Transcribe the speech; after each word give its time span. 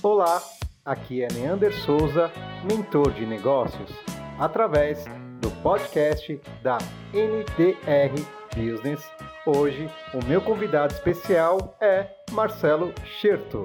Olá, 0.00 0.40
aqui 0.84 1.24
é 1.24 1.28
Neander 1.32 1.72
Souza, 1.72 2.30
mentor 2.70 3.12
de 3.14 3.26
negócios, 3.26 3.90
através 4.38 5.04
do 5.40 5.50
podcast 5.60 6.40
da 6.62 6.78
NDR 7.12 8.14
Business. 8.54 9.02
Hoje, 9.44 9.90
o 10.14 10.24
meu 10.24 10.40
convidado 10.40 10.94
especial 10.94 11.76
é 11.80 12.06
Marcelo 12.30 12.94
Scherto. 13.04 13.64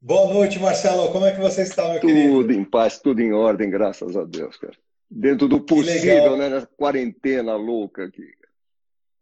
Boa 0.00 0.32
noite, 0.32 0.60
Marcelo. 0.60 1.10
Como 1.10 1.26
é 1.26 1.34
que 1.34 1.40
você 1.40 1.62
está, 1.62 1.88
meu 1.88 2.00
tudo 2.00 2.12
querido? 2.12 2.34
Tudo 2.34 2.52
em 2.52 2.64
paz, 2.64 3.00
tudo 3.00 3.20
em 3.20 3.32
ordem, 3.32 3.68
graças 3.68 4.16
a 4.16 4.22
Deus, 4.22 4.56
cara. 4.58 4.74
Dentro 5.10 5.48
do 5.48 5.60
possível, 5.60 6.36
né? 6.36 6.48
Nessa 6.48 6.68
quarentena 6.76 7.56
louca 7.56 8.04
aqui. 8.04 8.22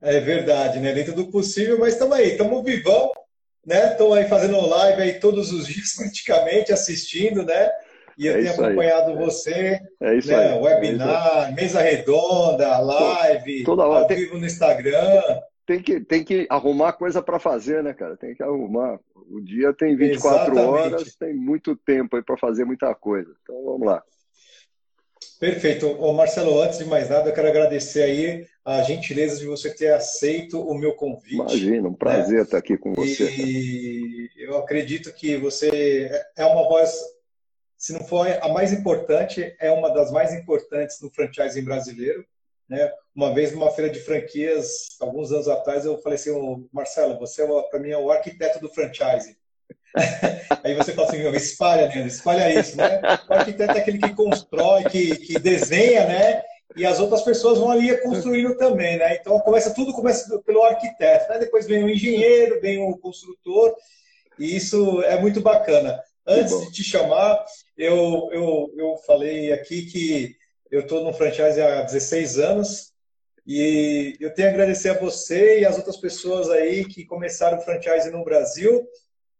É 0.02 0.20
verdade, 0.20 0.80
né? 0.80 0.92
Dentro 0.92 1.14
do 1.14 1.30
possível, 1.30 1.78
mas 1.78 1.94
estamos 1.94 2.14
aí, 2.14 2.32
estamos 2.32 2.62
vivão, 2.62 3.10
né? 3.66 3.92
Estamos 3.92 4.16
aí 4.16 4.28
fazendo 4.28 4.60
live 4.60 5.02
aí 5.02 5.20
todos 5.20 5.52
os 5.52 5.66
dias, 5.66 5.94
praticamente, 5.98 6.72
assistindo, 6.72 7.42
né? 7.42 7.70
E 8.16 8.26
eu 8.26 8.34
é 8.34 8.42
tenho 8.42 8.52
acompanhado 8.52 9.10
aí. 9.10 9.16
você, 9.16 9.80
é 10.00 10.16
isso 10.16 10.28
né? 10.28 10.52
aí. 10.52 10.60
webinar, 10.60 11.48
é 11.48 11.52
mesa 11.52 11.80
redonda, 11.80 12.78
live, 12.78 13.64
Toda 13.64 13.84
hora. 13.84 14.00
ao 14.00 14.06
tem... 14.06 14.18
vivo 14.18 14.38
no 14.38 14.46
Instagram. 14.46 15.22
Tem 15.66 15.80
que, 15.82 16.00
tem 16.00 16.22
que 16.22 16.46
arrumar 16.50 16.92
coisa 16.92 17.22
para 17.22 17.38
fazer, 17.38 17.82
né, 17.82 17.94
cara? 17.94 18.16
Tem 18.16 18.34
que 18.34 18.42
arrumar. 18.42 19.00
O 19.14 19.40
dia 19.40 19.72
tem 19.72 19.96
24 19.96 20.52
Exatamente. 20.52 20.68
horas, 20.68 21.16
tem 21.16 21.34
muito 21.34 21.74
tempo 21.74 22.16
aí 22.16 22.22
para 22.22 22.36
fazer 22.36 22.64
muita 22.66 22.94
coisa. 22.94 23.34
Então 23.42 23.64
vamos 23.64 23.86
lá. 23.86 24.02
Perfeito. 25.44 25.86
Ô 26.00 26.10
Marcelo, 26.14 26.58
antes 26.58 26.78
de 26.78 26.86
mais 26.86 27.10
nada, 27.10 27.28
eu 27.28 27.34
quero 27.34 27.48
agradecer 27.48 28.02
aí 28.02 28.46
a 28.64 28.82
gentileza 28.82 29.38
de 29.38 29.44
você 29.44 29.68
ter 29.74 29.92
aceito 29.92 30.58
o 30.58 30.74
meu 30.74 30.94
convite. 30.94 31.34
Imagina, 31.34 31.86
um 31.86 31.92
prazer 31.92 32.36
né? 32.36 32.42
estar 32.44 32.56
aqui 32.56 32.78
com 32.78 32.94
você. 32.94 33.30
E 33.30 34.30
eu 34.38 34.56
acredito 34.56 35.12
que 35.12 35.36
você 35.36 36.10
é 36.34 36.46
uma 36.46 36.66
voz, 36.66 36.98
se 37.76 37.92
não 37.92 38.00
for 38.00 38.26
a 38.26 38.48
mais 38.48 38.72
importante, 38.72 39.54
é 39.60 39.70
uma 39.70 39.92
das 39.92 40.10
mais 40.10 40.32
importantes 40.32 40.98
no 41.02 41.10
franchising 41.10 41.62
brasileiro. 41.62 42.24
Né? 42.66 42.90
Uma 43.14 43.34
vez 43.34 43.52
numa 43.52 43.70
feira 43.70 43.92
de 43.92 44.00
franquias, 44.00 44.96
alguns 44.98 45.30
anos 45.30 45.46
atrás, 45.46 45.84
eu 45.84 45.98
falei 45.98 46.18
assim, 46.18 46.66
Marcelo, 46.72 47.18
você 47.18 47.42
é, 47.42 47.62
para 47.68 47.80
mim 47.80 47.90
é 47.90 47.98
o 47.98 48.10
arquiteto 48.10 48.58
do 48.60 48.70
franchising. 48.70 49.36
Aí 50.64 50.74
você 50.74 50.92
fala 50.92 51.08
assim, 51.08 51.18
meu, 51.18 51.34
espalha, 51.34 51.88
né? 51.88 52.06
espalha 52.06 52.60
isso, 52.60 52.76
né? 52.76 53.00
O 53.28 53.32
arquiteto 53.32 53.72
é 53.72 53.80
aquele 53.80 53.98
que 53.98 54.14
constrói, 54.14 54.84
que, 54.84 55.16
que 55.16 55.38
desenha, 55.38 56.06
né? 56.06 56.42
E 56.76 56.84
as 56.84 56.98
outras 56.98 57.22
pessoas 57.22 57.58
vão 57.58 57.70
ali 57.70 57.96
construindo 57.98 58.56
também, 58.56 58.98
né? 58.98 59.14
Então 59.14 59.38
começa 59.40 59.72
tudo 59.72 59.92
começa 59.92 60.38
pelo 60.40 60.64
arquiteto, 60.64 61.30
né? 61.30 61.38
Depois 61.38 61.66
vem 61.66 61.84
o 61.84 61.88
engenheiro, 61.88 62.60
vem 62.60 62.82
o 62.82 62.96
construtor, 62.98 63.74
e 64.38 64.56
isso 64.56 65.00
é 65.02 65.20
muito 65.20 65.40
bacana. 65.40 66.02
Antes 66.26 66.58
de 66.60 66.72
te 66.72 66.82
chamar, 66.82 67.44
eu, 67.76 68.28
eu, 68.32 68.72
eu 68.76 68.96
falei 69.06 69.52
aqui 69.52 69.82
que 69.86 70.34
eu 70.70 70.80
estou 70.80 71.04
no 71.04 71.12
franchise 71.12 71.60
há 71.60 71.82
16 71.82 72.38
anos 72.38 72.92
e 73.46 74.16
eu 74.18 74.32
tenho 74.34 74.48
a 74.48 74.50
agradecer 74.50 74.88
a 74.88 74.98
você 74.98 75.60
e 75.60 75.66
as 75.66 75.76
outras 75.76 75.98
pessoas 75.98 76.48
aí 76.48 76.84
que 76.86 77.04
começaram 77.04 77.58
o 77.58 77.60
franchise 77.60 78.10
no 78.10 78.24
Brasil 78.24 78.84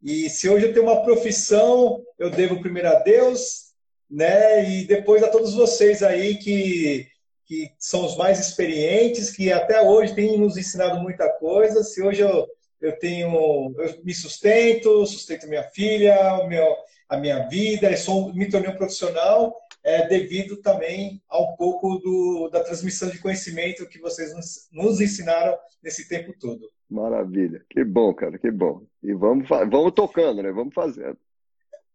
e 0.05 0.29
se 0.29 0.51
hoje 0.51 0.67
eu 0.67 0.75
tenho 0.75 0.85
uma 0.85 1.03
profissão, 1.03 2.05
eu 2.19 2.29
devo 2.29 2.61
primeiro 2.61 2.89
a 2.91 2.97
Deus, 2.97 3.73
né? 4.11 4.69
E 4.69 4.87
depois 4.87 5.23
a 5.23 5.29
todos 5.29 5.55
vocês 5.55 6.03
aí 6.03 6.37
que, 6.37 7.09
que 7.47 7.73
são 7.79 8.05
os 8.05 8.15
mais 8.15 8.39
experientes, 8.39 9.31
que 9.31 9.51
até 9.51 9.81
hoje 9.81 10.15
têm 10.15 10.37
nos 10.37 10.59
ensinado 10.59 11.01
muita 11.01 11.31
coisa. 11.31 11.83
Se 11.83 12.03
hoje 12.03 12.21
eu, 12.21 12.47
eu 12.83 12.99
tenho, 12.99 13.75
eu 13.79 14.05
me 14.05 14.15
sustento, 14.15 15.07
sustento 15.07 15.49
minha 15.49 15.65
filha, 15.65 16.35
o 16.35 16.49
meu, 16.49 16.77
a 17.09 17.17
minha 17.17 17.49
vida, 17.49 17.97
sou, 17.97 18.31
me 18.35 18.51
tornei 18.51 18.69
um 18.69 18.77
profissional, 18.77 19.57
é, 19.83 20.07
devido 20.07 20.59
também 20.59 21.23
a 21.31 21.41
um 21.41 21.57
pouco 21.57 21.99
do, 22.01 22.51
da 22.51 22.63
transmissão 22.63 23.09
de 23.09 23.19
conhecimento 23.19 23.89
que 23.89 23.99
vocês 23.99 24.35
nos, 24.35 24.69
nos 24.71 25.01
ensinaram 25.01 25.59
nesse 25.83 26.07
tempo 26.09 26.35
todo. 26.39 26.74
Maravilha. 26.95 27.65
Que 27.69 27.83
bom, 27.83 28.15
cara, 28.15 28.39
que 28.39 28.51
bom. 28.53 28.83
E 29.03 29.13
vamos, 29.13 29.49
vamos 29.49 29.93
tocando, 29.93 30.41
né? 30.41 30.53
Vamos 30.53 30.73
fazendo. 30.73 31.19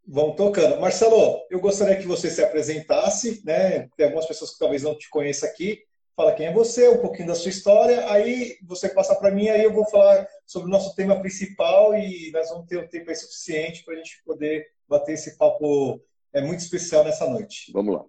Vamos 0.05 0.35
tocando. 0.35 0.77
Marcelo, 0.81 1.39
eu 1.49 1.61
gostaria 1.61 1.95
que 1.95 2.05
você 2.05 2.29
se 2.29 2.43
apresentasse, 2.43 3.41
né? 3.45 3.87
Tem 3.95 4.07
algumas 4.07 4.27
pessoas 4.27 4.51
que 4.51 4.59
talvez 4.59 4.83
não 4.83 4.97
te 4.97 5.09
conheçam 5.09 5.47
aqui. 5.47 5.79
Fala 6.17 6.33
quem 6.33 6.47
é 6.47 6.53
você, 6.53 6.89
um 6.89 6.97
pouquinho 6.97 7.29
da 7.29 7.35
sua 7.35 7.49
história, 7.49 8.11
aí 8.11 8.57
você 8.67 8.89
passa 8.89 9.15
para 9.15 9.31
mim, 9.31 9.47
aí 9.47 9.63
eu 9.63 9.71
vou 9.71 9.89
falar 9.89 10.27
sobre 10.45 10.67
o 10.67 10.71
nosso 10.71 10.93
tema 10.93 11.17
principal 11.21 11.95
e 11.95 12.29
nós 12.33 12.49
vamos 12.49 12.65
ter 12.67 12.75
o 12.75 12.81
um 12.81 12.87
tempo 12.89 13.15
suficiente 13.15 13.85
para 13.85 13.93
a 13.93 13.97
gente 13.97 14.21
poder 14.25 14.67
bater 14.85 15.13
esse 15.13 15.37
papo 15.37 16.01
é 16.33 16.41
muito 16.41 16.59
especial 16.59 17.05
nessa 17.05 17.25
noite. 17.29 17.71
Vamos 17.71 17.95
lá. 17.95 18.05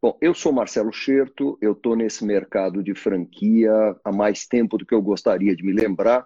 Bom, 0.00 0.16
eu 0.20 0.32
sou 0.32 0.52
Marcelo 0.52 0.92
Scherto, 0.92 1.58
eu 1.60 1.72
estou 1.72 1.96
nesse 1.96 2.24
mercado 2.24 2.84
de 2.84 2.94
franquia 2.94 3.72
há 4.04 4.12
mais 4.12 4.46
tempo 4.46 4.78
do 4.78 4.86
que 4.86 4.94
eu 4.94 5.02
gostaria 5.02 5.56
de 5.56 5.64
me 5.64 5.72
lembrar. 5.72 6.24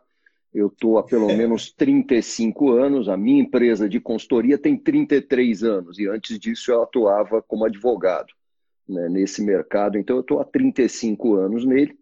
Eu 0.53 0.67
estou 0.67 0.99
há 0.99 1.03
pelo 1.03 1.29
menos 1.35 1.73
35 1.73 2.71
anos, 2.73 3.09
a 3.09 3.17
minha 3.17 3.41
empresa 3.41 3.89
de 3.89 3.99
consultoria 3.99 4.59
tem 4.59 4.77
33 4.77 5.65
anos, 5.65 5.99
e 5.99 6.07
antes 6.07 6.39
disso 6.39 6.71
eu 6.71 6.83
atuava 6.83 7.41
como 7.41 7.65
advogado 7.65 8.35
né, 8.87 9.09
nesse 9.09 9.43
mercado, 9.43 9.97
então 9.97 10.17
eu 10.17 10.21
estou 10.21 10.39
há 10.39 10.45
35 10.45 11.35
anos 11.37 11.65
nele 11.65 11.97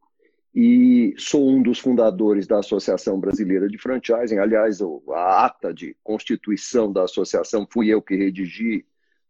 e 0.52 1.14
sou 1.16 1.48
um 1.48 1.62
dos 1.62 1.78
fundadores 1.78 2.48
da 2.48 2.58
Associação 2.58 3.20
Brasileira 3.20 3.68
de 3.68 3.78
Franchising. 3.78 4.38
Aliás, 4.38 4.80
a 4.82 5.44
ata 5.44 5.72
de 5.72 5.96
constituição 6.02 6.92
da 6.92 7.04
associação 7.04 7.64
fui 7.70 7.88
eu 7.88 8.02
que 8.02 8.16
redigi 8.16 8.84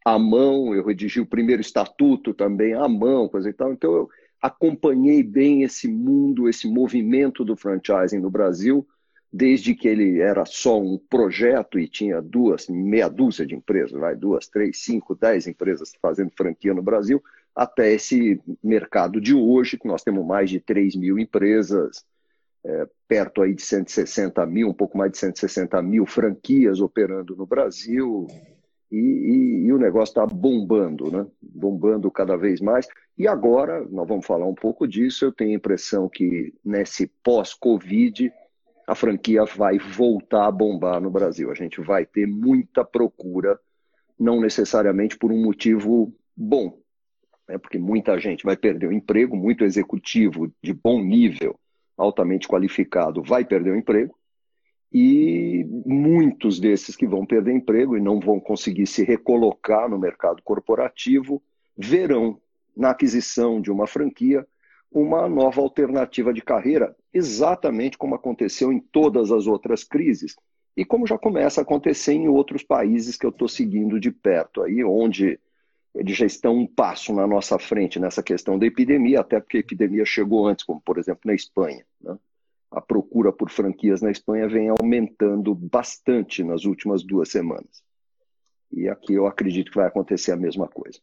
à 0.05 0.19
mão, 0.19 0.75
eu 0.75 0.84
redigi 0.84 1.21
o 1.21 1.27
primeiro 1.27 1.61
estatuto 1.61 2.33
também 2.33 2.75
à 2.75 2.88
mão, 2.88 3.28
coisa 3.28 3.50
e 3.50 3.53
tal. 3.53 3.72
Então 3.72 3.93
eu 3.93 4.09
acompanhei 4.41 5.22
bem 5.22 5.62
esse 5.62 5.87
mundo, 5.88 6.49
esse 6.49 6.66
movimento 6.69 7.44
do 7.44 7.56
franchising 7.56 8.19
no 8.19 8.31
Brasil, 8.31 8.87
desde 9.33 9.75
que 9.75 9.87
ele 9.87 10.21
era 10.21 10.44
só 10.44 10.81
um 10.81 10.99
projeto 10.99 11.78
e 11.78 11.87
tinha 11.87 12.21
duas, 12.21 12.69
meia 12.69 13.09
dúzia 13.09 13.47
de 13.47 13.55
empresas, 13.55 13.93
vai, 13.93 14.16
duas, 14.16 14.49
três, 14.49 14.78
cinco, 14.83 15.15
dez 15.15 15.47
empresas 15.47 15.93
fazendo 16.00 16.32
franquia 16.37 16.75
no 16.75 16.82
Brasil, 16.82 17.22
até 17.55 17.93
esse 17.93 18.41
mercado 18.62 19.21
de 19.21 19.34
hoje, 19.34 19.78
que 19.78 19.87
nós 19.87 20.03
temos 20.03 20.25
mais 20.27 20.49
de 20.50 20.61
3 20.61 20.97
mil 20.97 21.19
empresas, 21.19 22.05
é, 22.65 22.88
perto 23.09 23.43
aí 23.43 23.55
de 23.55 23.62
160 23.62 24.44
mil, 24.47 24.69
um 24.69 24.75
pouco 24.75 24.97
mais 24.97 25.12
de 25.12 25.19
160 25.19 25.81
mil 25.82 26.06
franquias 26.06 26.81
operando 26.81 27.37
no 27.37 27.47
Brasil, 27.47 28.27
e, 28.90 28.96
e, 28.96 29.66
e 29.66 29.72
o 29.72 29.78
negócio 29.78 30.10
está 30.10 30.26
bombando, 30.26 31.10
né? 31.10 31.26
bombando 31.40 32.10
cada 32.10 32.36
vez 32.36 32.60
mais. 32.60 32.88
E 33.16 33.28
agora, 33.28 33.86
nós 33.90 34.08
vamos 34.08 34.26
falar 34.26 34.46
um 34.46 34.54
pouco 34.54 34.86
disso, 34.86 35.24
eu 35.24 35.32
tenho 35.32 35.52
a 35.52 35.54
impressão 35.54 36.08
que 36.08 36.52
nesse 36.64 37.06
pós-Covid, 37.22 38.32
a 38.86 38.94
franquia 38.94 39.44
vai 39.44 39.78
voltar 39.78 40.46
a 40.46 40.50
bombar 40.50 41.00
no 41.00 41.10
Brasil. 41.10 41.50
A 41.50 41.54
gente 41.54 41.80
vai 41.80 42.04
ter 42.04 42.26
muita 42.26 42.84
procura, 42.84 43.58
não 44.18 44.40
necessariamente 44.40 45.16
por 45.16 45.30
um 45.30 45.40
motivo 45.40 46.12
bom, 46.36 46.76
né? 47.48 47.56
porque 47.58 47.78
muita 47.78 48.18
gente 48.18 48.44
vai 48.44 48.56
perder 48.56 48.88
o 48.88 48.92
emprego, 48.92 49.36
muito 49.36 49.64
executivo 49.64 50.52
de 50.62 50.75
bom 50.75 51.00
nível, 51.00 51.58
altamente 51.96 52.48
qualificado, 52.48 53.22
vai 53.22 53.44
perder 53.44 53.70
o 53.70 53.76
emprego 53.76 54.19
e 54.92 55.64
muitos 55.87 56.58
desses 56.58 56.96
que 56.96 57.06
vão 57.06 57.25
perder 57.25 57.52
emprego 57.52 57.96
e 57.96 58.00
não 58.00 58.19
vão 58.19 58.40
conseguir 58.40 58.87
se 58.87 59.04
recolocar 59.04 59.88
no 59.88 59.98
mercado 59.98 60.42
corporativo 60.42 61.42
verão 61.76 62.40
na 62.76 62.90
aquisição 62.90 63.60
de 63.60 63.70
uma 63.70 63.87
franquia 63.87 64.46
uma 64.90 65.28
nova 65.28 65.60
alternativa 65.60 66.32
de 66.32 66.42
carreira, 66.42 66.96
exatamente 67.14 67.96
como 67.96 68.14
aconteceu 68.14 68.72
em 68.72 68.81
todas 68.81 69.31
as 69.31 69.46
outras 69.46 69.84
crises 69.84 70.34
e 70.76 70.84
como 70.84 71.06
já 71.06 71.16
começa 71.16 71.60
a 71.60 71.62
acontecer 71.62 72.12
em 72.12 72.28
outros 72.28 72.62
países 72.62 73.16
que 73.16 73.25
eu 73.25 73.31
estou 73.31 73.48
seguindo 73.48 74.00
de 74.00 74.10
perto 74.10 74.62
aí, 74.62 74.82
onde 74.82 75.38
eles 75.94 76.16
já 76.16 76.26
estão 76.26 76.56
um 76.56 76.66
passo 76.66 77.12
na 77.12 77.26
nossa 77.26 77.58
frente 77.58 77.98
nessa 77.98 78.22
questão 78.22 78.58
da 78.58 78.66
epidemia, 78.66 79.20
até 79.20 79.40
porque 79.40 79.56
a 79.56 79.60
epidemia 79.60 80.04
chegou 80.04 80.46
antes, 80.46 80.64
como 80.64 80.81
por 80.81 80.98
exemplo 80.98 81.22
na 81.25 81.34
Espanha. 81.34 81.84
Né? 82.00 82.16
A 82.70 82.81
procura 82.81 83.32
por 83.32 83.50
franquias 83.50 84.00
na 84.00 84.11
Espanha 84.11 84.49
vem 84.49 84.69
aumentando 84.69 85.55
bastante 85.55 86.44
nas 86.44 86.64
últimas 86.64 87.02
duas 87.02 87.28
semanas. 87.28 87.82
E 88.72 88.88
aqui 88.88 89.14
eu 89.14 89.26
acredito 89.26 89.70
que 89.70 89.76
vai 89.76 89.87
acontecer 89.87 90.32
a 90.32 90.37
mesma 90.37 90.69
coisa. 90.69 91.00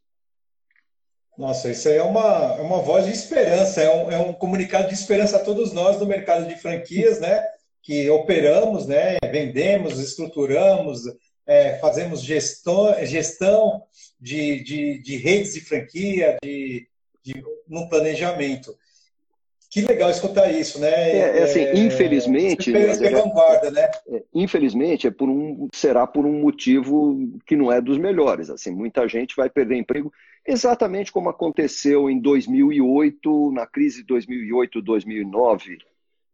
Nossa, 1.37 1.69
isso 1.69 1.87
aí 1.87 1.97
é 1.97 2.03
uma, 2.03 2.55
é 2.57 2.61
uma 2.61 2.81
voz 2.81 3.05
de 3.05 3.11
esperança, 3.11 3.81
é 3.81 3.93
um, 3.93 4.11
é 4.11 4.17
um 4.17 4.33
comunicado 4.33 4.87
de 4.87 4.95
esperança 4.95 5.37
a 5.37 5.43
todos 5.43 5.71
nós 5.71 5.99
do 5.99 6.07
mercado 6.07 6.47
de 6.47 6.55
franquias, 6.55 7.19
né? 7.19 7.43
Que 7.83 8.09
operamos, 8.09 8.87
né? 8.87 9.17
Vendemos, 9.31 9.99
estruturamos, 9.99 11.01
é, 11.45 11.77
fazemos 11.77 12.21
gestão, 12.21 12.93
gestão 13.05 13.83
de, 14.19 14.63
de, 14.63 14.99
de 14.99 15.17
redes 15.17 15.53
de 15.53 15.61
franquia, 15.61 16.37
de, 16.41 16.87
de, 17.23 17.43
no 17.67 17.87
planejamento. 17.87 18.75
Que 19.69 19.81
legal 19.81 20.09
escutar 20.09 20.49
isso, 20.51 20.79
né? 20.79 20.89
É, 20.89 21.39
é 21.39 21.43
assim, 21.43 21.59
é, 21.59 21.77
infelizmente. 21.77 22.71
Vanguarda, 22.71 23.69
né? 23.69 23.89
É, 24.07 24.23
infelizmente, 24.33 25.07
é 25.07 25.11
por 25.11 25.29
um, 25.29 25.67
será 25.73 26.07
por 26.07 26.25
um 26.25 26.39
motivo 26.39 27.37
que 27.45 27.55
não 27.55 27.71
é 27.71 27.81
dos 27.81 27.97
melhores. 27.97 28.49
Assim, 28.49 28.71
muita 28.71 29.07
gente 29.07 29.35
vai 29.35 29.49
perder 29.49 29.75
emprego, 29.75 30.11
exatamente 30.45 31.11
como 31.11 31.29
aconteceu 31.29 32.09
em 32.09 32.19
2008, 32.19 33.51
na 33.51 33.67
crise 33.67 34.01
de 34.01 34.07
2008, 34.07 34.81
2009, 34.81 35.77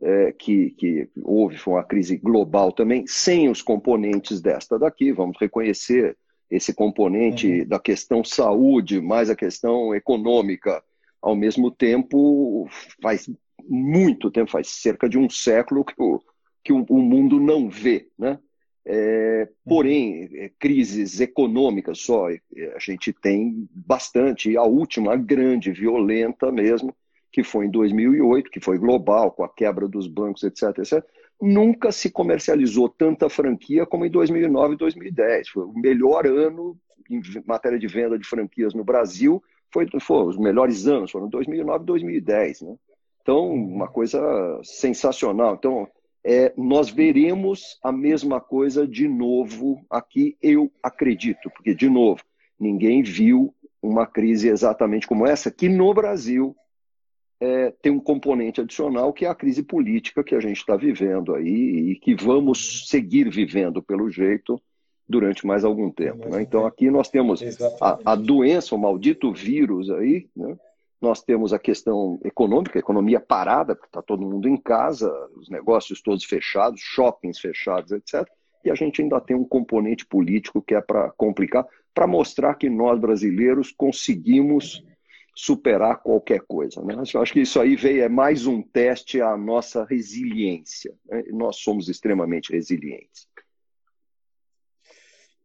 é, 0.01 0.31
que, 0.31 0.69
que 0.71 1.09
houve, 1.24 1.57
foi 1.57 1.74
uma 1.74 1.83
crise 1.83 2.18
global 2.18 2.71
também, 2.71 3.06
sem 3.07 3.50
os 3.50 3.63
componentes 3.63 4.41
desta 4.41 4.77
daqui. 4.77 5.12
Vamos 5.12 5.38
reconhecer 5.39 6.15
esse 6.51 6.71
componente 6.71 7.62
uhum. 7.62 7.68
da 7.68 7.80
questão 7.80 8.24
saúde, 8.24 9.01
mais 9.01 9.31
a 9.31 9.35
questão 9.35 9.95
econômica 9.95 10.83
ao 11.23 11.37
mesmo 11.37 11.71
tempo, 11.71 12.67
faz 13.01 13.29
muito 13.67 14.29
tempo, 14.29 14.51
faz 14.51 14.67
cerca 14.67 15.07
de 15.07 15.17
um 15.17 15.29
século 15.29 15.85
que 15.85 15.95
o, 15.97 16.21
que 16.61 16.73
o, 16.73 16.85
o 16.89 17.01
mundo 17.01 17.39
não 17.39 17.69
vê. 17.69 18.09
Né? 18.19 18.37
É, 18.85 19.47
porém, 19.65 20.29
é, 20.33 20.51
crises 20.59 21.21
econômicas 21.21 21.99
só, 21.99 22.29
é, 22.29 22.39
a 22.75 22.79
gente 22.79 23.13
tem 23.13 23.65
bastante. 23.73 24.57
A 24.57 24.63
última, 24.63 25.13
a 25.13 25.15
grande, 25.15 25.71
violenta 25.71 26.51
mesmo, 26.51 26.93
que 27.31 27.41
foi 27.41 27.67
em 27.67 27.71
2008, 27.71 28.51
que 28.51 28.59
foi 28.59 28.77
global, 28.77 29.31
com 29.31 29.45
a 29.45 29.49
quebra 29.49 29.87
dos 29.87 30.07
bancos, 30.07 30.43
etc, 30.43 30.77
etc. 30.79 31.01
Nunca 31.41 31.89
se 31.93 32.11
comercializou 32.11 32.89
tanta 32.89 33.29
franquia 33.29 33.85
como 33.85 34.05
em 34.05 34.11
2009 34.11 34.73
e 34.73 34.77
2010. 34.77 35.47
Foi 35.47 35.63
o 35.63 35.73
melhor 35.73 36.27
ano 36.27 36.77
em 37.09 37.21
matéria 37.45 37.79
de 37.79 37.87
venda 37.87 38.19
de 38.19 38.27
franquias 38.27 38.73
no 38.73 38.83
Brasil 38.83 39.41
foi, 39.73 39.87
foi 39.99 40.25
os 40.25 40.37
melhores 40.37 40.87
anos, 40.87 41.11
foram 41.11 41.27
2009 41.27 41.83
e 41.83 41.87
2010. 41.87 42.61
Né? 42.61 42.75
Então, 43.21 43.51
uma 43.51 43.87
coisa 43.87 44.21
sensacional. 44.63 45.55
Então, 45.55 45.87
é, 46.23 46.53
nós 46.55 46.89
veremos 46.89 47.79
a 47.83 47.91
mesma 47.91 48.39
coisa 48.39 48.87
de 48.87 49.07
novo 49.07 49.83
aqui, 49.89 50.37
eu 50.41 50.71
acredito, 50.81 51.49
porque, 51.49 51.73
de 51.73 51.89
novo, 51.89 52.21
ninguém 52.57 53.01
viu 53.01 53.53
uma 53.81 54.05
crise 54.05 54.47
exatamente 54.47 55.07
como 55.07 55.27
essa, 55.27 55.51
que 55.51 55.67
no 55.67 55.93
Brasil 55.93 56.55
é, 57.41 57.71
tem 57.81 57.91
um 57.91 57.99
componente 57.99 58.61
adicional, 58.61 59.11
que 59.11 59.25
é 59.25 59.29
a 59.29 59.35
crise 59.35 59.63
política 59.63 60.23
que 60.23 60.33
a 60.33 60.39
gente 60.39 60.57
está 60.57 60.77
vivendo 60.77 61.35
aí 61.35 61.91
e 61.91 61.95
que 61.95 62.15
vamos 62.15 62.87
seguir 62.87 63.29
vivendo, 63.29 63.83
pelo 63.83 64.09
jeito, 64.09 64.61
durante 65.07 65.45
mais 65.45 65.63
algum 65.63 65.91
tempo. 65.91 66.29
Né? 66.29 66.41
Então, 66.41 66.65
aqui 66.65 66.89
nós 66.89 67.09
temos 67.09 67.41
a, 67.81 68.00
a, 68.05 68.15
doença, 68.15 68.75
o 68.75 68.77
maldito 68.77 69.31
vírus 69.31 69.89
aí, 69.89 70.27
né? 70.35 70.57
nós 71.01 71.21
temos 71.21 71.51
a 71.51 71.59
questão 71.59 72.19
econômica, 72.23 72.79
a 72.79 72.81
economia 72.81 73.19
parada, 73.19 73.75
porque 73.75 73.89
está 73.89 74.01
todo 74.01 74.25
mundo 74.25 74.47
em 74.47 74.55
casa, 74.55 75.11
os 75.35 75.50
negócios 75.50 76.01
todos 76.01 76.23
fechados, 76.23 76.79
shoppings 76.79 77.39
fechados, 77.39 77.91
etc. 77.91 78.25
E 78.63 78.71
a 78.71 78.75
gente 78.75 79.01
ainda 79.01 79.19
tem 79.19 79.35
um 79.35 79.44
componente 79.44 80.05
político 80.05 80.61
que 80.61 80.73
é 80.73 80.79
para 80.79 81.11
complicar, 81.11 81.65
para 81.94 82.07
mostrar 82.07 82.56
que 82.56 82.69
nós 82.69 82.97
brasileiros 82.99 83.71
conseguimos 83.71 84.81
superar 85.35 86.01
qualquer 86.01 86.41
coisa. 86.41 86.81
Né? 86.81 86.95
Eu 87.13 87.21
acho 87.21 87.33
que 87.33 87.41
isso 87.41 87.59
aí 87.59 87.75
veio, 87.75 88.03
é 88.03 88.09
mais 88.09 88.45
um 88.45 88.61
teste 88.61 89.19
à 89.19 89.35
nossa 89.35 89.83
resiliência. 89.83 90.94
Né? 91.06 91.23
Nós 91.31 91.57
somos 91.57 91.89
extremamente 91.89 92.53
resilientes. 92.53 93.27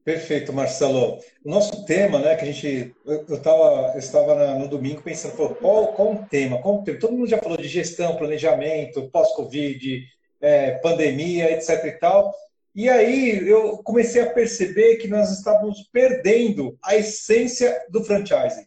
Perfeito, 0.08 0.54
Marcelo. 0.54 1.20
O 1.44 1.50
nosso 1.50 1.84
tema, 1.84 2.18
né, 2.18 2.34
que 2.34 2.42
a 2.42 2.50
gente, 2.50 2.96
eu, 3.04 3.42
tava, 3.42 3.92
estava 3.98 4.34
na, 4.34 4.54
no 4.54 4.66
domingo 4.66 5.02
pensando, 5.02 5.36
pô, 5.36 5.50
qual, 5.50 5.88
qual 5.88 6.24
tema? 6.30 6.62
Qual 6.62 6.82
tema? 6.82 6.98
Todo 6.98 7.12
mundo 7.12 7.28
já 7.28 7.36
falou 7.36 7.58
de 7.58 7.68
gestão, 7.68 8.16
planejamento, 8.16 9.10
pós-Covid, 9.10 10.02
é, 10.40 10.78
pandemia, 10.78 11.52
etc 11.52 11.84
e 11.84 11.92
tal. 11.92 12.34
E 12.74 12.88
aí 12.88 13.46
eu 13.46 13.82
comecei 13.82 14.22
a 14.22 14.30
perceber 14.30 14.96
que 14.96 15.08
nós 15.08 15.30
estávamos 15.30 15.86
perdendo 15.92 16.78
a 16.82 16.96
essência 16.96 17.78
do 17.90 18.02
franchising, 18.02 18.66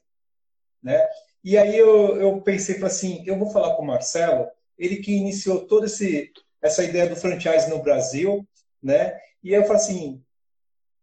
né? 0.83 1.03
E 1.44 1.57
aí 1.57 1.75
eu, 1.75 2.21
eu 2.21 2.39
pensei 2.41 2.79
assim, 2.83 3.23
eu 3.25 3.35
vou 3.35 3.49
falar 3.49 3.73
com 3.73 3.81
o 3.81 3.87
Marcelo, 3.87 4.47
ele 4.77 4.97
que 4.97 5.11
iniciou 5.11 5.65
toda 5.65 5.87
essa 5.87 6.83
ideia 6.83 7.09
do 7.09 7.15
franchising 7.15 7.71
no 7.71 7.81
Brasil, 7.81 8.47
né? 8.83 9.17
E 9.44 9.53
eu 9.53 9.63
falei 9.63 9.77
assim, 9.77 10.23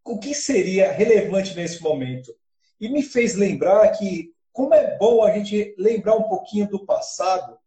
o 0.09 0.19
que 0.19 0.35
seria 0.35 0.91
relevante 0.91 1.55
nesse 1.55 1.83
momento. 1.83 2.35
E 2.81 2.89
me 2.89 3.03
fez 3.03 3.35
lembrar 3.35 3.89
que 3.91 4.33
como 4.53 4.75
é 4.75 4.97
bom 4.97 5.23
a 5.23 5.31
gente 5.33 5.75
lembrar 5.79 6.17
um 6.17 6.25
pouquinho 6.25 6.69
do 6.69 6.85
passado 6.85 7.59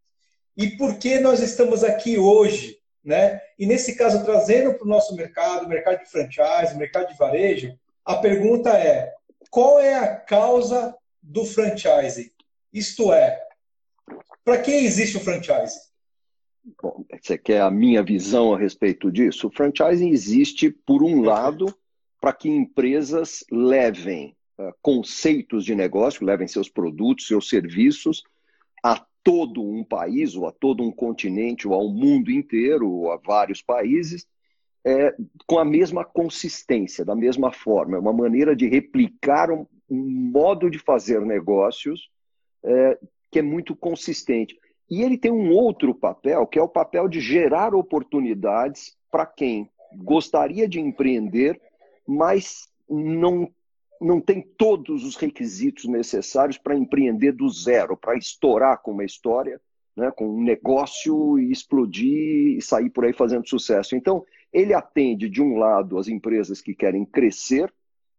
e 0.58 0.72
por 0.72 0.98
que 0.98 1.20
nós 1.20 1.40
estamos 1.40 1.84
aqui 1.84 2.18
hoje, 2.18 2.78
né? 3.04 3.42
E 3.58 3.66
nesse 3.66 3.96
caso 3.96 4.26
trazendo 4.26 4.74
para 4.74 4.86
o 4.86 4.90
nosso 4.90 5.16
mercado, 5.16 5.68
mercado 5.68 6.00
de 6.00 6.10
franchise, 6.10 6.78
mercado 6.78 7.08
de 7.08 7.18
varejo, 7.18 7.78
a 8.04 8.18
pergunta 8.18 8.72
é: 8.72 9.14
qual 9.50 9.80
é 9.80 9.96
a 9.96 10.16
causa 10.16 10.96
do 11.22 11.46
franchise? 11.46 12.34
Isto 12.74 13.14
é, 13.14 13.42
para 14.44 14.58
que 14.58 14.72
existe 14.72 15.18
o 15.18 15.22
franchise? 15.22 15.80
Bom, 16.82 17.04
você 17.22 17.38
quer 17.38 17.62
a 17.62 17.72
minha 17.72 18.04
visão 18.04 18.54
a 18.54 18.60
respeito 18.60 19.12
disso? 19.12 19.48
O 19.48 19.52
franchising 19.52 20.10
existe, 20.10 20.70
por 20.70 21.04
um 21.04 21.22
lado, 21.22 21.74
para 22.22 22.32
que 22.32 22.48
empresas 22.48 23.44
levem 23.52 24.36
uh, 24.60 24.72
conceitos 24.82 25.66
de 25.66 25.74
negócio, 25.74 26.26
levem 26.26 26.48
seus 26.48 26.70
produtos, 26.70 27.26
seus 27.26 27.50
serviços 27.50 28.24
a 28.84 29.04
todo 29.24 29.62
um 29.64 29.84
país, 29.84 30.36
ou 30.36 30.48
a 30.48 30.52
todo 30.52 30.84
um 30.84 30.92
continente, 30.92 31.68
ou 31.68 31.74
ao 31.74 31.90
mundo 31.90 32.32
inteiro, 32.32 32.90
ou 32.90 33.12
a 33.12 33.18
vários 33.18 33.62
países, 33.62 34.28
é, 34.84 35.16
com 35.46 35.60
a 35.60 35.66
mesma 35.66 36.04
consistência, 36.04 37.06
da 37.06 37.16
mesma 37.16 37.52
forma. 37.52 37.98
É 37.98 38.00
uma 38.00 38.14
maneira 38.14 38.56
de 38.56 38.68
replicar 38.68 39.52
um, 39.52 39.66
um 39.90 40.32
modo 40.32 40.70
de 40.70 40.80
fazer 40.80 41.22
negócios 41.22 42.10
é, 42.64 42.98
que 43.32 43.40
é 43.40 43.42
muito 43.42 43.76
consistente. 43.76 44.60
E 44.90 45.02
ele 45.04 45.18
tem 45.18 45.32
um 45.32 45.52
outro 45.52 45.94
papel, 45.94 46.46
que 46.48 46.60
é 46.60 46.62
o 46.62 46.68
papel 46.68 47.08
de 47.08 47.20
gerar 47.20 47.74
oportunidades 47.76 48.96
para 49.10 49.26
quem 49.26 49.70
gostaria 49.96 50.68
de 50.68 50.80
empreender 50.80 51.62
mas 52.08 52.68
não, 52.90 53.50
não 54.00 54.20
tem 54.20 54.42
todos 54.42 55.04
os 55.04 55.16
requisitos 55.16 55.86
necessários 55.86 56.58
para 56.58 56.78
empreender 56.78 57.32
do 57.32 57.50
zero, 57.50 57.96
para 57.96 58.18
estourar 58.18 58.82
com 58.82 58.92
uma 58.92 59.06
história, 59.06 59.60
né, 59.96 60.12
com 60.12 60.28
um 60.28 60.44
negócio 60.44 61.38
e 61.40 61.52
explodir 61.52 62.58
e 62.58 62.62
sair 62.62 62.90
por 62.90 63.06
aí 63.06 63.14
fazendo 63.14 63.48
sucesso. 63.48 63.96
Então, 63.96 64.26
ele 64.52 64.74
atende, 64.74 65.30
de 65.30 65.42
um 65.42 65.58
lado, 65.58 65.98
as 65.98 66.08
empresas 66.08 66.62
que 66.62 66.74
querem 66.74 67.06
crescer, 67.06 67.72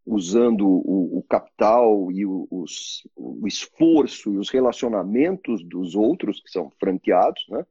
usando 0.04 0.66
o, 0.66 1.18
o 1.18 1.22
capital 1.22 2.10
e 2.10 2.26
o, 2.26 2.46
os, 2.50 3.06
o 3.14 3.46
esforço 3.46 4.32
e 4.32 4.38
os 4.38 4.50
relacionamentos 4.50 5.62
dos 5.62 5.94
outros, 5.94 6.40
que 6.40 6.50
são 6.50 6.70
franqueados, 6.80 7.44
né? 7.48 7.64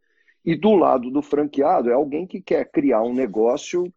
e 0.44 0.56
do 0.56 0.74
lado 0.76 1.12
do 1.12 1.22
franqueado 1.22 1.90
é 1.90 1.94
alguém 1.94 2.26
que 2.26 2.42
quer 2.42 2.70
criar 2.72 3.04
um 3.04 3.14
negócio, 3.14 3.92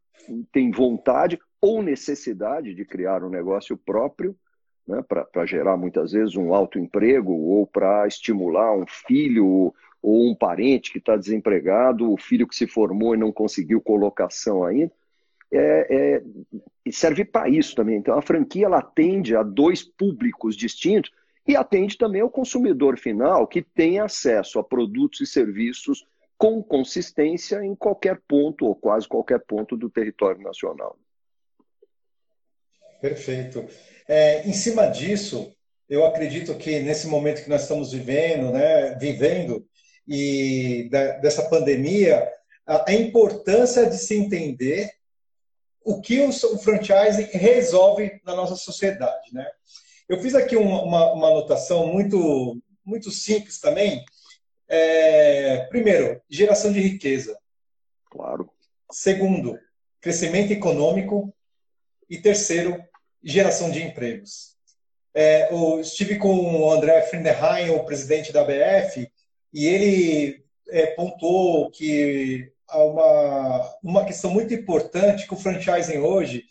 tem 0.52 0.70
vontade, 0.70 1.38
ou 1.64 1.82
necessidade 1.82 2.74
de 2.74 2.84
criar 2.84 3.24
um 3.24 3.30
negócio 3.30 3.74
próprio, 3.74 4.36
né, 4.86 5.02
para 5.08 5.46
gerar 5.46 5.78
muitas 5.78 6.12
vezes 6.12 6.36
um 6.36 6.52
alto 6.52 6.78
emprego, 6.78 7.32
ou 7.32 7.66
para 7.66 8.06
estimular 8.06 8.76
um 8.76 8.84
filho 8.86 9.72
ou 10.02 10.30
um 10.30 10.34
parente 10.34 10.92
que 10.92 10.98
está 10.98 11.16
desempregado, 11.16 12.12
o 12.12 12.18
filho 12.18 12.46
que 12.46 12.54
se 12.54 12.66
formou 12.66 13.14
e 13.14 13.18
não 13.18 13.32
conseguiu 13.32 13.80
colocação 13.80 14.62
ainda. 14.62 14.92
É, 15.50 16.18
é, 16.86 16.92
serve 16.92 17.24
para 17.24 17.48
isso 17.48 17.74
também. 17.74 17.96
Então, 17.96 18.18
a 18.18 18.20
franquia 18.20 18.66
ela 18.66 18.80
atende 18.80 19.34
a 19.34 19.42
dois 19.42 19.82
públicos 19.82 20.54
distintos 20.54 21.10
e 21.48 21.56
atende 21.56 21.96
também 21.96 22.20
ao 22.20 22.28
consumidor 22.28 22.98
final 22.98 23.46
que 23.46 23.62
tem 23.62 24.00
acesso 24.00 24.58
a 24.58 24.64
produtos 24.64 25.22
e 25.22 25.26
serviços 25.26 26.06
com 26.36 26.62
consistência 26.62 27.64
em 27.64 27.74
qualquer 27.74 28.20
ponto 28.28 28.66
ou 28.66 28.74
quase 28.74 29.08
qualquer 29.08 29.40
ponto 29.46 29.78
do 29.78 29.88
território 29.88 30.42
nacional. 30.42 30.98
Perfeito. 33.04 33.68
É, 34.08 34.48
em 34.48 34.54
cima 34.54 34.86
disso, 34.86 35.54
eu 35.90 36.06
acredito 36.06 36.54
que 36.54 36.80
nesse 36.80 37.06
momento 37.06 37.44
que 37.44 37.50
nós 37.50 37.60
estamos 37.60 37.92
vivendo, 37.92 38.50
né, 38.50 38.94
vivendo 38.94 39.68
e 40.08 40.88
da, 40.90 41.18
dessa 41.18 41.46
pandemia, 41.50 42.26
a, 42.66 42.90
a, 42.90 42.94
importância 42.94 43.84
de 43.84 43.98
se 43.98 44.16
entender 44.16 44.90
o 45.84 46.00
que 46.00 46.18
o, 46.20 46.30
o 46.30 46.58
franchising 46.58 47.28
resolve 47.32 48.22
na 48.24 48.34
nossa 48.34 48.56
sociedade, 48.56 49.34
né? 49.34 49.46
Eu 50.08 50.18
fiz 50.18 50.34
aqui 50.34 50.56
uma, 50.56 50.82
uma, 50.82 51.12
uma 51.12 51.28
anotação 51.28 51.86
muito 51.86 52.58
muito 52.82 53.10
simples 53.10 53.60
também. 53.60 54.02
É, 54.66 55.66
primeiro, 55.66 56.22
geração 56.26 56.72
de 56.72 56.80
riqueza. 56.80 57.38
Claro. 58.10 58.50
Segundo, 58.90 59.58
crescimento 60.00 60.52
econômico. 60.52 61.34
E 62.08 62.18
terceiro, 62.18 62.84
geração 63.24 63.70
de 63.70 63.82
empregos. 63.82 64.54
É, 65.14 65.52
eu 65.52 65.80
estive 65.80 66.18
com 66.18 66.62
o 66.62 66.72
André 66.72 67.02
Frinderheim, 67.02 67.70
o 67.70 67.84
presidente 67.84 68.32
da 68.32 68.44
BF, 68.44 69.08
e 69.52 69.66
ele 69.66 70.44
é, 70.68 70.86
pontuou 70.86 71.70
que 71.70 72.50
uma, 72.72 73.74
uma 73.82 74.04
questão 74.04 74.30
muito 74.30 74.52
importante 74.52 75.26
que 75.26 75.34
o 75.34 75.36
franchising 75.36 75.98
hoje, 75.98 76.44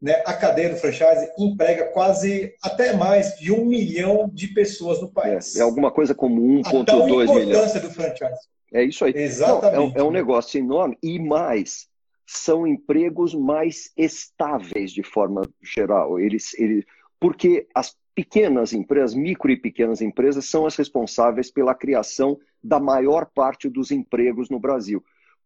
né, 0.00 0.22
a 0.26 0.34
cadeia 0.34 0.68
do 0.68 0.76
franchise 0.76 1.30
emprega 1.38 1.86
quase 1.86 2.52
até 2.62 2.92
mais 2.94 3.38
de 3.38 3.50
um 3.50 3.64
milhão 3.64 4.28
de 4.30 4.48
pessoas 4.48 5.00
no 5.00 5.10
país. 5.10 5.56
É, 5.56 5.60
é 5.60 5.62
alguma 5.62 5.90
coisa 5.90 6.14
como 6.14 6.42
1,2 6.60 7.04
milhões. 7.04 7.30
A 7.30 7.42
importância 7.42 7.80
do 7.80 7.90
franchise. 7.90 8.40
É 8.72 8.82
isso 8.82 9.04
aí. 9.04 9.12
Exatamente. 9.14 9.94
Não, 9.94 9.96
é, 9.96 10.00
é 10.00 10.02
um 10.02 10.10
negócio 10.10 10.58
enorme. 10.58 10.98
E 11.02 11.18
mais, 11.18 11.86
são 12.26 12.66
empregos 12.66 13.34
mais 13.34 13.92
estáveis 13.96 14.92
de 14.92 15.02
forma 15.02 15.42
geral. 15.62 16.18
Eles, 16.18 16.54
eles, 16.58 16.84
porque 17.20 17.66
as 17.74 17.96
pequenas 18.14 18.72
empresas, 18.72 19.14
micro 19.14 19.50
e 19.50 19.56
pequenas 19.56 20.00
empresas, 20.00 20.46
são 20.46 20.66
as 20.66 20.76
responsáveis 20.76 21.50
pela 21.50 21.74
criação 21.74 22.38
da 22.62 22.80
maior 22.80 23.26
parte 23.26 23.68
dos 23.68 23.90
empregos 23.90 24.48
no 24.48 24.58
Brasil. 24.58 25.04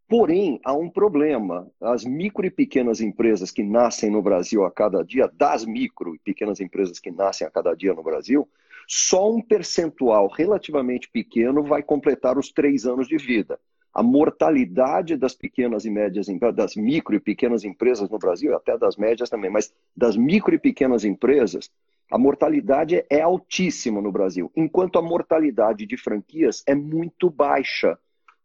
Porém, 0.09 0.59
há 0.65 0.73
um 0.73 0.89
problema. 0.89 1.71
As 1.81 2.05
micro 2.05 2.47
e 2.47 2.51
pequenas 2.51 3.01
empresas 3.01 3.51
que 3.51 3.63
nascem 3.63 4.11
no 4.11 4.23
Brasil 4.23 4.65
a 4.65 4.71
cada 4.71 5.03
dia, 5.03 5.31
das 5.35 5.67
micro 5.67 6.15
e 6.15 6.19
pequenas 6.19 6.61
empresas 6.61 6.99
que 6.99 7.11
nascem 7.11 7.47
a 7.47 7.51
cada 7.51 7.75
dia 7.75 7.93
no 7.93 8.03
Brasil, 8.03 8.49
só 8.87 9.31
um 9.31 9.43
percentual 9.43 10.29
relativamente 10.29 11.11
pequeno 11.11 11.63
vai 11.63 11.83
completar 11.83 12.39
os 12.39 12.51
três 12.51 12.87
anos 12.87 13.07
de 13.07 13.19
vida. 13.19 13.61
A 13.99 14.02
mortalidade 14.05 15.17
das 15.17 15.35
pequenas 15.35 15.85
e 15.85 15.90
médias, 15.90 16.28
das 16.55 16.76
micro 16.76 17.17
e 17.17 17.19
pequenas 17.19 17.64
empresas 17.64 18.09
no 18.09 18.17
Brasil, 18.17 18.55
até 18.55 18.78
das 18.78 18.97
médias 18.97 19.28
também, 19.28 19.50
mas 19.50 19.75
das 19.97 20.17
micro 20.17 20.55
e 20.55 20.59
pequenas 20.59 21.05
empresas, 21.05 21.69
a 22.09 22.17
mortalidade 22.17 23.05
é 23.11 23.21
altíssima 23.21 24.00
no 24.00 24.12
Brasil, 24.12 24.52
enquanto 24.55 25.00
a 25.00 25.02
mortalidade 25.02 25.85
de 25.85 25.97
franquias 25.97 26.62
é 26.64 26.76
muito 26.76 27.28
baixa. 27.28 27.99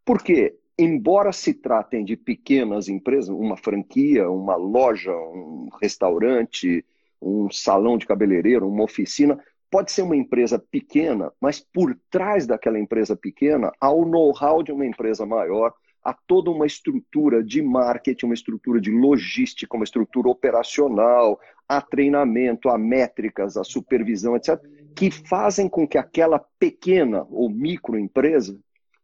Por 0.03 0.23
quê? 0.23 0.57
Embora 0.75 1.31
se 1.31 1.53
tratem 1.53 2.03
de 2.03 2.17
pequenas 2.17 2.89
empresas, 2.89 3.29
uma 3.29 3.55
franquia, 3.55 4.27
uma 4.27 4.55
loja, 4.55 5.15
um 5.15 5.69
restaurante, 5.79 6.83
um 7.21 7.51
salão 7.51 7.95
de 7.95 8.07
cabeleireiro, 8.07 8.67
uma 8.67 8.85
oficina, 8.85 9.39
pode 9.73 9.91
ser 9.91 10.03
uma 10.03 10.15
empresa 10.15 10.59
pequena, 10.59 11.33
mas 11.41 11.59
por 11.59 11.97
trás 12.11 12.45
daquela 12.45 12.77
empresa 12.77 13.15
pequena 13.15 13.71
há 13.81 13.91
o 13.91 14.05
know-how 14.05 14.61
de 14.61 14.71
uma 14.71 14.85
empresa 14.85 15.25
maior, 15.25 15.73
há 16.03 16.13
toda 16.13 16.51
uma 16.51 16.67
estrutura 16.67 17.43
de 17.43 17.59
marketing, 17.59 18.27
uma 18.27 18.35
estrutura 18.35 18.79
de 18.79 18.91
logística, 18.91 19.75
uma 19.75 19.83
estrutura 19.83 20.29
operacional, 20.29 21.39
há 21.67 21.81
treinamento, 21.81 22.69
há 22.69 22.77
métricas, 22.77 23.57
há 23.57 23.63
supervisão, 23.63 24.35
etc., 24.35 24.61
que 24.95 25.09
fazem 25.09 25.67
com 25.67 25.87
que 25.87 25.97
aquela 25.97 26.37
pequena 26.59 27.25
ou 27.31 27.49
microempresa 27.49 28.55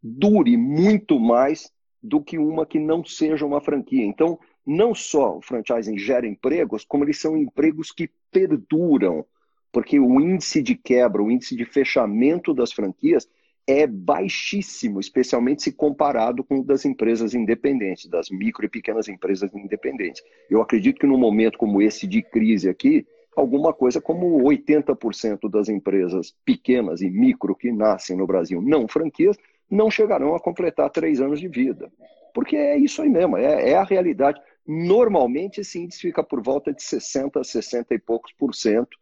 dure 0.03 0.55
muito 0.55 1.19
mais 1.19 1.71
do 1.99 2.21
que 2.21 2.37
uma 2.37 2.63
que 2.63 2.77
não 2.77 3.03
seja 3.03 3.43
uma 3.43 3.59
franquia. 3.59 4.05
Então, 4.05 4.37
não 4.63 4.93
só 4.93 5.37
o 5.37 5.41
franchising 5.41 5.97
gera 5.97 6.27
empregos, 6.27 6.85
como 6.85 7.05
eles 7.05 7.19
são 7.19 7.35
empregos 7.35 7.91
que 7.91 8.07
perduram 8.31 9.25
porque 9.71 9.99
o 9.99 10.19
índice 10.19 10.61
de 10.61 10.75
quebra, 10.75 11.21
o 11.21 11.31
índice 11.31 11.55
de 11.55 11.65
fechamento 11.65 12.53
das 12.53 12.71
franquias 12.71 13.27
é 13.67 13.85
baixíssimo, 13.85 14.99
especialmente 14.99 15.61
se 15.61 15.71
comparado 15.71 16.43
com 16.43 16.59
o 16.59 16.63
das 16.63 16.85
empresas 16.85 17.35
independentes, 17.35 18.07
das 18.07 18.29
micro 18.31 18.65
e 18.65 18.69
pequenas 18.69 19.07
empresas 19.07 19.53
independentes. 19.53 20.23
Eu 20.49 20.59
acredito 20.59 20.99
que 20.99 21.05
num 21.05 21.19
momento 21.19 21.57
como 21.57 21.79
esse 21.79 22.07
de 22.07 22.23
crise 22.23 22.67
aqui, 22.67 23.05
alguma 23.35 23.71
coisa 23.71 24.01
como 24.01 24.41
80% 24.41 25.47
das 25.47 25.69
empresas 25.69 26.35
pequenas 26.43 27.01
e 27.01 27.11
micro 27.11 27.55
que 27.55 27.71
nascem 27.71 28.17
no 28.17 28.25
Brasil, 28.25 28.59
não 28.59 28.87
franquias, 28.87 29.37
não 29.69 29.91
chegarão 29.91 30.33
a 30.33 30.39
completar 30.39 30.89
três 30.89 31.21
anos 31.21 31.39
de 31.39 31.47
vida. 31.47 31.91
Porque 32.33 32.55
é 32.55 32.75
isso 32.75 33.03
aí 33.03 33.09
mesmo, 33.09 33.37
é, 33.37 33.69
é 33.69 33.75
a 33.75 33.83
realidade. 33.83 34.41
Normalmente 34.65 35.61
esse 35.61 35.79
índice 35.79 36.01
fica 36.01 36.23
por 36.23 36.41
volta 36.41 36.73
de 36.73 36.81
60, 36.81 37.43
60 37.43 37.93
e 37.93 37.99
poucos 37.99 38.33
por 38.33 38.55
cento 38.55 38.97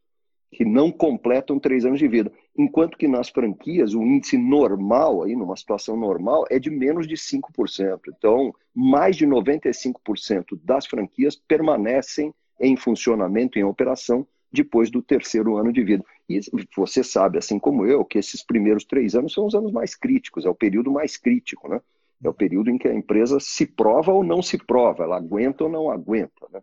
que 0.52 0.64
não 0.64 0.92
completam 0.92 1.60
três 1.60 1.86
anos 1.86 2.00
de 2.00 2.08
vida. 2.08 2.32
Enquanto 2.58 2.98
que 2.98 3.08
nas 3.08 3.30
franquias, 3.30 3.94
o 3.94 4.02
índice 4.02 4.38
normal, 4.38 5.24
aí, 5.24 5.36
numa 5.36 5.56
situação 5.56 5.98
normal, 5.98 6.46
é 6.50 6.58
de 6.58 6.70
menos 6.70 7.08
de 7.08 7.16
5%. 7.16 8.00
Então, 8.18 8.54
mais 8.74 9.16
de 9.16 9.28
95% 9.28 10.60
das 10.64 10.86
franquias 10.86 11.36
permanecem 11.36 12.34
em 12.60 12.76
funcionamento, 12.76 13.60
em 13.60 13.64
operação, 13.64 14.26
depois 14.52 14.90
do 14.90 15.02
terceiro 15.02 15.58
ano 15.58 15.72
de 15.72 15.84
vida. 15.84 16.04
E 16.30 16.40
você 16.76 17.04
sabe, 17.04 17.38
assim 17.38 17.60
como 17.60 17.86
eu, 17.86 18.04
que 18.04 18.18
esses 18.18 18.44
primeiros 18.44 18.86
três 18.86 19.16
anos 19.16 19.34
são 19.34 19.46
os 19.46 19.54
anos 19.54 19.72
mais 19.72 19.96
críticos, 19.96 20.46
é 20.46 20.50
o 20.50 20.56
período 20.56 20.92
mais 20.92 21.18
crítico, 21.18 21.68
né? 21.68 21.82
É 22.24 22.30
o 22.30 22.34
período 22.34 22.72
em 22.72 22.78
que 22.78 22.88
a 22.88 22.94
empresa 22.94 23.40
se 23.40 23.66
prova 23.66 24.12
ou 24.12 24.24
não 24.24 24.42
se 24.42 24.58
prova, 24.58 25.04
ela 25.04 25.18
aguenta 25.18 25.66
ou 25.66 25.70
não 25.70 25.92
aguenta. 25.92 26.48
Né? 26.52 26.62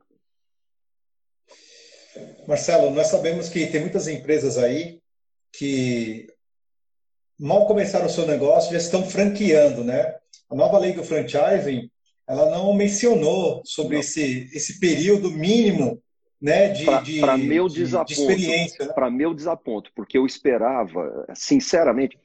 Marcelo, 2.47 2.90
nós 2.90 3.09
sabemos 3.09 3.49
que 3.49 3.66
tem 3.66 3.80
muitas 3.80 4.09
empresas 4.09 4.59
aí 4.59 5.00
que 5.52 6.26
mal 7.38 7.66
começaram 7.66 8.06
o 8.06 8.11
seu 8.11 8.26
negócio 8.26 8.73
já 8.73 8.78
estão 8.78 9.04
franqueando, 9.04 9.83
né? 9.83 10.14
A 10.50 10.54
nova 10.54 10.78
lei 10.78 10.92
do 10.92 11.04
franchising, 11.04 11.90
ela 12.26 12.50
não 12.50 12.73
mencionou 12.75 13.62
sobre 13.64 13.94
não. 13.94 14.00
Esse, 14.00 14.50
esse 14.52 14.78
período 14.78 15.30
mínimo 15.30 16.02
né, 16.40 16.68
de, 16.68 17.21
para 17.21 17.38
meu 17.38 17.68
de, 17.68 17.76
desaponto, 17.76 18.14
de 18.14 18.21
experiência. 18.21 18.87
Né? 18.87 18.92
Para 18.92 19.11
meu 19.11 19.33
desaponto, 19.33 19.90
porque 19.94 20.18
eu 20.18 20.26
esperava, 20.26 21.26
sinceramente, 21.35 22.18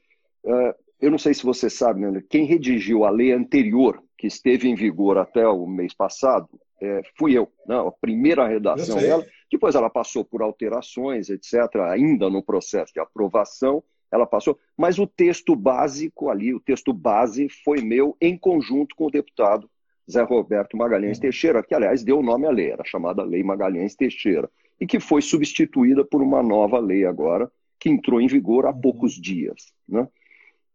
uh, 0.44 0.74
eu 1.00 1.10
não 1.10 1.18
sei 1.18 1.32
se 1.32 1.42
você 1.42 1.70
sabe, 1.70 2.00
né, 2.00 2.22
quem 2.28 2.44
redigiu 2.44 3.04
a 3.04 3.10
lei 3.10 3.32
anterior, 3.32 4.02
que 4.18 4.26
esteve 4.26 4.68
em 4.68 4.74
vigor 4.74 5.16
até 5.16 5.46
o 5.48 5.66
mês 5.66 5.94
passado, 5.94 6.48
é, 6.82 7.00
fui 7.18 7.32
eu, 7.32 7.50
né, 7.66 7.76
a 7.76 7.90
primeira 7.90 8.46
redação 8.46 8.98
dela 8.98 9.26
depois 9.50 9.74
ela 9.74 9.90
passou 9.90 10.24
por 10.24 10.42
alterações, 10.42 11.28
etc., 11.28 11.76
ainda 11.88 12.30
no 12.30 12.42
processo 12.42 12.92
de 12.92 13.00
aprovação, 13.00 13.82
ela 14.10 14.26
passou, 14.26 14.58
mas 14.76 14.98
o 14.98 15.06
texto 15.06 15.54
básico 15.54 16.30
ali, 16.30 16.52
o 16.52 16.60
texto 16.60 16.92
base 16.92 17.48
foi 17.64 17.80
meu 17.80 18.16
em 18.20 18.36
conjunto 18.36 18.94
com 18.96 19.06
o 19.06 19.10
deputado 19.10 19.70
Zé 20.10 20.22
Roberto 20.22 20.76
Magalhães 20.76 21.18
uhum. 21.18 21.22
Teixeira, 21.22 21.62
que 21.62 21.74
aliás 21.74 22.02
deu 22.02 22.18
o 22.18 22.22
nome 22.22 22.46
à 22.46 22.50
lei, 22.50 22.70
era 22.70 22.84
chamada 22.84 23.22
Lei 23.22 23.42
Magalhães 23.42 23.94
Teixeira, 23.94 24.50
e 24.80 24.86
que 24.86 24.98
foi 24.98 25.22
substituída 25.22 26.04
por 26.04 26.22
uma 26.22 26.42
nova 26.42 26.78
lei 26.78 27.04
agora, 27.04 27.50
que 27.78 27.88
entrou 27.88 28.20
em 28.20 28.26
vigor 28.26 28.66
há 28.66 28.70
uhum. 28.70 28.80
poucos 28.80 29.12
dias. 29.12 29.72
Né? 29.88 30.08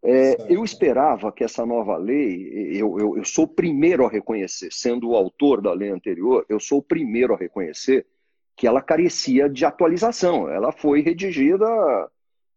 É, 0.01 0.53
eu 0.53 0.63
esperava 0.63 1.31
que 1.31 1.43
essa 1.43 1.65
nova 1.65 1.97
lei, 1.97 2.71
eu, 2.73 2.99
eu, 2.99 3.17
eu, 3.17 3.25
sou 3.25 3.45
o 3.45 3.47
primeiro 3.47 4.05
a 4.05 4.09
reconhecer, 4.09 4.69
sendo 4.71 5.09
o 5.09 5.15
autor 5.15 5.61
da 5.61 5.73
lei 5.73 5.89
anterior, 5.89 6.45
eu 6.47 6.59
sou 6.59 6.79
o 6.79 6.83
primeiro 6.83 7.33
a 7.33 7.37
reconhecer 7.37 8.05
que 8.55 8.67
ela 8.67 8.81
carecia 8.81 9.49
de 9.49 9.65
atualização. 9.65 10.49
Ela 10.49 10.71
foi 10.71 11.01
redigida 11.01 11.65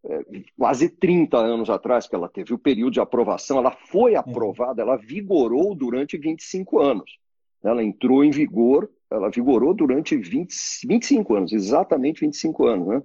é, 0.05 0.25
quase 0.57 0.89
30 0.89 1.37
anos 1.37 1.69
atrás, 1.69 2.07
que 2.07 2.15
ela 2.15 2.29
teve 2.29 2.55
o 2.55 2.59
período 2.59 2.93
de 2.93 3.01
aprovação, 3.01 3.59
ela 3.59 3.73
foi 3.73 4.13
uhum. 4.13 4.21
aprovada, 4.21 4.83
ela 4.83 4.97
vigorou 4.97 5.75
durante 5.75 6.17
25 6.17 6.79
anos. 6.81 7.19
Ela 7.63 7.83
entrou 7.83 8.25
em 8.25 8.31
vigor, 8.31 8.89
ela 9.11 9.29
vigorou 9.29 9.75
durante 9.75 10.17
20, 10.17 10.87
25 10.87 11.35
anos, 11.35 11.53
exatamente 11.53 12.21
25 12.21 12.67
anos, 12.67 12.89
né? 12.89 13.03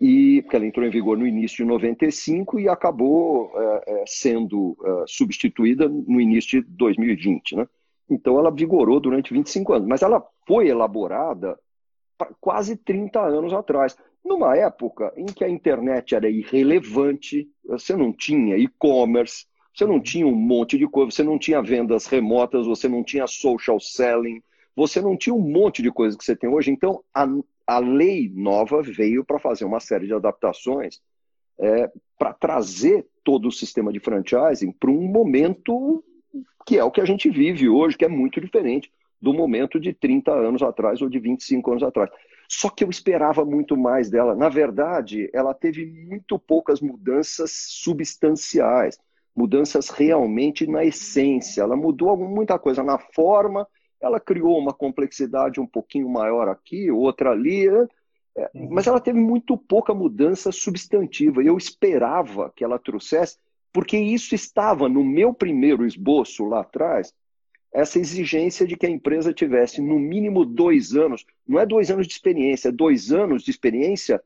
E, 0.00 0.42
porque 0.42 0.56
ela 0.56 0.66
entrou 0.66 0.84
em 0.84 0.90
vigor 0.90 1.16
no 1.16 1.26
início 1.26 1.58
de 1.58 1.64
95 1.64 2.58
e 2.58 2.68
acabou 2.68 3.52
é, 3.54 3.82
é, 3.86 4.04
sendo 4.06 4.76
é, 4.84 5.04
substituída 5.06 5.88
no 5.88 6.20
início 6.20 6.60
de 6.60 6.68
2020, 6.70 7.56
né? 7.56 7.68
Então 8.10 8.38
ela 8.38 8.50
vigorou 8.50 8.98
durante 8.98 9.32
25 9.32 9.74
anos, 9.74 9.88
mas 9.88 10.02
ela 10.02 10.26
foi 10.46 10.68
elaborada 10.68 11.56
quase 12.40 12.76
30 12.76 13.20
anos 13.20 13.52
atrás. 13.52 13.96
Numa 14.24 14.56
época 14.56 15.12
em 15.16 15.26
que 15.26 15.44
a 15.44 15.48
internet 15.48 16.14
era 16.14 16.30
irrelevante, 16.30 17.48
você 17.64 17.96
não 17.96 18.12
tinha 18.12 18.56
e-commerce, 18.56 19.46
você 19.74 19.84
não 19.84 20.00
tinha 20.00 20.26
um 20.26 20.34
monte 20.34 20.78
de 20.78 20.86
coisa, 20.86 21.10
você 21.10 21.22
não 21.22 21.38
tinha 21.38 21.62
vendas 21.62 22.06
remotas, 22.06 22.66
você 22.66 22.88
não 22.88 23.02
tinha 23.02 23.26
social 23.26 23.80
selling, 23.80 24.42
você 24.76 25.00
não 25.00 25.16
tinha 25.16 25.34
um 25.34 25.40
monte 25.40 25.82
de 25.82 25.90
coisa 25.90 26.16
que 26.16 26.24
você 26.24 26.36
tem 26.36 26.48
hoje. 26.48 26.70
Então, 26.70 27.02
a, 27.12 27.26
a 27.66 27.78
lei 27.78 28.30
nova 28.34 28.82
veio 28.82 29.24
para 29.24 29.38
fazer 29.38 29.64
uma 29.64 29.80
série 29.80 30.06
de 30.06 30.14
adaptações 30.14 31.00
é, 31.58 31.90
para 32.18 32.32
trazer 32.32 33.06
todo 33.24 33.48
o 33.48 33.52
sistema 33.52 33.92
de 33.92 34.00
franchising 34.00 34.72
para 34.72 34.90
um 34.90 35.08
momento 35.08 36.04
que 36.64 36.78
é 36.78 36.84
o 36.84 36.90
que 36.90 37.00
a 37.00 37.04
gente 37.04 37.28
vive 37.28 37.68
hoje, 37.68 37.96
que 37.96 38.04
é 38.04 38.08
muito 38.08 38.40
diferente 38.40 38.90
do 39.22 39.32
momento 39.32 39.78
de 39.78 39.92
30 39.92 40.32
anos 40.32 40.62
atrás 40.62 41.00
ou 41.00 41.08
de 41.08 41.20
25 41.20 41.70
anos 41.70 41.82
atrás. 41.84 42.10
Só 42.48 42.68
que 42.68 42.82
eu 42.82 42.90
esperava 42.90 43.44
muito 43.44 43.76
mais 43.76 44.10
dela. 44.10 44.34
Na 44.34 44.48
verdade, 44.48 45.30
ela 45.32 45.54
teve 45.54 45.86
muito 45.86 46.36
poucas 46.38 46.80
mudanças 46.80 47.52
substanciais, 47.68 48.98
mudanças 49.34 49.88
realmente 49.90 50.66
na 50.66 50.84
essência. 50.84 51.62
Ela 51.62 51.76
mudou 51.76 52.16
muita 52.16 52.58
coisa 52.58 52.82
na 52.82 52.98
forma, 52.98 53.66
ela 54.00 54.18
criou 54.18 54.58
uma 54.58 54.72
complexidade 54.72 55.60
um 55.60 55.66
pouquinho 55.66 56.08
maior 56.08 56.48
aqui, 56.48 56.90
outra 56.90 57.30
ali, 57.30 57.70
né? 57.70 57.86
é, 58.36 58.50
uhum. 58.54 58.68
mas 58.70 58.88
ela 58.88 59.00
teve 59.00 59.20
muito 59.20 59.56
pouca 59.56 59.94
mudança 59.94 60.50
substantiva. 60.50 61.42
Eu 61.42 61.56
esperava 61.56 62.52
que 62.56 62.64
ela 62.64 62.78
trouxesse 62.78 63.38
porque 63.72 63.96
isso 63.96 64.34
estava 64.34 64.88
no 64.88 65.04
meu 65.04 65.32
primeiro 65.32 65.86
esboço 65.86 66.44
lá 66.44 66.60
atrás, 66.60 67.14
essa 67.72 67.98
exigência 67.98 68.66
de 68.66 68.76
que 68.76 68.86
a 68.86 68.90
empresa 68.90 69.32
tivesse 69.32 69.80
no 69.80 69.98
mínimo 69.98 70.44
dois 70.44 70.94
anos, 70.94 71.24
não 71.46 71.58
é 71.58 71.64
dois 71.64 71.90
anos 71.90 72.06
de 72.06 72.12
experiência, 72.12 72.68
é 72.68 72.72
dois 72.72 73.10
anos 73.10 73.42
de 73.42 73.50
experiência 73.50 74.22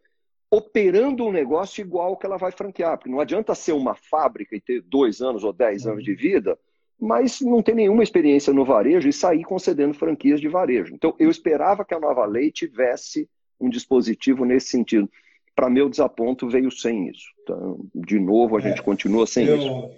operando 0.51 1.25
um 1.25 1.33
negócio 1.33 1.81
igual 1.81 2.17
que 2.17 2.27
ela 2.27 2.37
vai 2.37 2.51
franquear. 2.51 2.97
Porque 2.97 3.11
não 3.11 3.21
adianta 3.21 3.55
ser 3.55 3.73
uma 3.73 3.95
fábrica 3.95 4.57
e 4.57 4.61
ter 4.61 4.81
dois 4.83 5.21
anos 5.21 5.45
ou 5.45 5.53
dez 5.53 5.87
anos 5.87 6.03
de 6.03 6.15
vida, 6.15 6.59
mas 6.99 7.41
não 7.41 7.63
ter 7.63 7.75
nenhuma 7.75 8.03
experiência 8.03 8.53
no 8.53 8.65
varejo 8.65 9.09
e 9.09 9.13
sair 9.13 9.45
concedendo 9.45 9.95
franquias 9.95 10.41
de 10.41 10.49
varejo. 10.49 10.95
Então, 10.95 11.15
eu 11.19 11.31
esperava 11.31 11.85
que 11.85 11.95
a 11.95 12.01
nova 12.01 12.25
lei 12.25 12.51
tivesse 12.51 13.29
um 13.61 13.69
dispositivo 13.69 14.45
nesse 14.45 14.69
sentido. 14.69 15.09
Para 15.55 15.71
meu 15.71 15.89
desaponto, 15.89 16.49
veio 16.49 16.71
sem 16.71 17.09
isso. 17.09 17.27
Então, 17.43 17.81
de 17.95 18.19
novo, 18.19 18.57
a 18.57 18.61
gente 18.61 18.81
é, 18.81 18.83
continua 18.83 19.27
sem 19.27 19.47
eu, 19.47 19.57
isso. 19.57 19.91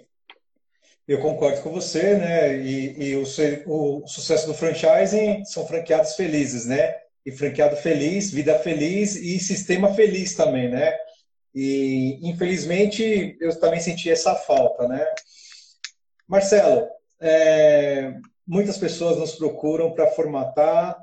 Eu 1.09 1.19
concordo 1.19 1.59
com 1.63 1.71
você, 1.71 2.13
né? 2.19 2.55
E, 2.55 3.09
e 3.09 3.15
o, 3.15 3.23
o, 3.65 4.07
sucesso 4.07 4.45
do 4.45 4.53
franchising 4.53 5.43
são 5.43 5.65
franqueados 5.65 6.13
felizes, 6.13 6.67
né? 6.67 6.97
E 7.25 7.31
franqueado 7.31 7.75
feliz, 7.77 8.29
vida 8.29 8.59
feliz 8.59 9.15
e 9.15 9.39
sistema 9.39 9.91
feliz 9.95 10.35
também, 10.35 10.69
né? 10.69 10.95
E 11.55 12.19
infelizmente 12.21 13.35
eu 13.41 13.59
também 13.59 13.79
senti 13.79 14.07
essa 14.07 14.35
falta, 14.35 14.87
né? 14.87 15.03
Marcelo, 16.27 16.87
é, 17.19 18.13
muitas 18.45 18.77
pessoas 18.77 19.17
nos 19.17 19.33
procuram 19.33 19.91
para 19.91 20.11
formatar 20.11 20.95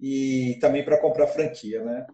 e 0.00 0.56
também 0.62 0.82
para 0.82 0.96
comprar 0.96 1.26
franquia, 1.26 1.84
né? 1.84 2.06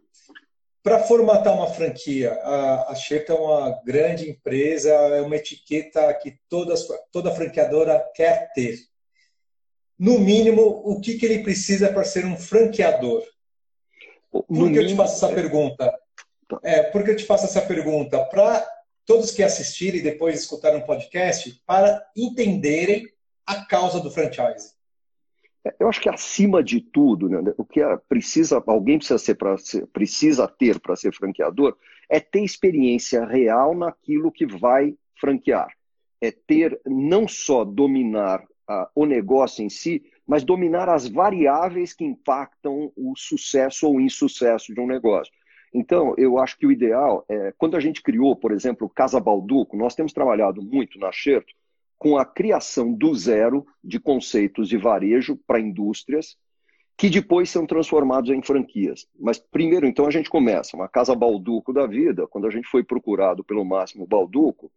Para 0.88 1.00
formatar 1.00 1.54
uma 1.54 1.66
franquia, 1.66 2.32
a, 2.32 2.92
a 2.92 2.94
é 2.94 3.32
uma 3.34 3.78
grande 3.84 4.30
empresa, 4.30 4.88
é 4.88 5.20
uma 5.20 5.36
etiqueta 5.36 6.14
que 6.14 6.38
toda, 6.48 6.74
toda 7.12 7.34
franqueadora 7.34 8.02
quer 8.14 8.50
ter. 8.54 8.78
No 9.98 10.18
mínimo, 10.18 10.62
o 10.62 10.98
que, 10.98 11.18
que 11.18 11.26
ele 11.26 11.42
precisa 11.42 11.92
para 11.92 12.04
ser 12.04 12.24
um 12.24 12.38
franqueador? 12.38 13.22
Por 14.30 14.46
que 14.46 14.52
mínimo... 14.54 14.80
eu 14.80 14.86
te 14.86 14.96
faço 14.96 15.16
essa 15.16 15.34
pergunta? 15.34 15.98
É, 16.62 16.84
por 16.84 17.04
que 17.04 17.10
eu 17.10 17.16
te 17.16 17.26
faço 17.26 17.44
essa 17.44 17.60
pergunta? 17.60 18.24
Para 18.24 18.66
todos 19.04 19.30
que 19.30 19.42
assistirem 19.42 20.00
e 20.00 20.04
depois 20.04 20.40
escutarem 20.40 20.78
um 20.78 20.86
podcast, 20.86 21.62
para 21.66 22.02
entenderem 22.16 23.06
a 23.44 23.62
causa 23.66 24.00
do 24.00 24.10
franchise. 24.10 24.72
Eu 25.78 25.88
acho 25.88 26.00
que 26.00 26.08
acima 26.08 26.62
de 26.62 26.80
tudo, 26.80 27.28
né, 27.28 27.54
o 27.56 27.64
que 27.64 27.80
é, 27.80 27.96
precisa, 28.08 28.62
alguém 28.66 28.98
precisa, 28.98 29.18
ser 29.18 29.34
pra, 29.34 29.56
precisa 29.92 30.46
ter 30.46 30.78
para 30.78 30.96
ser 30.96 31.14
franqueador 31.14 31.76
é 32.08 32.20
ter 32.20 32.42
experiência 32.42 33.24
real 33.24 33.74
naquilo 33.76 34.32
que 34.32 34.46
vai 34.46 34.94
franquear. 35.20 35.68
É 36.20 36.30
ter 36.30 36.80
não 36.86 37.28
só 37.28 37.64
dominar 37.64 38.44
o 38.94 39.06
negócio 39.06 39.64
em 39.64 39.68
si, 39.68 40.04
mas 40.26 40.44
dominar 40.44 40.88
as 40.88 41.08
variáveis 41.08 41.94
que 41.94 42.04
impactam 42.04 42.92
o 42.96 43.14
sucesso 43.16 43.86
ou 43.86 44.00
insucesso 44.00 44.74
de 44.74 44.80
um 44.80 44.86
negócio. 44.86 45.32
Então, 45.72 46.14
eu 46.16 46.38
acho 46.38 46.58
que 46.58 46.66
o 46.66 46.72
ideal 46.72 47.24
é, 47.28 47.52
quando 47.56 47.76
a 47.76 47.80
gente 47.80 48.02
criou, 48.02 48.36
por 48.36 48.52
exemplo, 48.52 48.88
Casa 48.88 49.20
Balduco, 49.20 49.76
nós 49.76 49.94
temos 49.94 50.12
trabalhado 50.12 50.62
muito 50.62 50.98
na 50.98 51.12
Xerto 51.12 51.54
com 51.98 52.16
a 52.16 52.24
criação 52.24 52.92
do 52.92 53.14
zero 53.14 53.66
de 53.82 53.98
conceitos 53.98 54.68
de 54.68 54.76
varejo 54.76 55.36
para 55.46 55.60
indústrias, 55.60 56.36
que 56.96 57.10
depois 57.10 57.50
são 57.50 57.66
transformados 57.66 58.30
em 58.30 58.42
franquias. 58.42 59.06
Mas 59.18 59.38
primeiro, 59.38 59.86
então, 59.86 60.06
a 60.06 60.10
gente 60.10 60.30
começa 60.30 60.76
uma 60.76 60.88
casa 60.88 61.14
Balduco 61.14 61.72
da 61.72 61.86
vida. 61.86 62.26
Quando 62.26 62.46
a 62.46 62.50
gente 62.50 62.68
foi 62.68 62.82
procurado 62.82 63.44
pelo 63.44 63.64
Máximo 63.64 64.06
Balduco, 64.06 64.70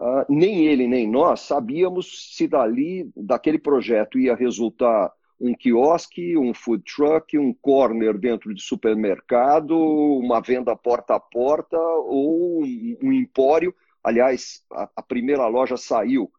uh, 0.00 0.24
nem 0.28 0.66
ele 0.66 0.86
nem 0.86 1.08
nós 1.08 1.40
sabíamos 1.40 2.34
se 2.34 2.46
dali, 2.46 3.10
daquele 3.16 3.58
projeto, 3.58 4.18
ia 4.18 4.34
resultar 4.34 5.10
um 5.40 5.54
quiosque, 5.54 6.36
um 6.36 6.52
food 6.54 6.82
truck, 6.84 7.38
um 7.38 7.52
corner 7.52 8.18
dentro 8.18 8.54
de 8.54 8.62
supermercado, 8.62 9.76
uma 9.78 10.40
venda 10.40 10.74
porta 10.74 11.14
a 11.14 11.20
porta 11.20 11.78
ou 11.78 12.62
um 12.62 13.12
empório. 13.12 13.74
Aliás, 14.02 14.62
a, 14.70 14.88
a 14.96 15.02
primeira 15.02 15.46
loja 15.46 15.76
saiu 15.76 16.30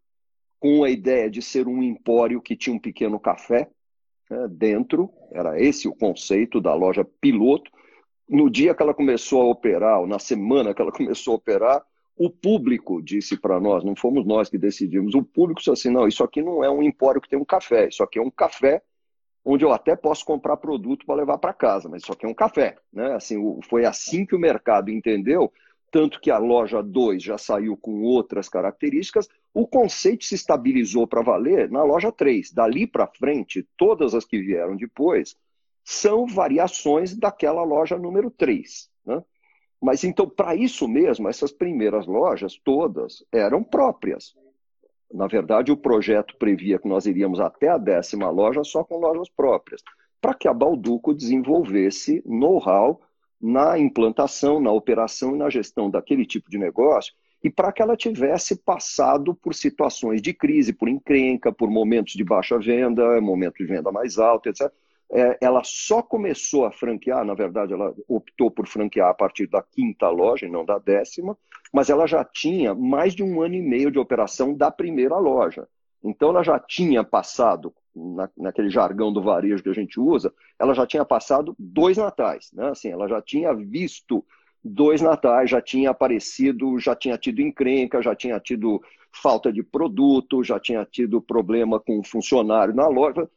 com 0.60 0.84
a 0.84 0.90
ideia 0.90 1.30
de 1.30 1.42
ser 1.42 1.68
um 1.68 1.84
empório 1.84 2.42
que 2.42 2.56
tinha 2.56 2.76
um 2.76 2.80
pequeno 2.80 3.20
café 3.20 3.70
né, 4.30 4.48
dentro, 4.50 5.12
era 5.32 5.60
esse 5.60 5.88
o 5.88 5.96
conceito 5.96 6.60
da 6.60 6.74
loja 6.74 7.06
piloto. 7.22 7.72
No 8.28 8.50
dia 8.50 8.74
que 8.74 8.82
ela 8.82 8.94
começou 8.94 9.42
a 9.42 9.46
operar, 9.46 10.00
ou 10.00 10.08
na 10.08 10.20
semana 10.20 10.74
que 10.74 10.82
ela 10.82 10.92
começou 10.94 11.34
a 11.34 11.38
operar, 11.38 11.84
o 12.18 12.30
público 12.30 13.02
disse 13.02 13.40
para 13.40 13.60
nós, 13.60 13.84
não 13.84 13.96
fomos 13.96 14.26
nós 14.26 14.50
que 14.50 14.58
decidimos, 14.58 15.14
o 15.14 15.24
público 15.24 15.60
disse 15.60 15.72
assim: 15.72 15.90
não, 15.90 16.08
isso 16.08 16.24
aqui 16.24 16.42
não 16.42 16.64
é 16.64 16.70
um 16.70 16.82
empório 16.82 17.22
que 17.22 17.30
tem 17.30 17.38
um 17.38 17.46
café, 17.46 17.88
isso 17.88 18.02
aqui 18.02 18.18
é 18.18 18.22
um 18.22 18.32
café 18.32 18.82
onde 19.46 19.64
eu 19.64 19.72
até 19.72 19.96
posso 19.96 20.26
comprar 20.26 20.58
produto 20.58 21.06
para 21.06 21.16
levar 21.16 21.38
para 21.38 21.54
casa, 21.54 21.88
mas 21.88 22.04
isso 22.04 22.12
aqui 22.12 22.26
é 22.26 22.30
um 22.30 22.34
café. 22.34 22.76
Né? 22.92 23.14
Assim, 23.14 23.38
foi 23.70 23.86
assim 23.86 24.26
que 24.26 24.36
o 24.36 24.40
mercado 24.40 24.92
entendeu 24.92 25.54
tanto 25.90 26.20
que 26.20 26.30
a 26.30 26.38
loja 26.38 26.84
2 26.84 27.24
já 27.24 27.38
saiu 27.38 27.78
com 27.78 28.02
outras 28.02 28.50
características, 28.50 29.28
o 29.58 29.66
conceito 29.66 30.24
se 30.24 30.36
estabilizou 30.36 31.08
para 31.08 31.24
valer 31.24 31.68
na 31.72 31.82
loja 31.82 32.12
3. 32.12 32.54
Dali 32.54 32.86
para 32.86 33.08
frente, 33.08 33.68
todas 33.76 34.14
as 34.14 34.24
que 34.24 34.40
vieram 34.40 34.76
depois 34.76 35.36
são 35.84 36.28
variações 36.28 37.18
daquela 37.18 37.64
loja 37.64 37.98
número 37.98 38.30
3. 38.30 38.88
Né? 39.04 39.24
Mas 39.82 40.04
então, 40.04 40.30
para 40.30 40.54
isso 40.54 40.88
mesmo, 40.88 41.28
essas 41.28 41.52
primeiras 41.52 42.06
lojas 42.06 42.56
todas 42.64 43.26
eram 43.32 43.64
próprias. 43.64 44.36
Na 45.12 45.26
verdade, 45.26 45.72
o 45.72 45.78
projeto 45.78 46.38
previa 46.38 46.78
que 46.78 46.88
nós 46.88 47.08
iríamos 47.08 47.40
até 47.40 47.70
a 47.70 47.80
décima 47.80 48.30
loja 48.30 48.64
só 48.64 48.84
com 48.84 49.00
lojas 49.00 49.28
próprias, 49.28 49.82
para 50.22 50.36
que 50.36 50.48
a 50.48 50.54
Balduco 50.54 51.16
desenvolvesse 51.16 52.22
know-how 52.28 53.02
na 53.42 53.80
implantação, 53.80 54.60
na 54.60 54.72
operação 54.72 55.34
e 55.34 55.40
na 55.40 55.50
gestão 55.50 55.90
daquele 55.90 56.28
tipo 56.28 56.48
de 56.48 56.60
negócio 56.60 57.12
e 57.44 57.50
para 57.50 57.72
que 57.72 57.82
ela 57.82 57.96
tivesse 57.96 58.56
passado 58.56 59.36
por 59.36 59.54
situações 59.54 60.22
de 60.22 60.34
crise, 60.34 60.74
por 60.74 60.90
encrenca, 60.90 61.52
por 61.52 61.70
momentos 61.70 62.14
de 62.14 62.24
baixa 62.24 62.58
venda, 62.58 63.22
momento 63.22 63.58
de 63.58 63.66
venda 63.66 63.92
mais 63.92 64.18
alto, 64.18 64.50
etc. 64.50 64.72
É, 65.10 65.38
ela 65.42 65.62
só 65.64 66.02
começou 66.02 66.66
a 66.66 66.72
franquear, 66.72 67.24
na 67.24 67.34
verdade, 67.34 67.74
ela 67.74 67.94
optou 68.08 68.52
por 68.52 68.68
franquear 68.68 69.10
a 69.10 69.14
partir 69.14 69.48
da 69.48 69.62
quinta 69.62 70.10
loja 70.10 70.46
e 70.46 70.50
não 70.50 70.66
da 70.66 70.78
décima, 70.78 71.38
mas 71.72 71.90
ela 71.90 72.06
já 72.06 72.26
tinha 72.26 72.76
mais 72.76 73.14
de 73.16 73.24
um 73.24 73.42
ano 73.42 73.56
e 73.56 73.62
meio 73.62 73.90
de 73.90 74.00
operação 74.00 74.54
da 74.54 74.70
primeira 74.70 75.18
loja. 75.18 75.68
Então, 76.04 76.30
ela 76.30 76.44
já 76.44 76.60
tinha 76.60 77.04
passado 77.04 77.74
na, 77.96 78.30
naquele 78.38 78.70
jargão 78.70 79.12
do 79.12 79.22
varejo 79.22 79.64
que 79.64 79.70
a 79.70 79.74
gente 79.74 80.00
usa, 80.00 80.34
ela 80.60 80.74
já 80.74 80.86
tinha 80.86 81.06
passado 81.06 81.56
dois 81.58 81.98
natais, 81.98 82.52
né? 82.54 82.70
Assim, 82.70 82.90
ela 82.90 83.08
já 83.08 83.22
tinha 83.22 83.54
visto 83.54 84.24
dois 84.68 85.02
natais, 85.02 85.50
já 85.50 85.62
tinha 85.62 85.92
aparecido, 85.92 86.80
já 86.80 86.96
tinha 86.96 87.18
tido 87.18 87.42
encrenca, 87.42 88.02
já 88.02 88.16
tinha 88.16 88.40
tido 88.40 88.82
falta 89.12 89.52
de 89.52 89.64
produto, 89.64 90.44
já 90.44 90.60
tinha 90.60 90.86
tido 90.86 91.22
problema 91.22 91.80
com 91.80 92.00
o 92.00 92.04
funcionário 92.04 92.74
na 92.74 92.88
loja, 92.88 93.30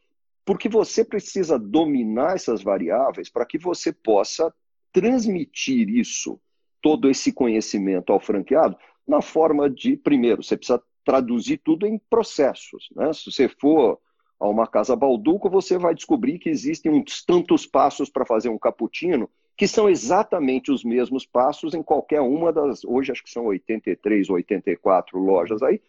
porque 0.44 0.68
você 0.68 1.04
precisa 1.04 1.58
dominar 1.58 2.34
essas 2.34 2.62
variáveis 2.62 3.28
para 3.28 3.46
que 3.46 3.58
você 3.58 3.92
possa 3.92 4.52
transmitir 4.92 5.88
isso, 5.88 6.40
todo 6.82 7.08
esse 7.08 7.32
conhecimento 7.32 8.12
ao 8.12 8.20
franqueado, 8.20 8.76
na 9.06 9.22
forma 9.22 9.68
de, 9.68 9.96
primeiro, 9.96 10.42
você 10.42 10.56
precisa 10.56 10.82
traduzir 11.04 11.58
tudo 11.58 11.86
em 11.86 11.98
processos. 12.10 12.88
Né? 12.94 13.12
Se 13.12 13.30
você 13.30 13.48
for 13.48 13.98
a 14.38 14.48
uma 14.48 14.66
casa 14.66 14.96
balduco, 14.96 15.50
você 15.50 15.76
vai 15.76 15.94
descobrir 15.94 16.38
que 16.38 16.48
existem 16.48 16.90
uns 16.90 17.24
tantos 17.24 17.66
passos 17.66 18.08
para 18.08 18.24
fazer 18.24 18.48
um 18.48 18.58
cappuccino, 18.58 19.28
que 19.56 19.68
são 19.68 19.88
exatamente 19.88 20.70
os 20.70 20.82
mesmos 20.82 21.26
passos 21.26 21.74
em 21.74 21.82
qualquer 21.82 22.20
uma 22.20 22.52
das, 22.52 22.84
hoje 22.84 23.12
acho 23.12 23.22
que 23.22 23.30
são 23.30 23.46
83, 23.46 24.30
84 24.30 25.18
lojas 25.18 25.62
aí, 25.62 25.80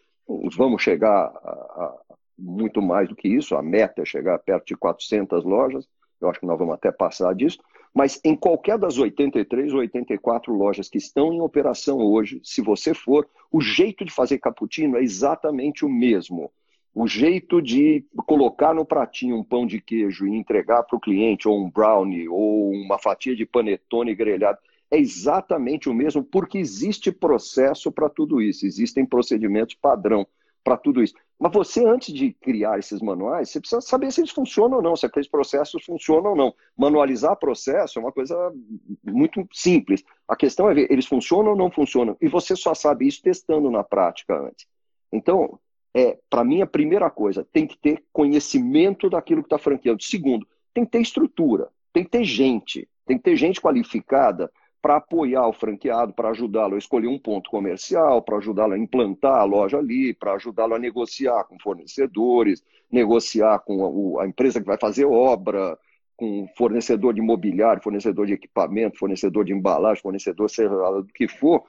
vamos 0.56 0.82
chegar 0.82 1.08
a, 1.08 1.50
a 1.84 1.98
muito 2.38 2.82
mais 2.82 3.08
do 3.08 3.16
que 3.16 3.28
isso, 3.28 3.54
a 3.56 3.62
meta 3.62 4.02
é 4.02 4.04
chegar 4.04 4.38
perto 4.38 4.66
de 4.66 4.76
400 4.76 5.44
lojas, 5.44 5.88
eu 6.20 6.28
acho 6.28 6.40
que 6.40 6.46
nós 6.46 6.58
vamos 6.58 6.74
até 6.74 6.90
passar 6.90 7.34
disso, 7.34 7.58
mas 7.94 8.20
em 8.24 8.34
qualquer 8.34 8.78
das 8.78 8.98
83 8.98 9.72
ou 9.72 9.80
84 9.80 10.52
lojas 10.52 10.88
que 10.88 10.98
estão 10.98 11.32
em 11.32 11.40
operação 11.40 11.98
hoje, 11.98 12.40
se 12.42 12.62
você 12.62 12.94
for, 12.94 13.28
o 13.50 13.60
jeito 13.60 14.04
de 14.04 14.12
fazer 14.12 14.38
cappuccino 14.38 14.96
é 14.96 15.02
exatamente 15.02 15.84
o 15.84 15.88
mesmo 15.88 16.50
o 16.94 17.06
jeito 17.06 17.62
de 17.62 18.04
colocar 18.26 18.74
no 18.74 18.84
pratinho 18.84 19.36
um 19.36 19.44
pão 19.44 19.66
de 19.66 19.80
queijo 19.80 20.26
e 20.26 20.36
entregar 20.36 20.82
para 20.82 20.96
o 20.96 21.00
cliente, 21.00 21.48
ou 21.48 21.58
um 21.64 21.70
brownie, 21.70 22.28
ou 22.28 22.70
uma 22.70 22.98
fatia 22.98 23.34
de 23.34 23.46
panetone 23.46 24.14
grelhado, 24.14 24.58
é 24.90 24.98
exatamente 24.98 25.88
o 25.88 25.94
mesmo, 25.94 26.22
porque 26.22 26.58
existe 26.58 27.10
processo 27.10 27.90
para 27.90 28.10
tudo 28.10 28.42
isso, 28.42 28.66
existem 28.66 29.06
procedimentos 29.06 29.74
padrão. 29.74 30.26
para 30.62 30.76
tudo 30.76 31.02
isso. 31.02 31.14
Mas 31.38 31.52
você, 31.52 31.84
antes 31.84 32.14
de 32.14 32.32
criar 32.32 32.78
esses 32.78 33.00
manuais, 33.00 33.50
você 33.50 33.58
precisa 33.58 33.80
saber 33.80 34.12
se 34.12 34.20
eles 34.20 34.30
funcionam 34.30 34.76
ou 34.76 34.82
não, 34.82 34.94
se 34.94 35.04
aqueles 35.04 35.28
processos 35.28 35.84
funcionam 35.84 36.30
ou 36.30 36.36
não. 36.36 36.54
Manualizar 36.76 37.36
processo 37.36 37.98
é 37.98 38.02
uma 38.02 38.12
coisa 38.12 38.36
muito 39.02 39.44
simples. 39.52 40.04
A 40.28 40.36
questão 40.36 40.70
é 40.70 40.74
ver, 40.74 40.90
eles 40.90 41.06
funcionam 41.06 41.50
ou 41.52 41.56
não 41.56 41.70
funcionam. 41.70 42.16
E 42.20 42.28
você 42.28 42.54
só 42.54 42.74
sabe 42.74 43.08
isso 43.08 43.20
testando 43.22 43.70
na 43.70 43.82
prática 43.82 44.38
antes. 44.38 44.66
Então, 45.12 45.58
é, 45.94 46.18
para 46.30 46.44
mim, 46.44 46.62
a 46.62 46.66
primeira 46.66 47.10
coisa, 47.10 47.46
tem 47.52 47.66
que 47.66 47.76
ter 47.76 48.02
conhecimento 48.12 49.10
daquilo 49.10 49.42
que 49.42 49.46
está 49.46 49.58
franqueando. 49.58 50.02
Segundo, 50.02 50.46
tem 50.72 50.84
que 50.84 50.90
ter 50.90 51.00
estrutura, 51.00 51.68
tem 51.92 52.04
que 52.04 52.10
ter 52.10 52.24
gente, 52.24 52.88
tem 53.06 53.18
que 53.18 53.24
ter 53.24 53.36
gente 53.36 53.60
qualificada 53.60 54.50
para 54.80 54.96
apoiar 54.96 55.46
o 55.46 55.52
franqueado, 55.52 56.12
para 56.12 56.30
ajudá-lo 56.30 56.74
a 56.74 56.78
escolher 56.78 57.06
um 57.06 57.18
ponto 57.18 57.48
comercial, 57.48 58.20
para 58.20 58.38
ajudá-lo 58.38 58.72
a 58.72 58.78
implantar 58.78 59.38
a 59.38 59.44
loja 59.44 59.78
ali, 59.78 60.12
para 60.12 60.32
ajudá-lo 60.34 60.74
a 60.74 60.78
negociar 60.78 61.44
com 61.44 61.56
fornecedores, 61.58 62.64
negociar 62.90 63.60
com 63.60 64.18
a, 64.18 64.24
a, 64.24 64.26
empresa 64.26 64.60
que 64.60 64.66
vai 64.66 64.76
fazer 64.76 65.04
obra, 65.04 65.78
com 66.16 66.48
fornecedor 66.56 67.14
de 67.14 67.20
imobiliário, 67.20 67.82
fornecedor 67.82 68.26
de 68.26 68.32
equipamento, 68.32 68.98
fornecedor 68.98 69.44
de 69.44 69.52
embalagem, 69.52 70.02
fornecedor 70.02 70.50
seja 70.50 70.74
lá 70.74 70.90
do 71.00 71.04
que 71.06 71.28
for. 71.28 71.62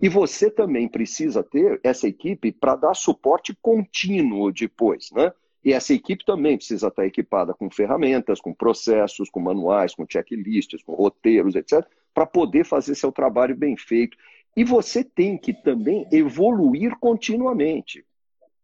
E 0.00 0.08
você 0.08 0.50
também 0.50 0.88
precisa 0.88 1.42
ter 1.42 1.78
essa 1.84 2.08
equipe 2.08 2.50
para 2.50 2.74
dar 2.74 2.94
suporte 2.94 3.56
contínuo 3.60 4.50
depois, 4.50 5.10
né? 5.12 5.32
E 5.62 5.74
essa 5.74 5.92
equipe 5.92 6.24
também 6.24 6.56
precisa 6.56 6.88
estar 6.88 7.04
equipada 7.04 7.52
com 7.52 7.70
ferramentas, 7.70 8.40
com 8.40 8.54
processos, 8.54 9.28
com 9.28 9.40
manuais, 9.40 9.94
com 9.94 10.06
checklists, 10.08 10.82
com 10.82 10.94
roteiros, 10.94 11.54
etc., 11.54 11.86
para 12.14 12.24
poder 12.24 12.64
fazer 12.64 12.94
seu 12.94 13.12
trabalho 13.12 13.54
bem 13.54 13.76
feito. 13.76 14.16
E 14.56 14.64
você 14.64 15.04
tem 15.04 15.36
que 15.36 15.52
também 15.52 16.08
evoluir 16.10 16.98
continuamente. 16.98 18.04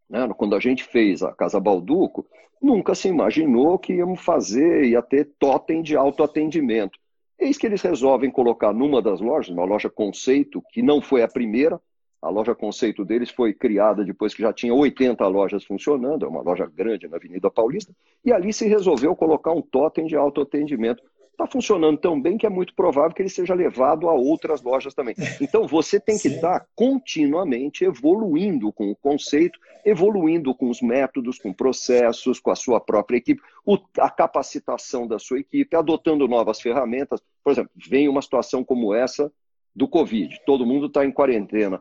Né? 0.09 0.27
Quando 0.37 0.57
a 0.57 0.61
gente 0.61 0.85
fez 0.85 1.23
a 1.23 1.33
Casa 1.33 1.61
Balduco, 1.61 2.27
nunca 2.63 2.95
se 2.95 3.09
imaginou 3.09 3.79
que 3.79 3.93
íamos 3.93 4.23
fazer, 4.23 4.85
ia 4.87 5.03
ter 5.03 5.31
totem 5.39 5.83
de 5.83 5.97
autoatendimento. 5.97 6.99
Eis 7.39 7.59
que 7.59 7.67
eles 7.67 7.83
resolvem 7.83 8.31
colocar 8.31 8.73
numa 8.73 9.03
das 9.03 9.21
lojas, 9.21 9.55
uma 9.55 9.65
loja 9.65 9.91
conceito, 9.91 10.63
que 10.71 10.83
não 10.83 11.03
foi 11.03 11.23
a 11.23 11.29
primeira, 11.29 11.81
a 12.23 12.31
loja 12.31 12.55
conceito 12.55 13.05
deles 13.05 13.31
foi 13.31 13.53
criada 13.53 14.05
depois 14.05 14.35
que 14.35 14.43
já 14.43 14.53
tinha 14.53 14.75
80 14.75 15.27
lojas 15.29 15.65
funcionando, 15.65 16.25
é 16.25 16.29
uma 16.29 16.41
loja 16.41 16.67
grande 16.67 17.07
na 17.07 17.17
Avenida 17.17 17.51
Paulista, 17.51 17.95
e 18.25 18.33
ali 18.33 18.53
se 18.53 18.67
resolveu 18.67 19.15
colocar 19.15 19.53
um 19.53 19.61
totem 19.61 20.07
de 20.07 20.17
autoatendimento 20.17 21.03
está 21.37 21.47
funcionando 21.47 21.99
tão 21.99 22.21
bem 22.21 22.39
que 22.39 22.47
é 22.47 22.49
muito 22.49 22.75
provável 22.75 23.15
que 23.15 23.23
ele 23.23 23.29
seja 23.29 23.55
levado 23.55 24.09
a 24.09 24.15
outras 24.15 24.63
lojas 24.63 24.95
também. 24.95 25.15
Então 25.41 25.67
você 25.67 26.01
tem 26.01 26.19
que 26.19 26.29
estar 26.29 26.61
tá 26.61 26.67
continuamente 26.75 27.85
evoluindo 27.85 28.73
com 28.73 28.91
o 28.91 28.97
conceito, 28.97 29.59
evoluindo 29.85 30.55
com 30.55 30.71
os 30.71 30.81
métodos, 30.81 31.39
com 31.39 31.53
processos, 31.53 32.41
com 32.41 32.51
a 32.51 32.57
sua 32.57 32.81
própria 32.81 33.19
equipe, 33.19 33.41
o, 33.65 33.79
a 33.99 34.11
capacitação 34.11 35.07
da 35.07 35.19
sua 35.19 35.39
equipe, 35.39 35.77
adotando 35.77 36.27
novas 36.27 36.61
ferramentas. 36.61 37.21
Por 37.45 37.53
exemplo, 37.53 37.71
vem 37.77 38.09
uma 38.09 38.23
situação 38.23 38.65
como 38.65 38.95
essa 38.95 39.31
do 39.75 39.87
Covid, 39.87 40.41
todo 40.47 40.67
mundo 40.67 40.87
está 40.87 41.05
em 41.05 41.13
quarentena. 41.13 41.79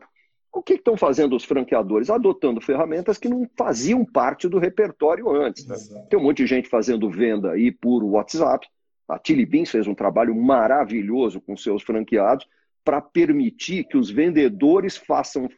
O 0.52 0.62
que 0.62 0.74
estão 0.74 0.96
fazendo 0.96 1.36
os 1.36 1.44
franqueadores? 1.44 2.08
Adotando 2.08 2.62
ferramentas 2.62 3.18
que 3.18 3.28
não 3.28 3.46
faziam 3.56 4.04
parte 4.04 4.48
do 4.48 4.58
repertório 4.58 5.28
antes. 5.30 5.66
Né? 5.66 5.76
Tem 6.08 6.18
um 6.18 6.22
monte 6.22 6.38
de 6.38 6.46
gente 6.46 6.68
fazendo 6.68 7.10
venda 7.10 7.52
aí 7.52 7.70
por 7.70 8.02
WhatsApp, 8.02 8.66
a 9.08 9.20
Chili 9.24 9.46
Beans 9.46 9.70
fez 9.70 9.86
um 9.86 9.94
trabalho 9.94 10.34
maravilhoso 10.34 11.40
com 11.40 11.56
seus 11.56 11.82
franqueados 11.82 12.46
para 12.84 13.00
permitir 13.00 13.84
que 13.84 13.96
os 13.96 14.10
vendedores 14.10 14.96
façam, 14.96 15.48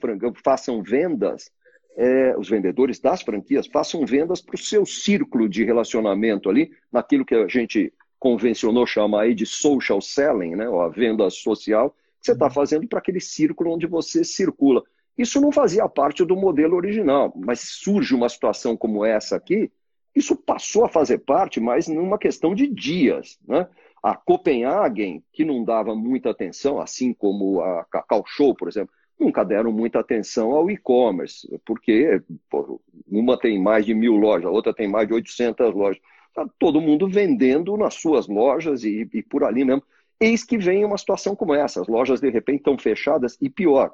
façam 0.43 0.83
vendas, 0.83 1.51
é, 1.97 2.37
os 2.39 2.49
vendedores 2.49 3.01
das 3.01 3.23
franquias 3.23 3.67
façam 3.67 4.07
vendas 4.07 4.41
para 4.41 4.55
o 4.55 4.59
seu 4.59 4.87
círculo 4.87 5.49
de 5.49 5.65
relacionamento 5.65 6.49
ali, 6.49 6.71
naquilo 6.93 7.25
que 7.25 7.35
a 7.35 7.47
gente 7.49 7.93
convencionou 8.19 8.87
chamar 8.87 9.23
aí 9.23 9.35
de 9.35 9.47
social 9.47 10.01
selling, 10.01 10.57
né, 10.57 10.69
ou 10.69 10.81
a 10.81 10.89
venda 10.89 11.29
social, 11.31 11.91
que 11.91 12.27
você 12.27 12.33
está 12.33 12.51
fazendo 12.51 12.87
para 12.89 12.99
aquele 12.99 13.21
círculo 13.21 13.73
onde 13.75 13.87
você 13.87 14.25
circula. 14.25 14.83
Isso 15.17 15.41
não 15.41 15.51
fazia 15.51 15.89
parte 15.89 16.25
do 16.25 16.37
modelo 16.37 16.77
original, 16.77 17.33
mas 17.37 17.61
surge 17.61 18.15
uma 18.15 18.29
situação 18.29 18.77
como 18.77 19.05
essa 19.05 19.37
aqui, 19.37 19.71
isso 20.19 20.37
passou 20.37 20.85
a 20.85 20.89
fazer 20.89 21.19
parte, 21.19 21.61
mas 21.61 21.89
numa 21.89 22.19
questão 22.19 22.55
de 22.55 22.67
dias. 22.67 23.39
Né? 23.47 23.67
A 24.03 24.15
Copenhagen, 24.15 25.23
que 25.33 25.45
não 25.45 25.65
dava 25.65 25.95
muita 25.95 26.31
atenção, 26.31 26.81
assim 26.81 27.13
como 27.13 27.61
a 27.61 27.85
Cacau 27.85 28.25
Show, 28.27 28.55
por 28.55 28.69
exemplo, 28.69 28.93
nunca 29.19 29.45
deram 29.45 29.73
muita 29.73 29.99
atenção 29.99 30.53
ao 30.53 30.71
e-commerce, 30.71 31.49
porque 31.65 32.23
pô, 32.49 32.81
uma 33.07 33.39
tem 33.39 33.61
mais 33.61 33.85
de 33.85 33.95
mil 33.95 34.15
lojas, 34.15 34.47
a 34.47 34.51
outra 34.51 34.73
tem 34.73 34.89
mais 34.89 35.09
de 35.09 35.15
800 35.15 35.75
lojas. 35.75 36.01
Tá 36.35 36.49
todo 36.59 36.81
mundo 36.81 37.09
vendendo 37.09 37.77
nas 37.77 37.95
suas 37.95 38.29
lojas 38.29 38.85
e, 38.85 39.09
e 39.13 39.23
por 39.23 39.43
ali 39.43 39.65
mesmo. 39.65 39.83
Eis 40.21 40.45
que 40.45 40.59
vem 40.59 40.85
uma 40.85 40.99
situação 40.99 41.35
como 41.35 41.55
essa: 41.55 41.81
as 41.81 41.89
lojas 41.89 42.21
de 42.21 42.31
repente 42.31 42.59
estão 42.59 42.79
fechadas 42.79 43.37
e 43.41 43.51
pior, 43.51 43.93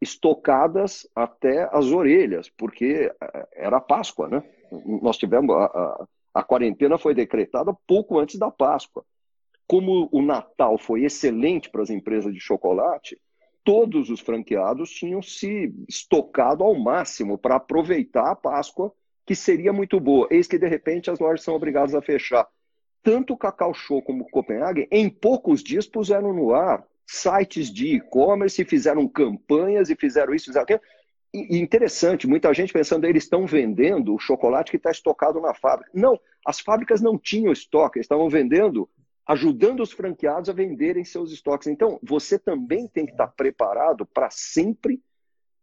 estocadas 0.00 1.06
até 1.14 1.68
as 1.72 1.86
orelhas, 1.86 2.48
porque 2.50 3.12
eh, 3.20 3.48
era 3.52 3.80
Páscoa, 3.80 4.28
né? 4.28 4.42
Nós 5.02 5.16
tivemos 5.16 5.54
a, 5.54 5.64
a, 5.64 6.06
a 6.34 6.42
quarentena 6.42 6.98
foi 6.98 7.14
decretada 7.14 7.72
pouco 7.86 8.18
antes 8.18 8.38
da 8.38 8.50
Páscoa. 8.50 9.04
Como 9.66 10.08
o 10.12 10.22
Natal 10.22 10.78
foi 10.78 11.04
excelente 11.04 11.68
para 11.68 11.82
as 11.82 11.90
empresas 11.90 12.32
de 12.32 12.40
chocolate, 12.40 13.20
todos 13.64 14.08
os 14.08 14.20
franqueados 14.20 14.90
tinham 14.90 15.20
se 15.20 15.74
estocado 15.86 16.64
ao 16.64 16.74
máximo 16.74 17.36
para 17.36 17.56
aproveitar 17.56 18.30
a 18.30 18.36
Páscoa, 18.36 18.92
que 19.26 19.34
seria 19.34 19.72
muito 19.72 20.00
boa. 20.00 20.26
Eis 20.30 20.46
que, 20.46 20.58
de 20.58 20.66
repente, 20.66 21.10
as 21.10 21.18
lojas 21.18 21.42
são 21.42 21.54
obrigadas 21.54 21.94
a 21.94 22.00
fechar. 22.00 22.48
Tanto 23.02 23.34
o 23.34 23.36
Cacau 23.36 23.74
Show 23.74 24.00
como 24.00 24.24
o 24.24 24.30
Copenhagen, 24.30 24.88
em 24.90 25.10
poucos 25.10 25.62
dias, 25.62 25.86
puseram 25.86 26.32
no 26.32 26.54
ar 26.54 26.82
sites 27.06 27.70
de 27.72 27.96
e-commerce, 27.96 28.64
fizeram 28.64 29.08
campanhas 29.08 29.90
e 29.90 29.96
fizeram 29.96 30.34
isso, 30.34 30.46
fizeram 30.46 30.64
aquilo. 30.64 30.80
E 31.32 31.58
interessante, 31.58 32.26
muita 32.26 32.52
gente 32.54 32.72
pensando 32.72 33.04
eles 33.04 33.24
estão 33.24 33.46
vendendo 33.46 34.14
o 34.14 34.18
chocolate 34.18 34.70
que 34.70 34.78
está 34.78 34.90
estocado 34.90 35.40
na 35.40 35.52
fábrica. 35.52 35.90
Não, 35.92 36.18
as 36.44 36.60
fábricas 36.60 37.00
não 37.00 37.18
tinham 37.18 37.52
estoque, 37.52 37.98
eles 37.98 38.04
estavam 38.04 38.30
vendendo, 38.30 38.88
ajudando 39.26 39.80
os 39.80 39.92
franqueados 39.92 40.48
a 40.48 40.54
venderem 40.54 41.04
seus 41.04 41.30
estoques. 41.30 41.68
Então, 41.68 41.98
você 42.02 42.38
também 42.38 42.88
tem 42.88 43.04
que 43.04 43.12
estar 43.12 43.28
preparado 43.28 44.06
para 44.06 44.30
sempre 44.30 45.02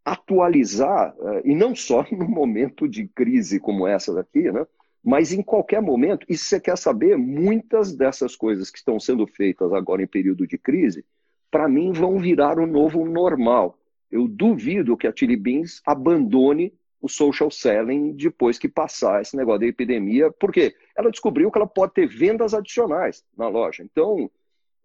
atualizar, 0.04 1.16
eh, 1.20 1.42
e 1.46 1.56
não 1.56 1.76
só 1.76 2.06
no 2.14 2.30
momento 2.30 2.88
de 2.88 3.08
crise 3.08 3.60
como 3.60 3.88
essa 3.88 4.14
daqui, 4.14 4.52
né? 4.52 4.68
mas 5.06 5.32
em 5.32 5.42
qualquer 5.44 5.82
momento. 5.82 6.26
E 6.28 6.36
se 6.36 6.46
você 6.46 6.60
quer 6.60 6.78
saber, 6.78 7.16
muitas 7.16 7.96
dessas 7.96 8.36
coisas 8.36 8.72
que 8.72 8.80
estão 8.80 9.00
sendo 9.00 9.28
feitas 9.28 9.72
agora 9.72 10.02
em 10.02 10.08
período 10.08 10.48
de 10.48 10.58
crise, 10.58 11.06
para 11.52 11.70
mim, 11.70 11.92
vão 11.92 12.18
virar 12.18 12.60
o 12.60 12.66
novo 12.66 13.06
normal. 13.06 13.78
Eu 14.16 14.30
duvido 14.30 14.96
que 14.96 15.08
a 15.08 15.14
Chili 15.14 15.36
Beans 15.36 15.82
abandone 15.86 16.74
o 17.02 17.10
social 17.10 17.52
selling 17.52 18.14
depois 18.14 18.58
que 18.58 18.70
passar 18.70 19.22
esse 19.22 19.36
negócio 19.36 19.60
da 19.60 19.66
epidemia, 19.66 20.32
porque 20.32 20.74
ela 20.98 21.12
descobriu 21.12 21.52
que 21.52 21.58
ela 21.58 21.68
pode 21.68 21.94
ter 21.94 22.08
vendas 22.08 22.54
adicionais 22.54 23.26
na 23.38 23.50
loja. 23.50 23.84
Então, 23.84 24.32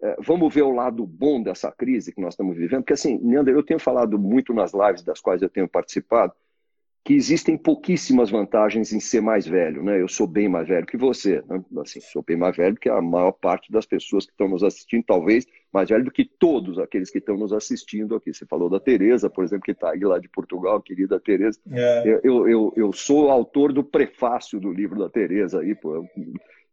é, 0.03 0.17
vamos 0.19 0.53
ver 0.53 0.63
o 0.63 0.73
lado 0.73 1.07
bom 1.07 1.41
dessa 1.41 1.71
crise 1.71 2.13
que 2.13 2.21
nós 2.21 2.35
estamos 2.35 2.57
vivendo, 2.57 2.81
porque 2.81 2.95
assim, 2.95 3.19
Neander, 3.19 3.55
eu 3.55 3.63
tenho 3.63 3.79
falado 3.79 4.19
muito 4.19 4.53
nas 4.53 4.73
lives 4.75 5.05
das 5.05 5.21
quais 5.21 5.43
eu 5.43 5.49
tenho 5.49 5.69
participado, 5.69 6.33
que 7.03 7.15
existem 7.15 7.57
pouquíssimas 7.57 8.31
vantagens 8.31 8.93
em 8.93 9.01
ser 9.01 9.23
mais 9.23 9.47
velho, 9.47 9.83
né? 9.83 10.01
Eu 10.01 10.09
sou 10.09 10.27
bem 10.27 10.49
mais 10.49 10.69
velho 10.69 10.87
que 10.87 10.99
você, 10.99 11.43
né? 11.49 11.63
assim, 11.79 12.01
sou 12.01 12.23
bem 12.23 12.37
mais 12.37 12.55
velho 12.57 12.77
que 12.77 12.91
a 12.91 13.01
maior 13.01 13.33
parte 13.33 13.73
das 13.73 13.87
pessoas 13.87 14.27
que 14.27 14.33
estão 14.33 14.49
nos 14.49 14.63
assistindo, 14.63 15.05
talvez 15.07 15.47
mais 15.73 15.89
velho 15.89 16.05
do 16.05 16.11
que 16.11 16.25
todos 16.25 16.79
aqueles 16.79 17.11
que 17.11 17.19
estão 17.19 17.39
nos 17.39 17.53
assistindo 17.53 18.15
aqui. 18.15 18.35
Você 18.35 18.45
falou 18.45 18.69
da 18.69 18.79
Tereza, 18.79 19.31
por 19.31 19.45
exemplo, 19.45 19.65
que 19.65 19.71
está 19.71 19.93
aí 19.93 20.01
lá 20.01 20.19
de 20.19 20.29
Portugal, 20.29 20.83
querida 20.83 21.19
Tereza. 21.19 21.59
É. 21.73 22.21
Eu, 22.23 22.47
eu, 22.47 22.73
eu 22.77 22.93
sou 22.93 23.31
autor 23.31 23.73
do 23.73 23.83
prefácio 23.83 24.61
do 24.61 24.71
livro 24.71 24.99
da 24.99 25.09
Tereza 25.09 25.61
aí, 25.61 25.75
pô. 25.75 26.07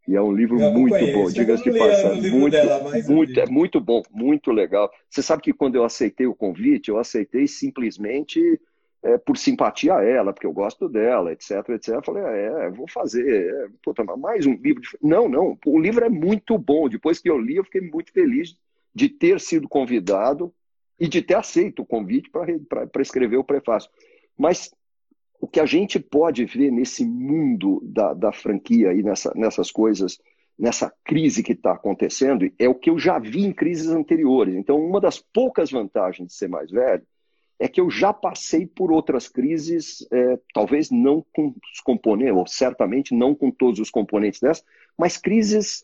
E 0.07 0.15
é 0.15 0.21
um 0.21 0.31
livro 0.31 0.59
eu 0.59 0.71
muito 0.71 1.05
bom, 1.13 1.29
diga-se 1.29 1.63
de 1.63 1.77
passagem. 1.77 2.31
Muito, 2.31 2.51
dela, 2.51 2.91
muito, 3.07 3.39
é 3.39 3.45
muito 3.45 3.79
bom, 3.79 4.01
muito 4.11 4.51
legal. 4.51 4.89
Você 5.09 5.21
sabe 5.21 5.41
que 5.41 5.53
quando 5.53 5.75
eu 5.75 5.83
aceitei 5.83 6.25
o 6.25 6.35
convite, 6.35 6.89
eu 6.89 6.97
aceitei 6.97 7.45
simplesmente 7.45 8.59
é, 9.07 9.17
por 9.17 9.37
simpatia 9.37 9.95
a 9.95 10.03
ela, 10.03 10.33
porque 10.33 10.45
eu 10.45 10.51
gosto 10.51 10.89
dela, 10.89 11.31
etc, 11.31 11.69
etc. 11.69 11.95
Eu 11.95 12.03
falei, 12.03 12.23
ah, 12.23 12.63
é, 12.65 12.69
vou 12.69 12.87
fazer, 12.89 13.25
é, 13.25 13.67
puta, 13.81 14.03
mais 14.03 14.45
um 14.45 14.53
livro. 14.55 14.81
De... 14.81 14.89
Não, 15.01 15.29
não, 15.29 15.57
o 15.65 15.79
livro 15.79 16.03
é 16.03 16.09
muito 16.09 16.57
bom. 16.57 16.89
Depois 16.89 17.19
que 17.19 17.29
eu 17.29 17.39
li, 17.39 17.55
eu 17.55 17.63
fiquei 17.63 17.81
muito 17.81 18.11
feliz 18.11 18.57
de 18.93 19.07
ter 19.07 19.39
sido 19.39 19.69
convidado 19.69 20.53
e 20.99 21.07
de 21.07 21.21
ter 21.21 21.35
aceito 21.35 21.83
o 21.83 21.85
convite 21.85 22.29
para 22.29 23.01
escrever 23.01 23.37
o 23.37 23.43
prefácio. 23.43 23.89
Mas 24.37 24.71
o 25.39 25.47
que 25.47 25.61
a 25.61 25.65
gente 25.65 25.99
pode 25.99 26.43
ver 26.43 26.69
nesse 26.71 27.05
mundo 27.05 27.79
da, 27.85 28.13
da 28.13 28.33
franquia 28.33 28.93
e 28.93 29.01
nessa, 29.01 29.31
nessas 29.35 29.71
coisas, 29.71 30.19
nessa 30.59 30.91
crise 31.05 31.43
que 31.43 31.53
está 31.53 31.71
acontecendo, 31.71 32.51
é 32.59 32.67
o 32.67 32.75
que 32.75 32.89
eu 32.89 32.99
já 32.99 33.19
vi 33.19 33.45
em 33.45 33.53
crises 33.53 33.87
anteriores. 33.87 34.55
Então, 34.55 34.77
uma 34.77 34.99
das 34.99 35.17
poucas 35.19 35.71
vantagens 35.71 36.27
de 36.27 36.33
ser 36.33 36.49
mais 36.49 36.69
velho 36.69 37.05
é 37.59 37.67
que 37.67 37.81
eu 37.81 37.89
já 37.89 38.13
passei 38.13 38.65
por 38.67 38.91
outras 38.91 39.27
crises, 39.27 40.07
é, 40.11 40.39
talvez 40.53 40.91
não 40.91 41.25
com 41.33 41.53
os 41.73 41.79
componentes, 41.79 42.35
ou 42.35 42.45
certamente 42.45 43.15
não 43.15 43.33
com 43.33 43.49
todos 43.49 43.79
os 43.79 43.89
componentes 43.89 44.39
dessa, 44.39 44.63
mas 44.97 45.17
crises 45.17 45.81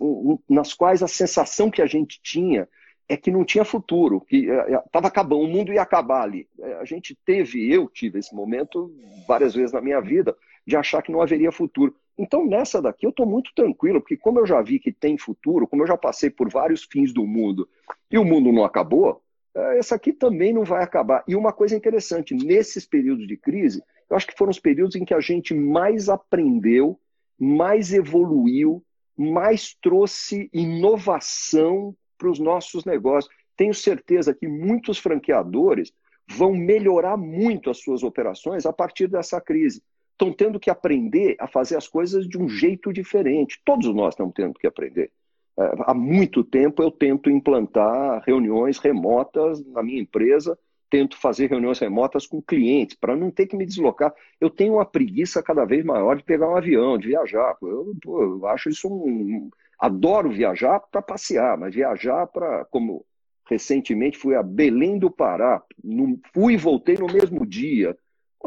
nas 0.50 0.74
quais 0.74 1.02
a 1.02 1.08
sensação 1.08 1.72
que 1.72 1.82
a 1.82 1.86
gente 1.86 2.20
tinha 2.22 2.68
é 3.10 3.18
que 3.18 3.32
não 3.32 3.44
tinha 3.44 3.66
futuro, 3.66 4.22
que 4.22 4.48
estava 4.48 5.08
é, 5.08 5.08
é, 5.08 5.08
acabando, 5.08 5.44
o 5.44 5.48
mundo 5.48 5.74
ia 5.74 5.82
acabar 5.82 6.24
ali. 6.24 6.48
É, 6.60 6.76
a 6.76 6.86
gente 6.86 7.18
teve, 7.26 7.72
eu 7.72 7.88
tive 7.90 8.20
esse 8.20 8.34
momento 8.34 8.94
várias 9.28 9.54
vezes 9.54 9.74
na 9.74 9.82
minha 9.82 10.00
vida, 10.00 10.36
de 10.66 10.76
achar 10.76 11.02
que 11.02 11.12
não 11.12 11.22
haveria 11.22 11.52
futuro. 11.52 11.94
Então, 12.18 12.46
nessa 12.46 12.82
daqui, 12.82 13.06
eu 13.06 13.10
estou 13.10 13.26
muito 13.26 13.52
tranquilo, 13.56 14.00
porque 14.00 14.16
como 14.16 14.40
eu 14.40 14.46
já 14.46 14.62
vi 14.62 14.80
que 14.80 14.92
tem 14.92 15.18
futuro, 15.18 15.68
como 15.68 15.82
eu 15.82 15.88
já 15.88 15.98
passei 15.98 16.30
por 16.30 16.50
vários 16.50 16.84
fins 16.84 17.12
do 17.12 17.26
mundo 17.26 17.68
e 18.10 18.18
o 18.18 18.24
mundo 18.24 18.52
não 18.52 18.64
acabou, 18.64 19.22
essa 19.56 19.96
aqui 19.96 20.12
também 20.12 20.54
não 20.54 20.63
vai 20.63 20.84
acabar. 20.84 21.24
E 21.28 21.36
uma 21.36 21.54
coisa 21.54 21.76
interessante, 21.76 22.34
nesses 22.34 22.86
períodos 22.86 23.28
de 23.28 23.38
crise, 23.38 23.84
eu 24.10 24.16
acho 24.16 24.28
que 24.28 24.38
foram 24.38 24.52
os 24.52 24.60
períodos 24.60 24.96
em 24.96 25.06
que 25.06 25.13
a 25.13 25.20
gente 25.20 25.54
mais 25.54 26.10
aprendeu, 26.10 27.00
mais 27.39 27.94
evoluiu, 27.94 28.84
mais 29.16 29.76
trouxe 29.82 30.50
inovação 30.52 31.96
para 32.18 32.30
os 32.30 32.39
nossos 32.39 32.86
negócios. 32.86 33.34
Tenho 33.56 33.74
certeza 33.74 34.34
que 34.34 34.48
muitos 34.48 34.98
franqueadores 34.98 35.92
vão 36.28 36.54
melhorar 36.54 37.18
muito 37.18 37.70
as 37.70 37.80
suas 37.80 38.02
operações 38.02 38.66
a 38.66 38.74
partir 38.74 39.08
dessa 39.08 39.39
crise. 39.39 39.84
Estão 40.12 40.32
tendo 40.32 40.60
que 40.60 40.70
aprender 40.70 41.36
a 41.39 41.48
fazer 41.48 41.76
as 41.76 41.88
coisas 41.88 42.28
de 42.28 42.38
um 42.38 42.48
jeito 42.48 42.94
diferente. 42.94 43.62
Todos 43.66 43.94
nós 43.94 44.13
estamos 44.13 44.34
tendo 44.34 44.54
que 44.54 44.68
aprender. 44.68 45.12
É, 45.60 45.72
há 45.86 45.94
muito 45.94 46.44
tempo 46.44 46.82
eu 46.82 46.92
tento 46.92 47.30
implantar 47.30 48.24
reuniões 48.26 48.78
remotas 48.80 49.63
na 49.68 49.84
minha 49.84 50.02
empresa, 50.02 50.58
tento 50.89 51.18
fazer 51.18 51.50
reuniões 51.50 51.80
remotas 51.80 52.28
com 52.28 52.42
clientes, 52.42 52.96
para 52.96 53.16
não 53.16 53.32
ter 53.32 53.48
que 53.48 53.58
me 53.58 53.66
deslocar. 53.66 54.13
Eu 54.39 54.50
tenho 54.50 54.76
uma 54.76 54.86
preguiça 54.86 55.42
cada 55.44 55.66
vez 55.66 55.84
maior 55.84 56.16
de 56.16 56.24
pegar 56.24 56.50
um 56.50 56.56
avião, 56.56 56.98
de 56.98 57.08
viajar. 57.08 57.58
Eu, 57.62 57.94
pô, 58.02 58.22
eu 58.22 58.48
acho 58.48 58.70
isso 58.70 58.88
um, 58.88 59.50
Adoro 59.84 60.30
viajar 60.30 60.80
para 60.80 61.02
passear, 61.02 61.58
mas 61.58 61.76
viajar 61.76 62.26
para, 62.28 62.63
como 62.72 63.06
recentemente 63.50 64.18
fui 64.18 64.34
a 64.34 64.42
Belém 64.42 64.98
do 64.98 65.12
Pará, 65.12 65.62
no, 65.84 66.18
fui 66.34 66.54
e 66.54 66.58
voltei 66.58 66.96
no 66.96 67.08
mesmo 67.08 67.46
dia. 67.46 67.94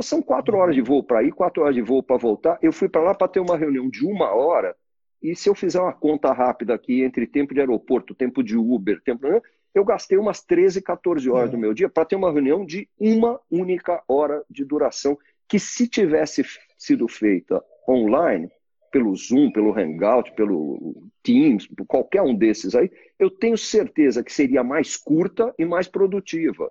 São 0.00 0.22
quatro 0.22 0.56
horas 0.56 0.74
de 0.74 0.80
voo 0.80 1.02
para 1.02 1.22
ir, 1.22 1.32
quatro 1.32 1.62
horas 1.62 1.74
de 1.74 1.82
voo 1.82 2.02
para 2.02 2.16
voltar. 2.16 2.58
Eu 2.62 2.72
fui 2.72 2.88
para 2.88 3.02
lá 3.02 3.14
para 3.14 3.28
ter 3.28 3.40
uma 3.40 3.54
reunião 3.54 3.90
de 3.90 4.06
uma 4.06 4.32
hora. 4.34 4.74
E 5.22 5.34
se 5.34 5.48
eu 5.48 5.54
fizer 5.54 5.80
uma 5.80 5.92
conta 5.92 6.32
rápida 6.32 6.74
aqui 6.74 7.02
entre 7.02 7.26
tempo 7.26 7.54
de 7.54 7.60
aeroporto, 7.60 8.14
tempo 8.14 8.42
de 8.42 8.56
Uber, 8.56 9.00
tempo 9.02 9.26
eu 9.74 9.84
gastei 9.84 10.16
umas 10.16 10.42
13, 10.42 10.80
14 10.80 11.28
horas 11.28 11.48
é. 11.48 11.52
do 11.52 11.58
meu 11.58 11.74
dia 11.74 11.88
para 11.88 12.04
ter 12.04 12.16
uma 12.16 12.32
reunião 12.32 12.64
de 12.64 12.88
uma 12.98 13.38
única 13.50 14.02
hora 14.08 14.42
de 14.48 14.64
duração, 14.64 15.18
que 15.46 15.58
se 15.58 15.86
tivesse 15.86 16.42
sido 16.78 17.06
feita 17.08 17.62
online, 17.88 18.50
pelo 18.90 19.14
Zoom, 19.14 19.50
pelo 19.50 19.78
Hangout, 19.78 20.32
pelo 20.32 21.10
Teams, 21.22 21.68
qualquer 21.86 22.22
um 22.22 22.34
desses 22.34 22.74
aí, 22.74 22.90
eu 23.18 23.30
tenho 23.30 23.58
certeza 23.58 24.24
que 24.24 24.32
seria 24.32 24.64
mais 24.64 24.96
curta 24.96 25.54
e 25.58 25.66
mais 25.66 25.86
produtiva. 25.86 26.70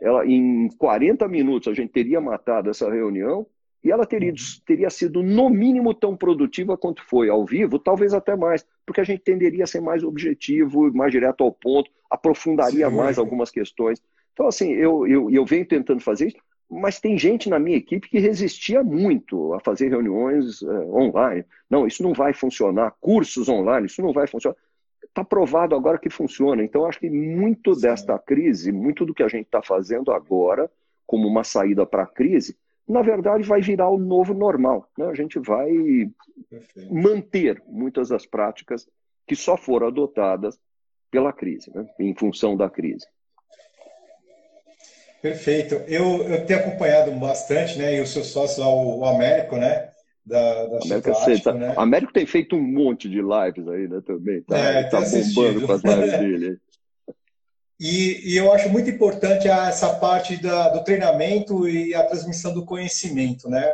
Ela, 0.00 0.26
em 0.26 0.68
40 0.78 1.28
minutos 1.28 1.68
a 1.68 1.74
gente 1.74 1.92
teria 1.92 2.20
matado 2.20 2.70
essa 2.70 2.90
reunião 2.90 3.46
e 3.86 3.90
ela 3.92 4.04
teria, 4.04 4.30
uhum. 4.30 4.36
teria 4.66 4.90
sido 4.90 5.22
no 5.22 5.48
mínimo 5.48 5.94
tão 5.94 6.16
produtiva 6.16 6.76
quanto 6.76 7.04
foi 7.04 7.28
ao 7.28 7.46
vivo, 7.46 7.78
talvez 7.78 8.12
até 8.12 8.34
mais, 8.34 8.66
porque 8.84 9.00
a 9.00 9.04
gente 9.04 9.20
tenderia 9.20 9.62
a 9.62 9.66
ser 9.66 9.80
mais 9.80 10.02
objetivo, 10.02 10.92
mais 10.92 11.12
direto 11.12 11.44
ao 11.44 11.52
ponto, 11.52 11.88
aprofundaria 12.10 12.90
Sim, 12.90 12.96
mais 12.96 13.16
algumas 13.16 13.48
questões. 13.48 14.02
Então, 14.32 14.48
assim, 14.48 14.72
eu, 14.72 15.06
eu, 15.06 15.30
eu 15.30 15.46
venho 15.46 15.64
tentando 15.64 16.00
fazer 16.00 16.26
isso, 16.26 16.36
mas 16.68 16.98
tem 16.98 17.16
gente 17.16 17.48
na 17.48 17.60
minha 17.60 17.76
equipe 17.76 18.08
que 18.08 18.18
resistia 18.18 18.82
muito 18.82 19.54
a 19.54 19.60
fazer 19.60 19.88
reuniões 19.88 20.62
uh, 20.62 20.96
online. 20.96 21.44
Não, 21.70 21.86
isso 21.86 22.02
não 22.02 22.12
vai 22.12 22.34
funcionar. 22.34 22.92
Cursos 23.00 23.48
online, 23.48 23.86
isso 23.86 24.02
não 24.02 24.12
vai 24.12 24.26
funcionar. 24.26 24.56
Está 25.04 25.24
provado 25.24 25.76
agora 25.76 25.96
que 25.96 26.10
funciona. 26.10 26.64
Então, 26.64 26.84
acho 26.86 26.98
que 26.98 27.08
muito 27.08 27.72
Sim. 27.72 27.82
desta 27.82 28.18
crise, 28.18 28.72
muito 28.72 29.06
do 29.06 29.14
que 29.14 29.22
a 29.22 29.28
gente 29.28 29.46
está 29.46 29.62
fazendo 29.62 30.10
agora, 30.10 30.68
como 31.06 31.28
uma 31.28 31.44
saída 31.44 31.86
para 31.86 32.02
a 32.02 32.06
crise, 32.06 32.56
na 32.88 33.02
verdade 33.02 33.42
vai 33.42 33.60
virar 33.60 33.88
o 33.88 33.98
novo 33.98 34.32
normal. 34.32 34.88
Né? 34.96 35.06
A 35.06 35.14
gente 35.14 35.38
vai 35.38 35.70
Perfeito. 36.48 36.94
manter 36.94 37.62
muitas 37.66 38.08
das 38.08 38.24
práticas 38.24 38.86
que 39.26 39.34
só 39.34 39.56
foram 39.56 39.88
adotadas 39.88 40.58
pela 41.10 41.32
crise, 41.32 41.70
né? 41.74 41.86
em 41.98 42.14
função 42.14 42.56
da 42.56 42.70
crise. 42.70 43.06
Perfeito. 45.20 45.74
Eu, 45.88 46.22
eu 46.22 46.46
tenho 46.46 46.60
acompanhado 46.60 47.10
bastante, 47.12 47.78
né? 47.78 47.96
E 47.96 48.00
o 48.00 48.06
seu 48.06 48.22
sócio 48.22 48.62
lá, 48.62 48.68
o, 48.68 49.00
o 49.00 49.04
Américo, 49.04 49.56
né? 49.56 49.90
Da, 50.24 50.66
da 50.66 50.78
América, 50.84 51.12
tá, 51.42 51.52
né? 51.52 51.74
Américo 51.76 52.12
tem 52.12 52.26
feito 52.26 52.54
um 52.54 52.62
monte 52.62 53.08
de 53.08 53.20
lives 53.20 53.66
aí, 53.68 53.88
né? 53.88 54.00
Também. 54.06 54.42
Tá, 54.42 54.56
é, 54.56 54.82
tá 54.84 55.00
bombando 55.00 55.66
com 55.66 55.72
as 55.72 55.82
lives 55.82 56.18
dele. 56.18 56.58
E, 57.78 58.32
e, 58.32 58.36
eu 58.36 58.52
acho 58.52 58.70
muito 58.70 58.88
importante 58.88 59.48
essa 59.48 59.94
parte 59.96 60.40
da, 60.40 60.70
do 60.70 60.82
treinamento 60.82 61.68
e 61.68 61.94
a 61.94 62.04
transmissão 62.04 62.54
do 62.54 62.64
conhecimento, 62.64 63.50
né? 63.50 63.70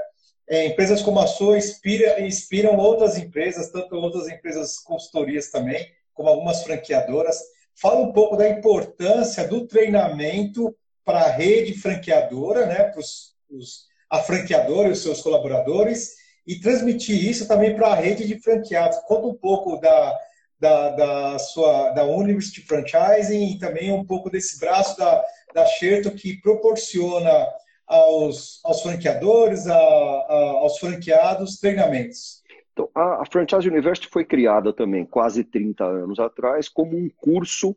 É, 0.48 0.66
empresas 0.66 1.00
como 1.00 1.20
a 1.20 1.26
sua 1.26 1.56
inspira, 1.56 2.20
inspiram 2.20 2.76
outras 2.76 3.16
empresas, 3.16 3.70
tanto 3.70 3.94
outras 3.94 4.28
empresas 4.28 4.78
consultorias 4.78 5.50
também, 5.50 5.88
como 6.12 6.28
algumas 6.28 6.64
franqueadoras. 6.64 7.38
Fala 7.74 8.00
um 8.00 8.12
pouco 8.12 8.36
da 8.36 8.48
importância 8.48 9.46
do 9.46 9.66
treinamento 9.66 10.74
para 11.04 11.20
a 11.20 11.30
rede 11.30 11.74
franqueadora, 11.74 12.66
né, 12.66 12.84
para 12.84 13.00
os, 13.00 13.86
a 14.10 14.18
franqueadora 14.18 14.88
e 14.88 14.92
os 14.92 15.02
seus 15.02 15.20
colaboradores, 15.20 16.16
e 16.44 16.58
transmitir 16.58 17.24
isso 17.24 17.46
também 17.46 17.74
para 17.76 17.88
a 17.88 17.94
rede 17.94 18.26
de 18.26 18.38
franqueados. 18.40 18.98
Conta 19.06 19.28
um 19.28 19.34
pouco 19.34 19.76
da, 19.76 20.18
da, 20.62 20.90
da 20.90 21.38
sua 21.40 21.90
da 21.90 22.04
University 22.04 22.60
Franchising 22.62 23.50
e 23.50 23.58
também 23.58 23.90
um 23.92 24.04
pouco 24.04 24.30
desse 24.30 24.60
braço 24.60 24.96
da, 24.96 25.20
da 25.52 25.66
Xerto 25.66 26.12
que 26.12 26.40
proporciona 26.40 27.48
aos, 27.84 28.60
aos 28.64 28.80
franqueadores, 28.80 29.66
a, 29.66 29.74
a, 29.74 30.50
aos 30.60 30.78
franqueados, 30.78 31.58
treinamentos. 31.58 32.40
Então, 32.72 32.88
a, 32.94 33.22
a 33.22 33.24
Franchise 33.26 33.68
University 33.68 34.08
foi 34.08 34.24
criada 34.24 34.72
também 34.72 35.04
quase 35.04 35.42
30 35.42 35.84
anos 35.84 36.20
atrás 36.20 36.68
como 36.68 36.96
um 36.96 37.10
curso 37.16 37.76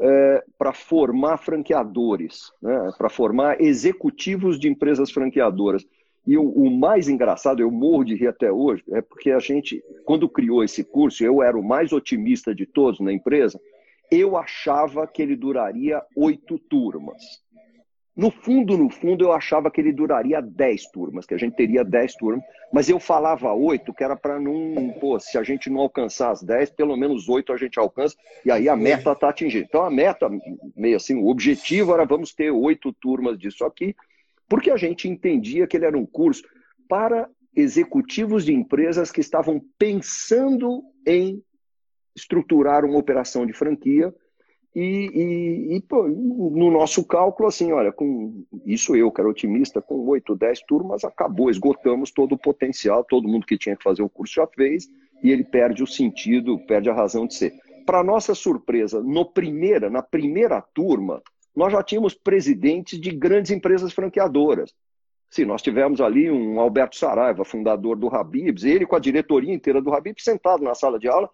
é, 0.00 0.44
para 0.56 0.72
formar 0.72 1.38
franqueadores, 1.38 2.52
né, 2.62 2.92
para 2.96 3.10
formar 3.10 3.60
executivos 3.60 4.60
de 4.60 4.68
empresas 4.68 5.10
franqueadoras. 5.10 5.84
E 6.26 6.36
o, 6.38 6.44
o, 6.44 6.70
mais 6.70 7.08
engraçado, 7.08 7.60
eu 7.60 7.70
morro 7.70 8.04
de 8.04 8.14
rir 8.14 8.28
até 8.28 8.50
hoje, 8.50 8.84
é 8.92 9.00
porque 9.00 9.30
a 9.32 9.40
gente, 9.40 9.82
quando 10.04 10.28
criou 10.28 10.62
esse 10.62 10.84
curso, 10.84 11.24
eu 11.24 11.42
era 11.42 11.58
o 11.58 11.64
mais 11.64 11.92
otimista 11.92 12.54
de 12.54 12.64
todos 12.64 13.00
na 13.00 13.12
empresa, 13.12 13.60
eu 14.10 14.36
achava 14.36 15.06
que 15.06 15.20
ele 15.20 15.34
duraria 15.34 16.02
oito 16.14 16.58
turmas. 16.58 17.42
No 18.14 18.30
fundo, 18.30 18.76
no 18.76 18.90
fundo, 18.90 19.24
eu 19.24 19.32
achava 19.32 19.70
que 19.70 19.80
ele 19.80 19.90
duraria 19.90 20.42
10 20.42 20.90
turmas, 20.90 21.24
que 21.24 21.32
a 21.32 21.38
gente 21.38 21.56
teria 21.56 21.82
10 21.82 22.14
turmas, 22.16 22.44
mas 22.70 22.88
eu 22.90 23.00
falava 23.00 23.54
8, 23.54 23.92
que 23.94 24.04
era 24.04 24.14
para 24.14 24.38
não, 24.38 24.90
pô, 25.00 25.18
se 25.18 25.38
a 25.38 25.42
gente 25.42 25.70
não 25.70 25.80
alcançar 25.80 26.30
as 26.30 26.42
10, 26.42 26.72
pelo 26.72 26.94
menos 26.94 27.26
8 27.26 27.50
a 27.54 27.56
gente 27.56 27.78
alcança, 27.78 28.14
e 28.44 28.50
aí 28.50 28.68
a 28.68 28.76
meta 28.76 29.12
está 29.12 29.30
atingida. 29.30 29.64
Então 29.66 29.82
a 29.82 29.90
meta, 29.90 30.28
meio 30.76 30.96
assim, 30.96 31.14
o 31.14 31.28
objetivo 31.28 31.94
era 31.94 32.04
vamos 32.04 32.34
ter 32.34 32.50
8 32.50 32.92
turmas 33.00 33.38
disso 33.38 33.64
aqui, 33.64 33.96
porque 34.48 34.70
a 34.70 34.76
gente 34.76 35.08
entendia 35.08 35.66
que 35.66 35.76
ele 35.76 35.86
era 35.86 35.96
um 35.96 36.06
curso 36.06 36.42
para 36.88 37.28
executivos 37.54 38.44
de 38.44 38.52
empresas 38.52 39.10
que 39.10 39.20
estavam 39.20 39.60
pensando 39.78 40.82
em 41.06 41.42
estruturar 42.14 42.84
uma 42.84 42.98
operação 42.98 43.46
de 43.46 43.52
franquia 43.52 44.14
e, 44.74 44.80
e, 44.80 45.76
e 45.76 45.80
pô, 45.82 46.08
no 46.08 46.70
nosso 46.70 47.04
cálculo, 47.04 47.48
assim, 47.48 47.72
olha, 47.72 47.92
com 47.92 48.42
isso 48.64 48.96
eu, 48.96 49.10
que 49.10 49.20
era 49.20 49.28
otimista, 49.28 49.82
com 49.82 50.06
8, 50.06 50.34
10 50.34 50.62
turmas, 50.62 51.04
acabou, 51.04 51.50
esgotamos 51.50 52.10
todo 52.10 52.32
o 52.32 52.38
potencial, 52.38 53.04
todo 53.04 53.28
mundo 53.28 53.46
que 53.46 53.58
tinha 53.58 53.76
que 53.76 53.82
fazer 53.82 54.02
o 54.02 54.08
curso 54.08 54.34
já 54.34 54.46
fez, 54.46 54.88
e 55.22 55.30
ele 55.30 55.44
perde 55.44 55.82
o 55.82 55.86
sentido, 55.86 56.58
perde 56.66 56.88
a 56.88 56.94
razão 56.94 57.26
de 57.26 57.34
ser. 57.34 57.52
Para 57.84 58.02
nossa 58.02 58.34
surpresa, 58.34 59.02
no 59.02 59.26
primeira, 59.26 59.90
na 59.90 60.02
primeira 60.02 60.60
turma, 60.60 61.22
nós 61.54 61.72
já 61.72 61.82
tínhamos 61.82 62.14
presidentes 62.14 63.00
de 63.00 63.10
grandes 63.10 63.50
empresas 63.50 63.92
franqueadoras. 63.92 64.72
Sim, 65.30 65.46
nós 65.46 65.62
tivemos 65.62 66.00
ali 66.00 66.30
um 66.30 66.60
Alberto 66.60 66.96
Saraiva, 66.96 67.44
fundador 67.44 67.96
do 67.96 68.14
Habibs, 68.14 68.64
ele 68.64 68.84
com 68.84 68.96
a 68.96 69.00
diretoria 69.00 69.52
inteira 69.52 69.80
do 69.80 69.94
Habibs, 69.94 70.24
sentado 70.24 70.62
na 70.62 70.74
sala 70.74 70.98
de 70.98 71.08
aula, 71.08 71.30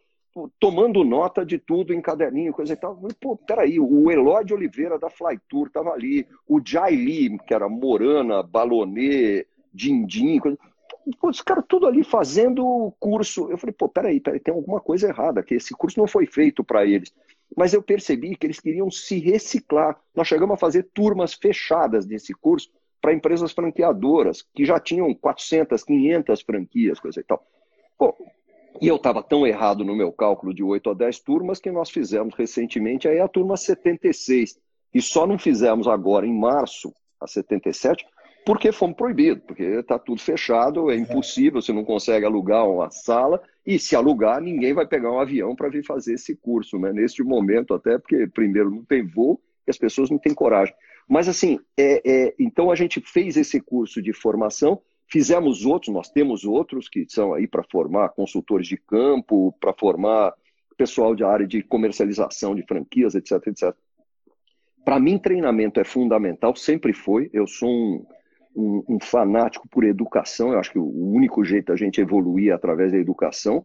tomando 0.61 1.03
nota 1.03 1.45
de 1.45 1.59
tudo 1.59 1.93
em 1.93 2.01
caderninho, 2.01 2.53
coisa 2.53 2.75
e 2.75 2.77
tal. 2.77 2.97
Pô, 3.21 3.37
peraí, 3.37 3.81
o 3.81 4.09
Eloy 4.09 4.45
de 4.45 4.55
Oliveira 4.55 4.99
da 4.99 5.11
Flytour 5.11 5.67
estava 5.67 5.91
ali, 5.91 6.27
o 6.47 6.61
Jai 6.65 6.95
Lee, 6.95 7.39
que 7.45 7.53
era 7.53 7.69
Morana, 7.69 8.43
Balonê, 8.43 9.47
Dindim, 9.73 10.39
coisa... 10.39 10.57
Os 11.23 11.41
caras 11.41 11.65
tudo 11.67 11.87
ali 11.87 12.05
fazendo 12.05 12.93
curso. 13.01 13.51
Eu 13.51 13.57
falei, 13.57 13.75
pô, 13.77 13.89
peraí, 13.89 14.21
peraí, 14.21 14.39
tem 14.39 14.53
alguma 14.53 14.79
coisa 14.79 15.09
errada, 15.09 15.43
que 15.43 15.55
esse 15.55 15.75
curso 15.75 15.99
não 15.99 16.07
foi 16.07 16.27
feito 16.27 16.63
para 16.63 16.85
eles. 16.85 17.13
Mas 17.57 17.73
eu 17.73 17.83
percebi 17.83 18.37
que 18.37 18.47
eles 18.47 18.61
queriam 18.61 18.91
se 18.91 19.19
reciclar. 19.19 19.99
Nós 20.15 20.29
chegamos 20.29 20.55
a 20.55 20.59
fazer 20.59 20.89
turmas 20.95 21.35
fechadas 21.35 22.07
desse 22.07 22.35
curso 22.35 22.71
para 23.01 23.13
empresas 23.13 23.53
franqueadoras, 23.53 24.43
que 24.55 24.65
já 24.65 24.79
tinham 24.79 25.15
400, 25.15 25.83
500 25.83 26.43
franquias, 26.43 27.01
coisa 27.01 27.21
e 27.21 27.25
tal. 27.25 27.45
E 28.81 28.87
eu 28.87 28.97
estava 28.97 29.23
tão 29.23 29.47
errado 29.47 29.85
no 29.85 29.97
meu 29.97 30.13
cálculo 30.13 30.55
de 30.55 30.63
8 30.63 30.91
a 30.91 30.95
10 30.95 31.21
turmas 31.21 31.61
que 31.61 31.71
nós 31.71 31.91
fizemos 31.91 32.35
recentemente 32.35 33.09
aí 33.09 33.19
a 33.19 33.27
turma 33.27 33.57
76. 33.57 34.59
E 34.95 35.03
só 35.03 35.27
não 35.27 35.39
fizemos 35.39 35.89
agora, 35.89 36.27
em 36.27 36.33
março, 36.33 36.93
a 37.21 37.27
77, 37.27 38.07
porque 38.49 38.73
fomos 38.73 38.97
proibidos, 38.97 39.45
porque 39.47 39.63
está 39.63 39.99
tudo 39.99 40.23
fechado, 40.23 40.91
é 40.91 40.97
impossível, 40.97 41.61
você 41.61 41.71
não 41.71 41.85
consegue 41.85 42.25
alugar 42.25 42.67
uma 42.67 42.91
sala, 42.91 43.43
e 43.67 43.79
se 43.79 43.95
alugar, 43.95 44.41
ninguém 44.41 44.73
vai 44.73 44.87
pegar 44.87 45.13
um 45.13 45.21
avião 45.21 45.55
para 45.55 45.69
vir 45.69 45.85
fazer 45.85 46.15
esse 46.15 46.35
curso, 46.35 46.79
né? 46.79 46.91
neste 46.91 47.23
momento 47.23 47.75
até, 47.75 47.99
porque 47.99 48.27
primeiro 48.27 48.71
não 48.71 48.83
tem 48.83 49.07
voo 49.07 49.39
e 49.67 49.71
as 49.71 49.77
pessoas 49.77 50.09
não 50.09 50.17
têm 50.17 50.33
coragem. 50.33 50.75
Mas 51.07 51.29
assim, 51.29 51.61
é, 51.77 52.01
é, 52.03 52.35
então 52.39 52.71
a 52.71 52.75
gente 52.75 53.03
fez 53.03 53.37
esse 53.37 53.61
curso 53.61 54.01
de 54.01 54.15
formação, 54.15 54.81
fizemos 55.07 55.67
outros, 55.67 55.93
nós 55.95 56.09
temos 56.09 56.47
outros 56.47 56.89
que 56.89 57.05
são 57.07 57.35
aí 57.35 57.47
para 57.47 57.63
formar 57.71 58.09
consultores 58.15 58.67
de 58.67 58.79
campo, 58.79 59.55
para 59.61 59.75
formar 59.75 60.33
pessoal 60.75 61.15
de 61.15 61.23
área 61.23 61.47
de 61.47 61.63
comercialização 61.63 62.55
de 62.55 62.63
franquias, 62.63 63.15
etc, 63.15 63.47
etc. 63.47 63.75
Para 64.87 64.99
mim, 64.99 65.19
treinamento 65.19 65.79
é 65.79 65.85
fundamental, 65.85 66.57
sempre 66.57 66.95
foi. 66.95 67.29
Eu 67.31 67.47
sou 67.47 67.69
um, 67.69 68.07
um, 68.55 68.85
um, 68.89 69.01
fanático 69.01 69.69
por 69.69 69.85
educação. 69.85 70.53
Eu 70.53 70.59
acho 70.59 70.73
que 70.73 70.79
o 70.79 71.13
único 71.13 71.45
jeito 71.45 71.67
da 71.67 71.77
gente 71.77 72.01
evoluir 72.01 72.51
é 72.51 72.55
através 72.55 72.93
da 72.93 72.99
educação. 72.99 73.65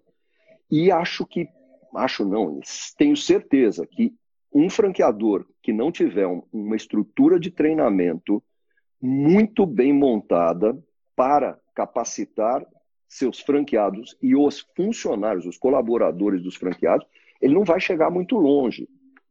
E 0.69 0.91
acho 0.91 1.25
que, 1.25 1.47
acho 1.95 2.25
não, 2.25 2.59
tenho 2.97 3.15
certeza 3.15 3.85
que 3.85 4.13
um 4.53 4.69
franqueador 4.69 5.45
que 5.61 5.73
não 5.73 5.91
tiver 5.91 6.27
uma 6.51 6.75
estrutura 6.75 7.39
de 7.39 7.49
treinamento 7.49 8.43
muito 9.01 9.65
bem 9.65 9.91
montada 9.91 10.77
para 11.15 11.59
capacitar 11.75 12.65
seus 13.07 13.39
franqueados 13.39 14.15
e 14.21 14.35
os 14.35 14.65
funcionários, 14.75 15.45
os 15.45 15.57
colaboradores 15.57 16.41
dos 16.41 16.55
franqueados, 16.55 17.05
ele 17.41 17.53
não 17.53 17.63
vai 17.63 17.79
chegar 17.79 18.09
muito 18.09 18.37
longe. 18.37 18.87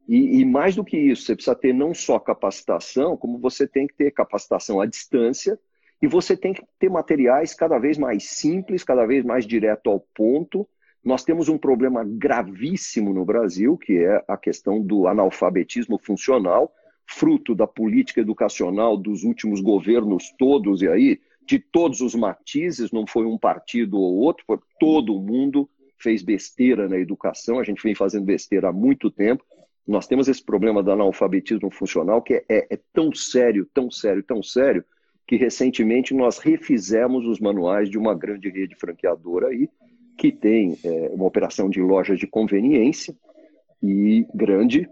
E, 0.07 0.41
e, 0.41 0.45
mais 0.45 0.75
do 0.75 0.83
que 0.83 0.97
isso, 0.97 1.23
você 1.23 1.35
precisa 1.35 1.55
ter 1.55 1.73
não 1.73 1.93
só 1.93 2.19
capacitação, 2.19 3.15
como 3.15 3.37
você 3.37 3.67
tem 3.67 3.87
que 3.87 3.95
ter 3.95 4.11
capacitação 4.11 4.81
à 4.81 4.85
distância 4.85 5.57
e 6.01 6.07
você 6.07 6.35
tem 6.35 6.53
que 6.53 6.61
ter 6.77 6.89
materiais 6.89 7.53
cada 7.53 7.79
vez 7.79 7.97
mais 7.97 8.25
simples, 8.25 8.83
cada 8.83 9.05
vez 9.05 9.23
mais 9.23 9.47
direto 9.47 9.89
ao 9.89 10.01
ponto. 10.13 10.67
Nós 11.03 11.23
temos 11.23 11.47
um 11.47 11.57
problema 11.57 12.03
gravíssimo 12.05 13.13
no 13.13 13.23
Brasil, 13.23 13.77
que 13.77 13.97
é 13.97 14.21
a 14.27 14.35
questão 14.35 14.81
do 14.81 15.07
analfabetismo 15.07 15.97
funcional, 15.97 16.73
fruto 17.07 17.55
da 17.55 17.67
política 17.67 18.19
educacional 18.19 18.97
dos 18.97 19.23
últimos 19.23 19.61
governos 19.61 20.33
todos, 20.37 20.81
e 20.81 20.87
aí, 20.87 21.21
de 21.45 21.59
todos 21.59 22.01
os 22.01 22.15
matizes, 22.15 22.91
não 22.91 23.07
foi 23.07 23.25
um 23.25 23.37
partido 23.37 23.97
ou 23.97 24.15
outro, 24.15 24.43
foi 24.45 24.59
todo 24.79 25.19
mundo 25.19 25.69
fez 26.03 26.21
besteira 26.21 26.89
na 26.89 26.97
educação, 26.97 27.59
a 27.59 27.63
gente 27.63 27.81
vem 27.81 27.95
fazendo 27.95 28.25
besteira 28.25 28.67
há 28.67 28.73
muito 28.73 29.09
tempo. 29.09 29.43
Nós 29.85 30.07
temos 30.07 30.27
esse 30.27 30.43
problema 30.43 30.81
do 30.81 30.91
analfabetismo 30.91 31.69
funcional 31.69 32.21
que 32.21 32.35
é, 32.35 32.45
é, 32.49 32.79
tão 32.93 33.13
sério, 33.13 33.67
tão 33.73 33.91
sério, 33.91 34.23
tão 34.23 34.41
sério, 34.41 34.83
que 35.27 35.35
recentemente 35.35 36.13
nós 36.13 36.37
refizemos 36.37 37.25
os 37.25 37.39
manuais 37.39 37.89
de 37.89 37.97
uma 37.97 38.15
grande 38.15 38.49
rede 38.49 38.75
franqueadora 38.75 39.47
aí, 39.47 39.69
que 40.17 40.31
tem 40.31 40.77
é, 40.83 41.09
uma 41.11 41.25
operação 41.25 41.69
de 41.69 41.81
lojas 41.81 42.19
de 42.19 42.27
conveniência 42.27 43.15
e 43.81 44.25
grande, 44.33 44.87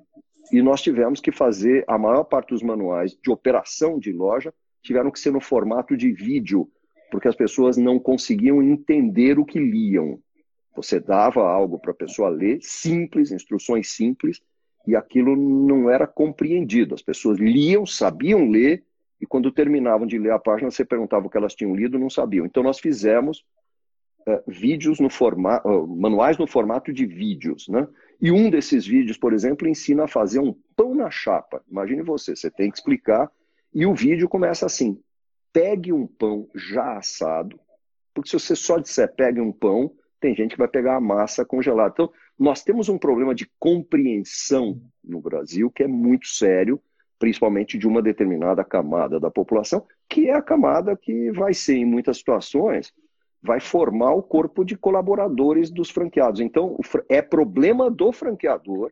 e 0.51 0.61
nós 0.61 0.81
tivemos 0.81 1.21
que 1.21 1.31
fazer 1.31 1.85
a 1.87 1.97
maior 1.97 2.25
parte 2.25 2.49
dos 2.49 2.61
manuais 2.61 3.17
de 3.23 3.31
operação 3.31 3.97
de 3.97 4.11
loja 4.11 4.53
tiveram 4.81 5.09
que 5.09 5.19
ser 5.19 5.31
no 5.31 5.39
formato 5.39 5.95
de 5.95 6.11
vídeo, 6.11 6.69
porque 7.09 7.27
as 7.27 7.35
pessoas 7.35 7.77
não 7.77 7.97
conseguiam 7.97 8.61
entender 8.61 9.39
o 9.39 9.45
que 9.45 9.59
liam. 9.59 10.19
Você 10.75 10.99
dava 10.99 11.47
algo 11.47 11.79
para 11.79 11.91
a 11.91 11.95
pessoa 11.95 12.29
ler, 12.29 12.59
simples, 12.61 13.31
instruções 13.31 13.91
simples, 13.91 14.41
e 14.87 14.95
aquilo 14.95 15.35
não 15.35 15.89
era 15.89 16.07
compreendido. 16.07 16.95
As 16.95 17.01
pessoas 17.01 17.39
liam, 17.39 17.85
sabiam 17.85 18.49
ler, 18.49 18.83
e 19.19 19.25
quando 19.25 19.51
terminavam 19.51 20.07
de 20.07 20.17
ler 20.17 20.31
a 20.31 20.39
página, 20.39 20.71
você 20.71 20.83
perguntava 20.83 21.27
o 21.27 21.29
que 21.29 21.37
elas 21.37 21.53
tinham 21.53 21.75
lido, 21.75 21.99
não 21.99 22.09
sabiam. 22.09 22.45
Então 22.45 22.63
nós 22.63 22.79
fizemos 22.79 23.45
uh, 24.27 24.41
vídeos 24.47 24.99
no 24.99 25.09
formato, 25.09 25.67
uh, 25.67 25.87
manuais 25.87 26.37
no 26.37 26.47
formato 26.47 26.91
de 26.91 27.05
vídeos, 27.05 27.67
né? 27.67 27.87
E 28.19 28.31
um 28.31 28.49
desses 28.49 28.85
vídeos, 28.85 29.17
por 29.17 29.33
exemplo, 29.33 29.67
ensina 29.67 30.05
a 30.05 30.07
fazer 30.07 30.39
um 30.39 30.55
pão 30.75 30.95
na 30.95 31.09
chapa. 31.11 31.63
Imagine 31.69 32.01
você, 32.01 32.35
você 32.35 32.49
tem 32.49 32.71
que 32.71 32.77
explicar, 32.77 33.31
e 33.73 33.85
o 33.85 33.93
vídeo 33.93 34.27
começa 34.27 34.65
assim: 34.65 34.99
pegue 35.53 35.93
um 35.93 36.07
pão 36.07 36.47
já 36.55 36.97
assado, 36.97 37.59
porque 38.13 38.29
se 38.29 38.39
você 38.39 38.55
só 38.55 38.77
disser 38.77 39.13
pegue 39.15 39.39
um 39.39 39.51
pão, 39.51 39.91
tem 40.19 40.35
gente 40.35 40.51
que 40.51 40.57
vai 40.57 40.67
pegar 40.67 40.95
a 40.95 41.01
massa 41.01 41.43
congelada. 41.43 41.93
Então, 41.93 42.11
nós 42.41 42.63
temos 42.63 42.89
um 42.89 42.97
problema 42.97 43.35
de 43.35 43.47
compreensão 43.59 44.81
no 45.03 45.21
Brasil 45.21 45.69
que 45.69 45.83
é 45.83 45.87
muito 45.87 46.27
sério, 46.27 46.81
principalmente 47.19 47.77
de 47.77 47.87
uma 47.87 48.01
determinada 48.01 48.63
camada 48.63 49.19
da 49.19 49.29
população, 49.29 49.85
que 50.09 50.27
é 50.27 50.33
a 50.33 50.41
camada 50.41 50.97
que 50.97 51.31
vai 51.33 51.53
ser, 51.53 51.75
em 51.75 51.85
muitas 51.85 52.17
situações, 52.17 52.91
vai 53.43 53.59
formar 53.59 54.15
o 54.15 54.23
corpo 54.23 54.65
de 54.65 54.75
colaboradores 54.75 55.69
dos 55.69 55.91
franqueados. 55.91 56.41
Então, 56.41 56.75
é 57.07 57.21
problema 57.21 57.91
do 57.91 58.11
franqueador 58.11 58.91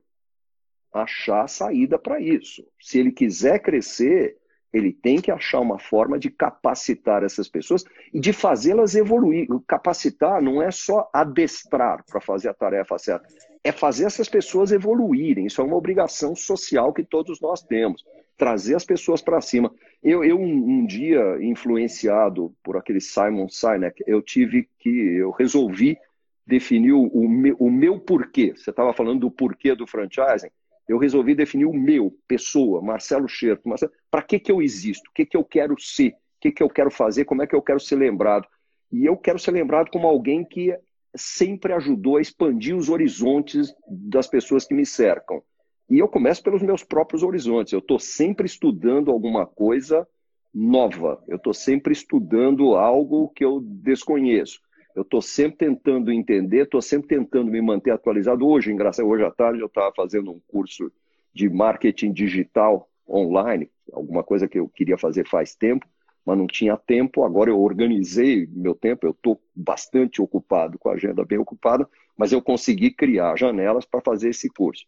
achar 0.94 1.50
saída 1.50 1.98
para 1.98 2.22
isso. 2.22 2.64
Se 2.80 3.00
ele 3.00 3.12
quiser 3.12 3.58
crescer, 3.64 4.38
ele 4.72 4.94
tem 4.94 5.20
que 5.20 5.32
achar 5.32 5.60
uma 5.60 5.80
forma 5.80 6.20
de 6.20 6.30
capacitar 6.30 7.24
essas 7.24 7.48
pessoas 7.48 7.84
e 8.14 8.20
de 8.20 8.32
fazê-las 8.32 8.96
evoluir. 8.96 9.48
Capacitar 9.68 10.42
não 10.42 10.62
é 10.62 10.72
só 10.72 11.10
adestrar 11.14 12.04
para 12.06 12.22
fazer 12.22 12.50
a 12.50 12.54
tarefa 12.54 12.98
certa, 12.98 13.28
é 13.64 13.72
fazer 13.72 14.06
essas 14.06 14.30
pessoas 14.30 14.72
evoluírem. 14.72 15.48
Isso 15.48 15.62
é 15.62 15.64
uma 15.64 15.76
obrigação 15.76 16.36
social 16.36 16.94
que 16.94 17.04
todos 17.04 17.42
nós 17.42 17.62
temos. 17.62 18.06
Trazer 18.38 18.76
as 18.76 18.86
pessoas 18.86 19.22
para 19.22 19.42
cima. 19.42 19.74
Eu, 20.02 20.24
eu 20.24 20.40
um, 20.40 20.80
um, 20.80 20.86
dia, 20.86 21.22
influenciado 21.42 22.54
por 22.64 22.78
aquele 22.78 23.02
Simon 23.02 23.50
Sinek, 23.50 24.02
eu 24.08 24.22
tive 24.22 24.70
que, 24.80 24.90
eu 24.90 25.32
resolvi 25.32 25.98
definir 26.46 26.94
o, 26.94 27.04
o, 27.08 27.28
meu, 27.28 27.56
o 27.60 27.70
meu 27.70 28.00
porquê. 28.00 28.54
Você 28.56 28.70
estava 28.70 28.94
falando 28.94 29.22
do 29.22 29.32
porquê 29.32 29.76
do 29.76 29.86
franchising 29.86 30.50
eu 30.90 30.98
resolvi 30.98 31.36
definir 31.36 31.66
o 31.66 31.74
meu, 31.74 32.18
pessoa, 32.28 32.82
Marcelo 32.82 33.28
Scherto. 33.28 33.70
Para 34.10 34.24
que, 34.24 34.40
que 34.40 34.52
eu 34.52 34.60
existo? 34.60 35.08
O 35.12 35.14
que, 35.14 35.24
que 35.24 35.38
eu 35.38 35.44
quero 35.46 35.80
ser? 35.80 36.10
O 36.10 36.42
que, 36.42 36.52
que 36.52 36.64
eu 36.64 36.68
quero 36.68 36.90
fazer? 36.90 37.26
Como 37.26 37.44
é 37.44 37.48
que 37.48 37.56
eu 37.56 37.62
quero 37.62 37.80
ser 37.80 37.96
lembrado? 37.96 38.48
E 38.92 39.06
eu 39.06 39.16
quero 39.16 39.38
ser 39.38 39.52
lembrado 39.52 39.92
como 39.92 40.08
alguém 40.08 40.44
que 40.44 40.76
sempre 41.16 41.74
ajudou 41.74 42.18
a 42.18 42.22
expandir 42.22 42.76
os 42.76 42.90
horizontes 42.90 43.72
das 43.88 44.26
pessoas 44.26 44.66
que 44.66 44.74
me 44.74 44.84
cercam. 44.84 45.44
E 45.88 46.00
eu 46.00 46.08
começo 46.08 46.42
pelos 46.42 46.64
meus 46.64 46.84
próprios 46.84 47.22
horizontes. 47.22 47.72
Eu 47.72 47.80
estou 47.80 48.00
sempre 48.00 48.48
estudando 48.48 49.12
alguma 49.12 49.46
coisa 49.46 50.08
nova. 50.52 51.24
Eu 51.28 51.38
estou 51.38 51.54
sempre 51.54 51.94
estudando 51.94 52.74
algo 52.74 53.30
que 53.30 53.46
eu 53.46 53.60
desconheço. 53.62 54.60
Eu 54.96 55.04
estou 55.04 55.22
sempre 55.22 55.58
tentando 55.58 56.12
entender, 56.12 56.64
estou 56.64 56.82
sempre 56.82 57.08
tentando 57.08 57.52
me 57.52 57.62
manter 57.62 57.92
atualizado. 57.92 58.48
Hoje, 58.48 58.72
engraçado, 58.72 59.08
hoje 59.08 59.24
à 59.24 59.32
tarde 59.32 59.60
eu 59.60 59.68
estava 59.68 59.94
fazendo 59.96 60.32
um 60.32 60.40
curso 60.48 60.92
de 61.34 61.48
marketing 61.48 62.12
digital 62.12 62.90
online, 63.08 63.70
alguma 63.94 64.24
coisa 64.24 64.48
que 64.48 64.60
eu 64.60 64.68
queria 64.68 64.98
fazer 64.98 65.28
faz 65.28 65.56
tempo, 65.56 65.88
mas 66.26 66.38
não 66.38 66.48
tinha 66.48 66.76
tempo. 66.76 67.24
Agora 67.24 67.50
eu 67.50 67.60
organizei 67.60 68.48
meu 68.52 68.76
tempo, 68.76 69.06
eu 69.06 69.12
estou 69.12 69.40
bastante 69.56 70.22
ocupado, 70.22 70.78
com 70.78 70.90
a 70.90 70.94
agenda 70.94 71.24
bem 71.24 71.38
ocupada, 71.38 71.88
mas 72.18 72.32
eu 72.32 72.42
consegui 72.42 72.92
criar 72.92 73.38
janelas 73.38 73.86
para 73.86 74.02
fazer 74.02 74.30
esse 74.30 74.50
curso. 74.50 74.86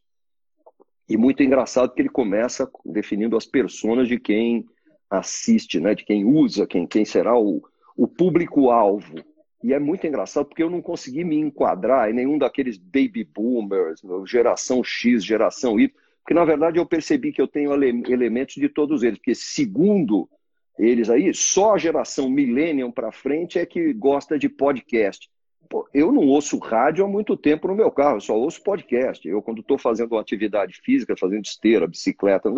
E 1.08 1.18
muito 1.18 1.44
engraçado 1.44 1.94
que 1.94 2.02
ele 2.02 2.10
começa 2.10 2.70
definindo 2.86 3.38
as 3.38 3.46
personas 3.46 4.08
de 4.08 4.20
quem 4.20 4.66
assiste, 5.10 5.80
né, 5.80 5.94
de 5.94 6.06
quem 6.06 6.24
usa, 6.26 6.66
quem, 6.66 6.88
quem 6.88 7.04
será 7.04 7.38
o, 7.38 7.62
o 7.98 8.08
público-alvo 8.08 9.16
e 9.64 9.74
é 9.74 9.80
muito 9.80 10.06
engraçado 10.08 10.46
porque 10.46 10.64
eu 10.64 10.70
não 10.70 10.82
consegui 10.82 11.24
me 11.24 11.38
enquadrar 11.38 12.10
em 12.10 12.14
nenhum 12.14 12.38
daqueles 12.38 12.78
baby 12.78 13.24
boomers, 13.24 14.02
geração 14.26 14.84
X, 14.84 15.24
geração 15.24 15.80
Y, 15.80 15.94
porque 16.24 16.34
na 16.34 16.46
verdade 16.46 16.78
eu 16.78 16.86
percebi 16.86 17.32
que 17.32 17.42
eu 17.42 17.48
tenho 17.48 17.72
elementos 17.74 18.56
de 18.56 18.70
todos 18.70 19.04
eles, 19.04 19.18
porque 19.18 19.36
segundo 19.36 20.30
eles 20.78 21.10
aí, 21.10 21.34
só 21.34 21.74
a 21.76 21.78
geração 21.78 22.30
millennium 22.30 22.92
para 22.92 23.12
frente 23.12 23.60
é 23.60 23.66
que 23.66 23.94
gosta 23.94 24.40
de 24.40 24.50
podcast. 24.50 25.30
Pô, 25.70 25.88
eu 25.94 26.12
não 26.12 26.28
ouço 26.28 26.58
rádio 26.58 27.06
há 27.06 27.08
muito 27.08 27.38
tempo 27.38 27.68
no 27.68 27.76
meu 27.76 27.92
carro, 27.92 28.18
eu 28.18 28.22
só 28.22 28.36
ouço 28.36 28.64
podcast. 28.64 29.28
Eu, 29.28 29.42
quando 29.42 29.62
estou 29.62 29.78
fazendo 29.78 30.14
uma 30.14 30.22
atividade 30.22 30.82
física, 30.84 31.16
fazendo 31.16 31.46
esteira, 31.46 31.88
bicicleta, 31.88 32.50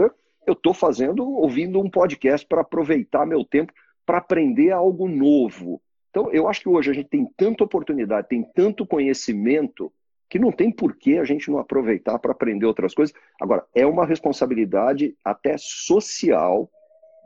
eu 0.47 0.53
estou 0.53 0.73
fazendo, 0.73 1.23
ouvindo 1.27 1.79
um 1.79 1.89
podcast 1.89 2.47
para 2.47 2.61
aproveitar 2.61 3.25
meu 3.25 3.43
tempo 3.43 3.73
para 4.05 4.17
aprender 4.17 4.71
algo 4.71 5.07
novo. 5.07 5.81
Então, 6.13 6.31
eu 6.31 6.47
acho 6.47 6.61
que 6.61 6.69
hoje 6.69 6.91
a 6.91 6.93
gente 6.93 7.09
tem 7.09 7.27
tanta 7.35 7.63
oportunidade, 7.63 8.27
tem 8.27 8.43
tanto 8.53 8.85
conhecimento, 8.85 9.91
que 10.29 10.37
não 10.37 10.51
tem 10.51 10.71
por 10.71 10.95
que 10.95 11.17
a 11.17 11.23
gente 11.23 11.49
não 11.49 11.57
aproveitar 11.57 12.19
para 12.19 12.33
aprender 12.33 12.67
outras 12.67 12.93
coisas. 12.93 13.15
Agora, 13.41 13.65
é 13.73 13.83
uma 13.83 14.05
responsabilidade 14.05 15.17
até 15.25 15.55
social 15.57 16.69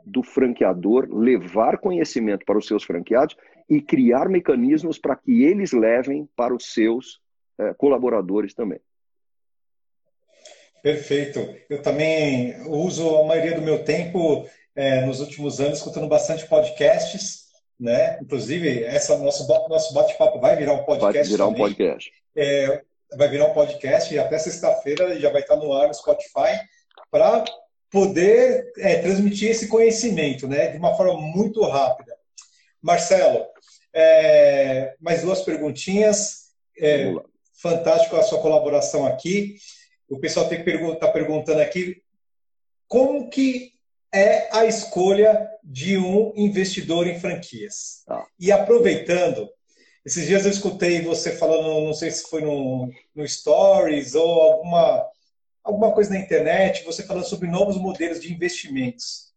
do 0.06 0.22
franqueador 0.22 1.06
levar 1.10 1.76
conhecimento 1.76 2.46
para 2.46 2.56
os 2.56 2.66
seus 2.66 2.82
franqueados 2.82 3.36
e 3.68 3.82
criar 3.82 4.26
mecanismos 4.26 4.98
para 4.98 5.16
que 5.16 5.42
eles 5.42 5.72
levem 5.72 6.26
para 6.34 6.54
os 6.54 6.72
seus 6.72 7.20
é, 7.58 7.74
colaboradores 7.74 8.54
também. 8.54 8.80
Perfeito. 10.82 11.40
Eu 11.68 11.82
também 11.82 12.54
uso 12.66 13.16
a 13.16 13.26
maioria 13.26 13.54
do 13.54 13.60
meu 13.60 13.84
tempo 13.84 14.48
é, 14.74 15.04
nos 15.04 15.20
últimos 15.20 15.60
anos 15.60 15.78
escutando 15.78 16.08
bastante 16.08 16.46
podcasts, 16.46 17.47
né? 17.78 18.18
Inclusive, 18.20 18.84
essa 18.84 19.16
nosso 19.18 19.46
nosso 19.68 19.94
bate-papo 19.94 20.40
vai 20.40 20.56
virar 20.56 20.74
um 20.74 20.84
podcast. 20.84 21.12
Vai 21.12 21.24
virar 21.24 21.44
também. 21.46 21.60
um 21.60 21.64
podcast. 21.64 22.12
É, 22.36 22.82
vai 23.16 23.28
virar 23.28 23.46
um 23.46 23.54
podcast 23.54 24.12
e 24.12 24.18
até 24.18 24.38
sexta-feira 24.38 25.18
já 25.18 25.30
vai 25.30 25.42
estar 25.42 25.56
no 25.56 25.72
ar 25.72 25.88
no 25.88 25.94
Spotify 25.94 26.60
para 27.10 27.44
poder 27.90 28.70
é, 28.78 28.98
transmitir 29.00 29.50
esse 29.50 29.66
conhecimento, 29.68 30.46
né, 30.46 30.68
de 30.68 30.76
uma 30.76 30.94
forma 30.94 31.18
muito 31.18 31.62
rápida. 31.62 32.14
Marcelo, 32.82 33.46
é, 33.94 34.94
mais 35.00 35.22
duas 35.22 35.42
perguntinhas. 35.42 36.48
É, 36.80 37.12
fantástico 37.60 38.16
a 38.16 38.22
sua 38.22 38.40
colaboração 38.40 39.06
aqui. 39.06 39.56
O 40.08 40.18
pessoal 40.18 40.46
está 40.46 40.62
pergun 40.62 40.94
perguntando 40.94 41.60
aqui 41.60 42.02
como 42.86 43.28
que 43.28 43.72
é 44.12 44.48
a 44.56 44.64
escolha 44.64 45.48
de 45.62 45.98
um 45.98 46.32
investidor 46.36 47.06
em 47.06 47.20
franquias. 47.20 48.02
Ah. 48.08 48.24
E 48.38 48.50
aproveitando, 48.50 49.48
esses 50.04 50.26
dias 50.26 50.44
eu 50.44 50.50
escutei 50.50 51.02
você 51.02 51.32
falando, 51.36 51.84
não 51.84 51.92
sei 51.92 52.10
se 52.10 52.28
foi 52.28 52.40
no, 52.40 52.90
no 53.14 53.28
Stories 53.28 54.14
ou 54.14 54.42
alguma, 54.42 55.06
alguma 55.62 55.92
coisa 55.92 56.10
na 56.10 56.18
internet, 56.18 56.84
você 56.84 57.02
falando 57.02 57.26
sobre 57.26 57.48
novos 57.48 57.76
modelos 57.76 58.20
de 58.20 58.32
investimentos. 58.32 59.28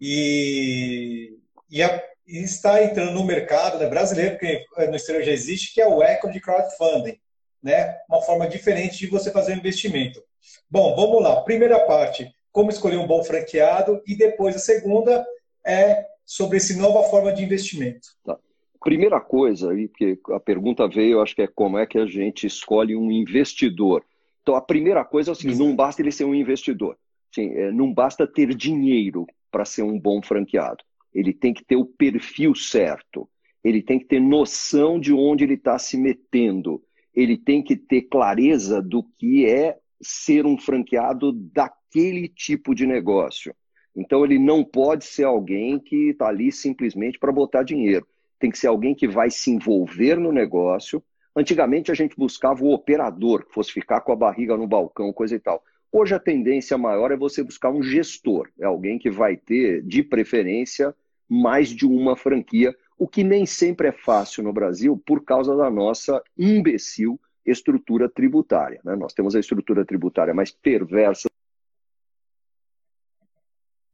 E, 0.00 1.38
e, 1.70 1.82
a, 1.82 2.02
e 2.26 2.38
está 2.38 2.82
entrando 2.82 3.12
no 3.12 3.24
mercado 3.24 3.78
né, 3.78 3.86
brasileiro, 3.86 4.32
porque 4.32 4.64
no 4.88 4.96
exterior 4.96 5.22
já 5.22 5.32
existe, 5.32 5.72
que 5.72 5.80
é 5.80 5.86
o 5.86 6.02
equity 6.02 6.40
crowdfunding. 6.40 7.18
Né? 7.62 7.96
Uma 8.08 8.22
forma 8.22 8.48
diferente 8.48 8.98
de 8.98 9.06
você 9.06 9.30
fazer 9.30 9.54
um 9.54 9.58
investimento. 9.58 10.22
Bom, 10.70 10.94
vamos 10.94 11.22
lá. 11.22 11.40
Primeira 11.42 11.80
parte, 11.80 12.32
como 12.56 12.70
escolher 12.70 12.96
um 12.96 13.06
bom 13.06 13.22
franqueado, 13.22 14.00
e 14.06 14.16
depois 14.16 14.56
a 14.56 14.58
segunda 14.58 15.26
é 15.62 16.06
sobre 16.24 16.56
essa 16.56 16.74
nova 16.80 17.06
forma 17.10 17.30
de 17.30 17.44
investimento. 17.44 18.08
Tá. 18.24 18.38
Primeira 18.80 19.20
coisa, 19.20 19.68
porque 19.68 20.18
a 20.30 20.40
pergunta 20.40 20.88
veio, 20.88 21.20
acho 21.20 21.34
que 21.34 21.42
é 21.42 21.46
como 21.46 21.76
é 21.76 21.84
que 21.84 21.98
a 21.98 22.06
gente 22.06 22.46
escolhe 22.46 22.96
um 22.96 23.12
investidor. 23.12 24.02
Então, 24.40 24.54
a 24.54 24.62
primeira 24.62 25.04
coisa 25.04 25.30
é 25.30 25.32
o 25.32 25.34
seguinte: 25.34 25.58
não 25.58 25.76
basta 25.76 26.00
ele 26.00 26.10
ser 26.10 26.24
um 26.24 26.34
investidor. 26.34 26.96
Sim, 27.30 27.50
é, 27.50 27.70
não 27.70 27.92
basta 27.92 28.26
ter 28.26 28.54
dinheiro 28.54 29.26
para 29.50 29.66
ser 29.66 29.82
um 29.82 30.00
bom 30.00 30.22
franqueado. 30.22 30.82
Ele 31.12 31.34
tem 31.34 31.52
que 31.52 31.62
ter 31.62 31.76
o 31.76 31.84
perfil 31.84 32.54
certo. 32.54 33.28
Ele 33.62 33.82
tem 33.82 33.98
que 33.98 34.06
ter 34.06 34.20
noção 34.20 34.98
de 34.98 35.12
onde 35.12 35.44
ele 35.44 35.54
está 35.54 35.78
se 35.78 35.98
metendo. 35.98 36.82
Ele 37.14 37.36
tem 37.36 37.62
que 37.62 37.76
ter 37.76 38.02
clareza 38.02 38.80
do 38.80 39.02
que 39.02 39.44
é 39.44 39.76
ser 40.00 40.46
um 40.46 40.58
franqueado 40.58 41.32
daquele 41.32 42.28
tipo 42.28 42.74
de 42.74 42.86
negócio. 42.86 43.54
Então, 43.94 44.24
ele 44.24 44.38
não 44.38 44.62
pode 44.62 45.04
ser 45.04 45.24
alguém 45.24 45.78
que 45.78 46.10
está 46.10 46.28
ali 46.28 46.52
simplesmente 46.52 47.18
para 47.18 47.32
botar 47.32 47.62
dinheiro 47.62 48.06
tem 48.38 48.50
que 48.50 48.58
ser 48.58 48.68
alguém 48.68 48.94
que 48.94 49.08
vai 49.08 49.30
se 49.30 49.50
envolver 49.50 50.16
no 50.16 50.32
negócio. 50.32 51.02
Antigamente 51.34 51.90
a 51.90 51.94
gente 51.94 52.16
buscava 52.16 52.62
o 52.62 52.72
operador, 52.72 53.44
que 53.44 53.52
fosse 53.52 53.72
ficar 53.72 54.00
com 54.00 54.12
a 54.12 54.16
barriga 54.16 54.56
no 54.56 54.66
balcão, 54.66 55.12
coisa 55.12 55.34
e 55.34 55.38
tal. 55.38 55.62
Hoje 55.92 56.14
a 56.14 56.18
tendência 56.18 56.76
maior 56.76 57.10
é 57.10 57.16
você 57.16 57.42
buscar 57.42 57.70
um 57.70 57.82
gestor, 57.82 58.48
é 58.60 58.66
alguém 58.66 58.98
que 58.98 59.10
vai 59.10 59.36
ter, 59.36 59.82
de 59.82 60.02
preferência, 60.02 60.94
mais 61.28 61.70
de 61.70 61.86
uma 61.86 62.16
franquia, 62.16 62.74
o 62.98 63.06
que 63.06 63.22
nem 63.24 63.46
sempre 63.46 63.88
é 63.88 63.92
fácil 63.92 64.42
no 64.42 64.52
Brasil 64.52 65.00
por 65.06 65.24
causa 65.24 65.56
da 65.56 65.70
nossa 65.70 66.22
imbecil 66.36 67.20
estrutura 67.46 68.08
tributária. 68.08 68.80
Né? 68.84 68.96
Nós 68.96 69.14
temos 69.14 69.34
a 69.34 69.40
estrutura 69.40 69.84
tributária 69.84 70.34
mais 70.34 70.50
perversa. 70.50 71.28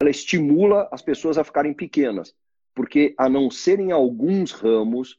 Ela 0.00 0.10
estimula 0.10 0.88
as 0.90 1.02
pessoas 1.02 1.38
a 1.38 1.44
ficarem 1.44 1.72
pequenas 1.72 2.34
porque 2.74 3.14
a 3.18 3.28
não 3.28 3.50
ser 3.50 3.80
em 3.80 3.92
alguns 3.92 4.52
ramos 4.52 5.18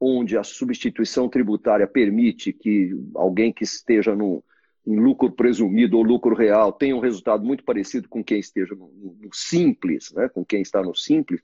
onde 0.00 0.36
a 0.36 0.42
substituição 0.42 1.28
tributária 1.28 1.86
permite 1.86 2.52
que 2.52 2.92
alguém 3.14 3.52
que 3.52 3.64
esteja 3.64 4.14
no, 4.14 4.42
em 4.86 4.98
lucro 4.98 5.30
presumido 5.30 5.96
ou 5.96 6.02
lucro 6.02 6.34
real 6.34 6.72
tenha 6.72 6.96
um 6.96 7.00
resultado 7.00 7.44
muito 7.44 7.64
parecido 7.64 8.08
com 8.08 8.22
quem 8.22 8.38
esteja 8.38 8.74
no, 8.74 8.90
no 9.20 9.32
simples, 9.32 10.12
né? 10.12 10.28
com 10.28 10.44
quem 10.44 10.62
está 10.62 10.82
no 10.82 10.94
simples, 10.94 11.40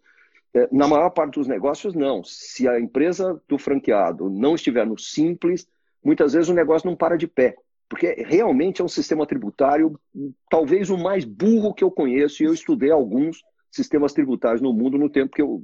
é, 0.52 0.68
na 0.72 0.88
maior 0.88 1.10
parte 1.10 1.34
dos 1.34 1.46
negócios, 1.46 1.94
não. 1.94 2.24
Se 2.24 2.66
a 2.66 2.78
empresa 2.80 3.40
do 3.48 3.56
franqueado 3.56 4.28
não 4.28 4.54
estiver 4.54 4.84
no 4.84 4.98
simples, 4.98 5.66
muitas 6.04 6.32
vezes 6.32 6.48
o 6.48 6.54
negócio 6.54 6.88
não 6.88 6.96
para 6.96 7.16
de 7.16 7.26
pé. 7.26 7.56
Porque 7.88 8.14
realmente 8.26 8.80
é 8.80 8.84
um 8.84 8.88
sistema 8.88 9.26
tributário, 9.26 9.98
talvez 10.48 10.90
o 10.90 10.96
mais 10.96 11.24
burro 11.24 11.74
que 11.74 11.82
eu 11.82 11.90
conheço, 11.90 12.42
e 12.42 12.46
eu 12.46 12.54
estudei 12.54 12.90
alguns 12.90 13.42
sistemas 13.70 14.12
tributários 14.12 14.60
no 14.60 14.72
mundo 14.72 14.96
no 14.96 15.10
tempo 15.10 15.34
que 15.34 15.42
eu, 15.42 15.62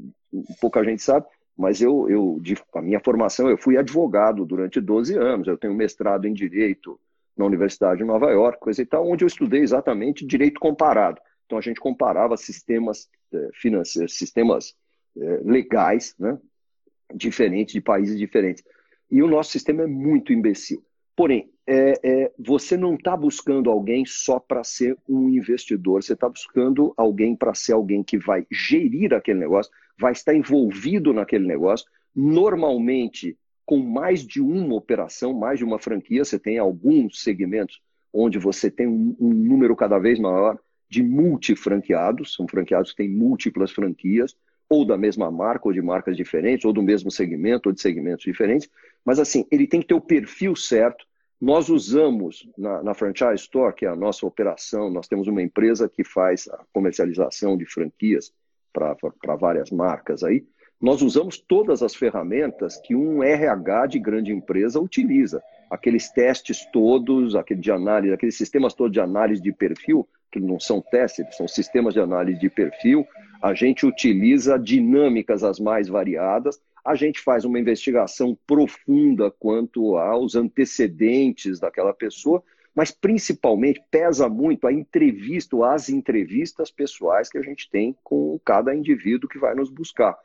pouca 0.61 0.83
gente 0.83 1.03
sabe, 1.03 1.27
mas 1.57 1.81
eu, 1.81 2.09
eu 2.11 2.39
de, 2.41 2.57
a 2.75 2.83
minha 2.83 3.01
formação, 3.01 3.49
eu 3.49 3.57
fui 3.57 3.77
advogado 3.77 4.45
durante 4.45 4.81
12 4.81 5.17
anos, 5.17 5.49
eu 5.49 5.57
tenho 5.57 5.75
mestrado 5.75 6.27
em 6.27 6.33
Direito 6.33 6.99
na 7.37 7.45
Universidade 7.45 7.99
de 7.99 8.05
Nova 8.05 8.31
York, 8.31 8.59
coisa 8.59 8.83
e 8.83 8.87
tal, 8.87 9.09
onde 9.09 9.25
eu 9.25 9.29
estudei 9.29 9.61
exatamente 9.61 10.27
Direito 10.27 10.61
Comparado. 10.61 11.21
Então 11.45 11.59
a 11.59 11.61
gente 11.61 11.81
comparava 11.81 12.37
sistemas 12.37 13.09
eh, 13.33 13.51
financeiros, 13.55 14.17
sistemas 14.17 14.75
eh, 15.17 15.41
legais, 15.45 16.15
né, 16.19 16.39
diferentes, 17.15 17.73
de 17.73 17.81
países 17.81 18.19
diferentes. 18.19 18.65
E 19.11 19.23
o 19.23 19.29
nosso 19.29 19.51
sistema 19.51 19.83
é 19.83 19.87
muito 19.87 20.33
imbecil. 20.33 20.83
Porém, 21.15 21.51
é, 21.67 21.99
é, 22.03 22.33
você 22.39 22.77
não 22.77 22.95
está 22.95 23.17
buscando 23.17 23.71
alguém 23.71 24.05
só 24.05 24.39
para 24.39 24.63
ser 24.63 24.97
um 25.09 25.29
investidor, 25.29 26.03
você 26.03 26.13
está 26.13 26.29
buscando 26.29 26.93
alguém 26.97 27.35
para 27.35 27.55
ser 27.55 27.73
alguém 27.73 28.03
que 28.05 28.19
vai 28.19 28.47
gerir 28.51 29.15
aquele 29.15 29.41
negócio, 29.41 29.73
vai 29.99 30.13
estar 30.13 30.35
envolvido 30.35 31.13
naquele 31.13 31.47
negócio, 31.47 31.87
normalmente 32.15 33.37
com 33.65 33.79
mais 33.79 34.25
de 34.25 34.41
uma 34.41 34.77
operação, 34.77 35.35
mais 35.35 35.59
de 35.59 35.65
uma 35.65 35.79
franquia, 35.79 36.25
você 36.25 36.39
tem 36.39 36.57
alguns 36.57 37.23
segmentos 37.23 37.81
onde 38.13 38.39
você 38.39 38.71
tem 38.71 38.87
um, 38.87 39.17
um 39.19 39.35
número 39.35 39.75
cada 39.75 39.99
vez 39.99 40.21
maior 40.21 40.57
de 40.89 41.03
multifranqueados, 41.03 42.35
são 42.35 42.47
franqueados 42.47 42.93
que 42.93 42.99
têm 42.99 43.09
múltiplas 43.09 43.73
franquias, 43.73 44.37
ou 44.69 44.85
da 44.85 44.97
mesma 44.97 45.31
marca, 45.31 45.67
ou 45.67 45.73
de 45.73 45.83
marcas 45.83 46.17
diferentes, 46.17 46.65
ou 46.65 46.73
do 46.73 46.83
mesmo 46.83 47.11
segmento, 47.11 47.69
ou 47.69 47.75
de 47.75 47.81
segmentos 47.81 48.25
diferentes. 48.25 48.69
Mas 49.07 49.21
assim, 49.21 49.47
ele 49.53 49.69
tem 49.69 49.81
que 49.81 49.87
ter 49.87 49.95
o 49.95 50.01
perfil 50.01 50.57
certo. 50.57 51.07
Nós 51.41 51.69
usamos 51.69 52.49
na, 52.59 52.83
na 52.83 52.95
Franchise 52.95 53.45
Store, 53.45 53.73
que 53.73 53.87
é 53.87 53.89
a 53.89 53.95
nossa 53.95 54.27
operação, 54.27 54.91
nós 54.91 55.07
temos 55.07 55.29
uma 55.29 55.41
empresa 55.41 55.89
que 55.89 56.03
faz 56.03 56.49
a 56.49 56.65
comercialização 56.73 57.57
de 57.57 57.65
franquias 57.65 58.33
para 58.73 59.37
várias 59.37 59.71
marcas 59.71 60.25
aí. 60.25 60.45
Nós 60.81 61.01
usamos 61.01 61.39
todas 61.39 61.83
as 61.83 61.95
ferramentas 61.95 62.77
que 62.79 62.95
um 62.95 63.23
RH 63.23 63.87
de 63.87 63.99
grande 63.99 64.33
empresa 64.33 64.81
utiliza. 64.81 65.43
Aqueles 65.71 66.11
testes 66.11 66.67
todos, 66.71 67.35
aquele 67.35 67.61
de 67.61 67.71
análise, 67.71 68.13
aqueles 68.13 68.37
sistemas 68.37 68.75
todos 68.75 68.93
de 68.93 69.01
análise 69.01 69.41
de 69.41 69.53
perfil, 69.53 70.07
que 70.31 70.41
não 70.41 70.61
são 70.61 70.83
testes, 70.83 71.25
são 71.35 71.49
sistemas 71.49 71.95
de 71.95 72.01
análise 72.01 72.39
de 72.39 72.51
perfil, 72.51 73.07
a 73.43 73.55
gente 73.55 73.87
utiliza 73.87 74.59
dinâmicas 74.59 75.43
as 75.43 75.59
mais 75.59 75.89
variadas, 75.89 76.61
a 76.87 76.95
gente 76.95 77.21
faz 77.21 77.45
uma 77.45 77.59
investigação 77.59 78.39
profunda 78.47 79.29
quanto 79.29 79.97
aos 79.97 80.37
antecedentes 80.37 81.59
daquela 81.59 81.93
pessoa, 81.93 82.43
mas 82.73 82.93
principalmente 82.93 83.83
pesa 83.91 84.29
muito 84.29 84.69
a 84.69 84.73
entrevista 84.73 85.57
ou 85.57 85.65
as 85.65 85.89
entrevistas 85.89 86.71
pessoais 86.71 87.29
que 87.29 87.39
a 87.39 87.43
gente 87.43 87.69
tem 87.69 87.97
com 88.05 88.39
cada 88.45 88.73
indivíduo 88.73 89.29
que 89.29 89.39
vai 89.39 89.53
nos 89.55 89.69
buscar. 89.69 90.17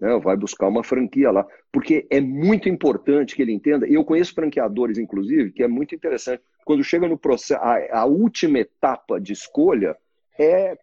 Né? 0.00 0.18
Vai 0.18 0.36
buscar 0.36 0.66
uma 0.66 0.82
franquia 0.82 1.30
lá. 1.30 1.46
Porque 1.70 2.04
é 2.10 2.20
muito 2.20 2.68
importante 2.68 3.36
que 3.36 3.42
ele 3.42 3.52
entenda, 3.52 3.86
eu 3.86 4.04
conheço 4.04 4.34
franqueadores, 4.34 4.98
inclusive, 4.98 5.52
que 5.52 5.62
é 5.62 5.68
muito 5.68 5.94
interessante. 5.94 6.42
Quando 6.64 6.82
chega 6.82 7.06
no 7.06 7.16
processo, 7.16 7.62
a, 7.62 8.00
a 8.00 8.04
última 8.06 8.58
etapa 8.58 9.20
de 9.20 9.32
escolha 9.32 9.96
é 10.36 10.76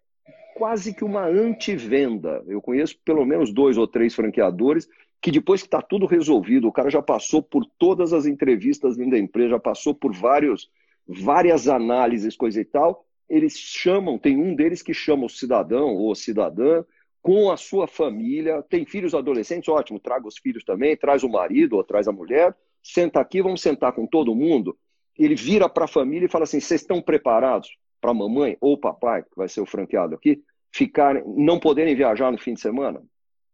quase 0.54 0.94
que 0.94 1.04
uma 1.04 1.26
antivenda. 1.26 2.42
Eu 2.46 2.62
conheço 2.62 2.98
pelo 3.04 3.26
menos 3.26 3.52
dois 3.52 3.76
ou 3.76 3.86
três 3.86 4.14
franqueadores 4.14 4.88
que 5.26 5.32
depois 5.32 5.60
que 5.60 5.66
está 5.66 5.82
tudo 5.82 6.06
resolvido, 6.06 6.68
o 6.68 6.72
cara 6.72 6.88
já 6.88 7.02
passou 7.02 7.42
por 7.42 7.66
todas 7.78 8.12
as 8.12 8.26
entrevistas 8.26 8.96
dentro 8.96 9.10
da 9.10 9.18
empresa, 9.18 9.50
já 9.50 9.58
passou 9.58 9.92
por 9.92 10.14
vários, 10.14 10.70
várias 11.04 11.66
análises, 11.66 12.36
coisa 12.36 12.60
e 12.60 12.64
tal, 12.64 13.04
eles 13.28 13.58
chamam, 13.58 14.18
tem 14.18 14.36
um 14.36 14.54
deles 14.54 14.82
que 14.82 14.94
chama 14.94 15.26
o 15.26 15.28
cidadão 15.28 15.96
ou 15.96 16.14
cidadã 16.14 16.84
com 17.20 17.50
a 17.50 17.56
sua 17.56 17.88
família, 17.88 18.62
tem 18.62 18.86
filhos 18.86 19.14
adolescentes, 19.14 19.68
ótimo, 19.68 19.98
traga 19.98 20.28
os 20.28 20.38
filhos 20.38 20.62
também, 20.62 20.96
traz 20.96 21.24
o 21.24 21.28
marido 21.28 21.74
ou 21.74 21.82
traz 21.82 22.06
a 22.06 22.12
mulher, 22.12 22.54
senta 22.80 23.18
aqui, 23.18 23.42
vamos 23.42 23.60
sentar 23.60 23.92
com 23.92 24.06
todo 24.06 24.32
mundo 24.32 24.78
ele 25.18 25.34
vira 25.34 25.68
para 25.68 25.84
a 25.84 25.88
família 25.88 26.26
e 26.26 26.30
fala 26.30 26.44
assim: 26.44 26.60
vocês 26.60 26.82
estão 26.82 27.00
preparados 27.00 27.76
para 28.00 28.10
a 28.10 28.14
mamãe 28.14 28.56
ou 28.60 28.78
papai, 28.78 29.22
que 29.22 29.36
vai 29.36 29.48
ser 29.48 29.60
o 29.60 29.66
franqueado 29.66 30.14
aqui, 30.14 30.42
ficarem, 30.70 31.22
não 31.26 31.58
poderem 31.58 31.96
viajar 31.96 32.30
no 32.30 32.38
fim 32.38 32.54
de 32.54 32.60
semana? 32.60 33.02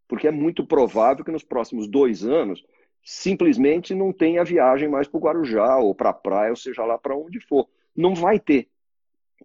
Porque 0.07 0.27
é 0.27 0.31
muito 0.31 0.65
provável 0.65 1.23
que 1.23 1.31
nos 1.31 1.43
próximos 1.43 1.87
dois 1.87 2.23
anos 2.23 2.63
simplesmente 3.03 3.93
não 3.93 4.13
tenha 4.13 4.43
viagem 4.43 4.87
mais 4.87 5.07
para 5.07 5.17
o 5.17 5.21
Guarujá 5.21 5.77
ou 5.77 5.93
para 5.93 6.09
a 6.09 6.13
praia, 6.13 6.51
ou 6.51 6.55
seja 6.55 6.83
lá 6.85 6.97
para 6.97 7.15
onde 7.15 7.39
for. 7.39 7.67
Não 7.95 8.15
vai 8.15 8.39
ter. 8.39 8.69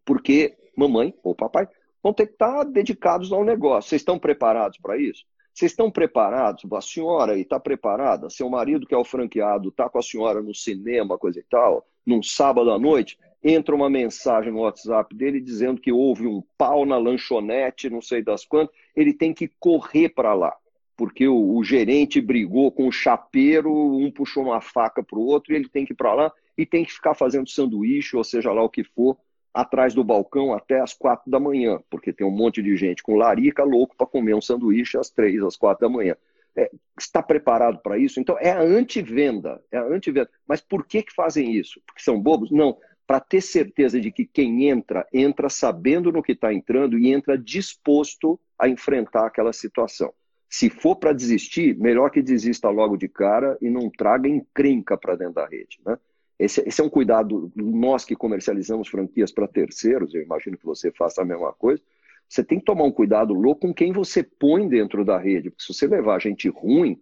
Porque 0.05 0.57
mamãe 0.77 1.15
ou 1.23 1.35
papai 1.35 1.69
vão 2.03 2.13
ter 2.13 2.27
que 2.27 2.33
estar 2.35 2.65
dedicados 2.65 3.33
ao 3.33 3.45
negócio. 3.45 3.91
Vocês 3.91 4.01
estão 4.01 4.19
preparados 4.19 4.79
para 4.79 4.97
isso? 4.97 5.25
Vocês 5.53 5.73
estão 5.73 5.91
preparados? 5.91 6.65
A 6.73 6.81
senhora 6.81 7.37
está 7.37 7.59
preparada? 7.59 8.31
Seu 8.31 8.49
marido, 8.49 8.87
que 8.87 8.95
é 8.95 8.99
o 8.99 9.05
franqueado, 9.05 9.71
está 9.71 9.89
com 9.89 9.99
a 9.99 10.03
senhora 10.03 10.41
no 10.41 10.55
cinema, 10.55 11.19
coisa 11.19 11.41
e 11.41 11.43
tal, 11.43 11.85
num 12.07 12.23
sábado 12.23 12.71
à 12.71 12.79
noite, 12.79 13.19
entra 13.43 13.75
uma 13.75 13.89
mensagem 13.89 14.53
no 14.53 14.61
WhatsApp 14.61 15.15
dele 15.15 15.41
dizendo 15.41 15.81
que 15.81 15.93
houve 15.93 16.27
um 16.27 16.43
pau 16.57 16.85
na 16.85 16.97
lanchonete, 16.97 17.91
não 17.91 18.03
sei 18.03 18.23
das 18.23 18.45
quantas, 18.45 18.75
ele 18.95 19.13
tem 19.13 19.33
que 19.33 19.49
correr 19.61 20.09
para 20.09 20.35
lá, 20.35 20.57
porque 20.97 21.29
o, 21.29 21.57
o, 21.57 21.63
gerente 21.63 22.21
brigou 22.21 22.73
com 22.73 22.89
o 22.89 22.93
chapeiro, 22.93 23.73
um 23.73 24.11
puxou 24.11 24.45
uma 24.45 24.61
faca 24.61 25.03
para 25.03 25.19
o 25.19 25.27
outro, 25.27 25.53
e 25.53 25.57
ele 25.57 25.69
tem 25.69 25.87
que 25.87 25.93
ir 25.93 25.97
para 25.97 26.15
lá 26.15 26.33
e 26.57 26.67
tem 26.67 26.85
que 26.85 26.93
ficar 26.93 27.15
fazendo 27.15 27.49
sanduíche, 27.49 28.17
ou 28.17 28.25
seja 28.25 28.53
lá 28.53 28.63
o 28.63 28.69
que 28.69 28.83
for, 28.83 29.17
atrás 29.55 29.95
do 29.95 30.03
balcão 30.03 30.53
até 30.53 30.81
às 30.81 30.93
quatro 30.93 31.31
da 31.31 31.39
manhã, 31.39 31.81
porque 31.89 32.13
tem 32.13 32.27
um 32.27 32.33
monte 32.33 32.63
de 32.63 32.77
gente 32.77 33.03
com 33.03 33.17
larica 33.17 33.63
louco 33.63 33.97
para 33.97 34.07
comer 34.07 34.35
um 34.35 34.41
sanduíche 34.41 34.99
às 34.99 35.11
três, 35.11 35.43
às 35.43 35.57
quatro 35.57 35.89
da 35.89 35.93
manhã. 35.93 36.17
É, 36.57 36.71
está 36.99 37.23
preparado 37.23 37.79
para 37.79 37.97
isso? 37.97 38.19
Então 38.19 38.37
é 38.41 38.51
a 38.51 38.61
antivenda, 38.61 39.63
é 39.71 39.79
a 39.79 39.85
antivenda. 39.85 40.29
Mas 40.47 40.61
por 40.61 40.85
que, 40.85 41.05
que 41.05 41.15
fazem 41.15 41.53
isso? 41.53 41.81
Porque 41.87 42.03
são 42.03 42.21
bobos? 42.21 42.51
Não, 42.51 42.77
para 43.09 43.21
ter 43.21 43.41
certeza 43.41 43.99
de 43.99 44.13
que 44.13 44.27
quem 44.27 44.69
entra, 44.69 45.07
entra 45.11 45.49
sabendo 45.49 46.13
no 46.13 46.23
que 46.23 46.33
está 46.33 46.53
entrando 46.53 46.99
e 46.99 47.11
entra 47.11 47.39
disposto 47.39 48.39
a 48.59 48.69
enfrentar 48.69 49.27
aquela 49.27 49.51
situação. 49.51 50.13
Se 50.47 50.69
for 50.69 50.95
para 50.95 51.15
desistir, 51.15 51.75
melhor 51.79 52.11
que 52.11 52.21
desista 52.21 52.69
logo 52.69 52.99
de 52.99 53.09
cara 53.09 53.57
e 53.63 53.71
não 53.71 53.89
traga 53.89 54.29
encrenca 54.29 54.95
para 54.95 55.17
dentro 55.17 55.37
da 55.37 55.47
rede. 55.47 55.81
Né? 55.87 55.97
Esse, 56.39 56.61
esse, 56.69 56.83
é 56.83 56.85
um 56.85 56.91
cuidado, 56.91 57.51
nós 57.57 58.05
que 58.05 58.15
comercializamos 58.15 58.89
franquias 58.89 59.33
para 59.33 59.49
terceiros, 59.49 60.15
eu 60.15 60.23
imagino 60.23 60.59
que 60.59 60.67
você 60.67 60.93
faça 60.93 61.23
a 61.23 61.25
mesma 61.25 61.55
coisa. 61.55 61.83
Você 62.29 62.45
tem 62.45 62.59
que 62.59 62.67
tomar 62.67 62.85
um 62.85 62.93
cuidado 62.93 63.33
louco 63.33 63.63
com 63.63 63.73
quem 63.73 63.91
você 63.91 64.23
põe 64.23 64.69
dentro 64.69 65.03
da 65.03 65.17
rede, 65.17 65.49
porque 65.49 65.65
se 65.65 65.73
você 65.73 65.87
levar 65.87 66.21
gente 66.21 66.47
ruim, 66.51 67.01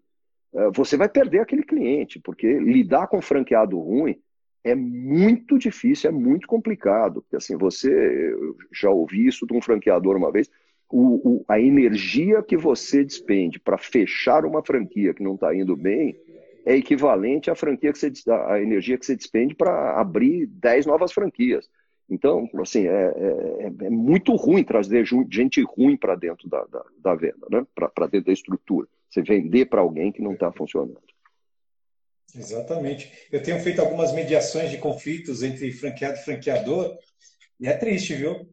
eh, 0.55 0.71
você 0.73 0.97
vai 0.97 1.09
perder 1.09 1.41
aquele 1.41 1.65
cliente, 1.65 2.21
porque 2.21 2.61
lidar 2.61 3.09
com 3.09 3.21
franqueado 3.21 3.77
ruim 3.77 4.17
é 4.67 4.75
muito 4.75 5.59
difícil, 5.59 6.11
é 6.11 6.13
muito 6.13 6.47
complicado. 6.47 7.23
Porque 7.23 7.37
assim, 7.37 7.57
você 7.57 8.35
já 8.73 8.91
ouvi 8.91 9.27
isso 9.27 9.47
de 9.47 9.55
um 9.55 9.63
franqueador 9.63 10.17
uma 10.17 10.33
vez. 10.33 10.51
O, 10.89 11.39
o, 11.39 11.45
a 11.49 11.61
energia 11.61 12.43
que 12.43 12.57
você 12.57 13.05
despende 13.05 13.59
para 13.59 13.79
fechar 13.79 14.45
uma 14.45 14.63
franquia 14.65 15.15
que 15.15 15.23
não 15.23 15.35
está 15.35 15.55
indo 15.55 15.77
bem 15.77 16.17
é 16.65 16.77
equivalente 16.77 17.51
à 17.51 17.55
franquia 17.55 17.93
que 17.93 17.99
você, 17.99 18.13
a 18.49 18.61
energia 18.61 18.99
que 18.99 19.07
você 19.07 19.15
despende 19.15 19.55
para 19.55 20.01
abrir 20.01 20.47
10 20.47 20.87
novas 20.87 21.13
franquias. 21.13 21.69
Então, 22.09 22.49
assim, 22.61 22.87
é, 22.87 23.15
é, 23.17 23.87
é 23.87 23.91
muito 23.91 24.35
ruim 24.35 24.63
trazer 24.63 25.05
gente 25.31 25.63
ruim 25.63 25.97
para 25.97 26.15
dentro 26.15 26.49
da, 26.49 26.65
da, 26.65 26.85
da, 26.99 27.15
venda, 27.15 27.47
né? 27.51 27.67
para 27.75 28.07
dentro 28.07 28.27
da 28.27 28.33
estrutura. 28.33 28.89
Você 29.09 29.23
vender 29.23 29.67
para 29.67 29.81
alguém 29.81 30.13
que 30.13 30.23
não 30.23 30.33
está 30.33 30.53
funcionando. 30.53 30.99
Exatamente. 32.37 33.11
Eu 33.33 33.43
tenho 33.43 33.59
feito 33.61 33.81
algumas 33.81 34.13
mediações 34.13 34.71
de 34.71 34.79
conflitos 34.79 35.43
entre 35.43 35.71
franqueado 35.73 36.19
e 36.19 36.23
franqueador, 36.23 36.97
e 37.59 37.67
é 37.67 37.73
triste, 37.73 38.15
viu? 38.15 38.49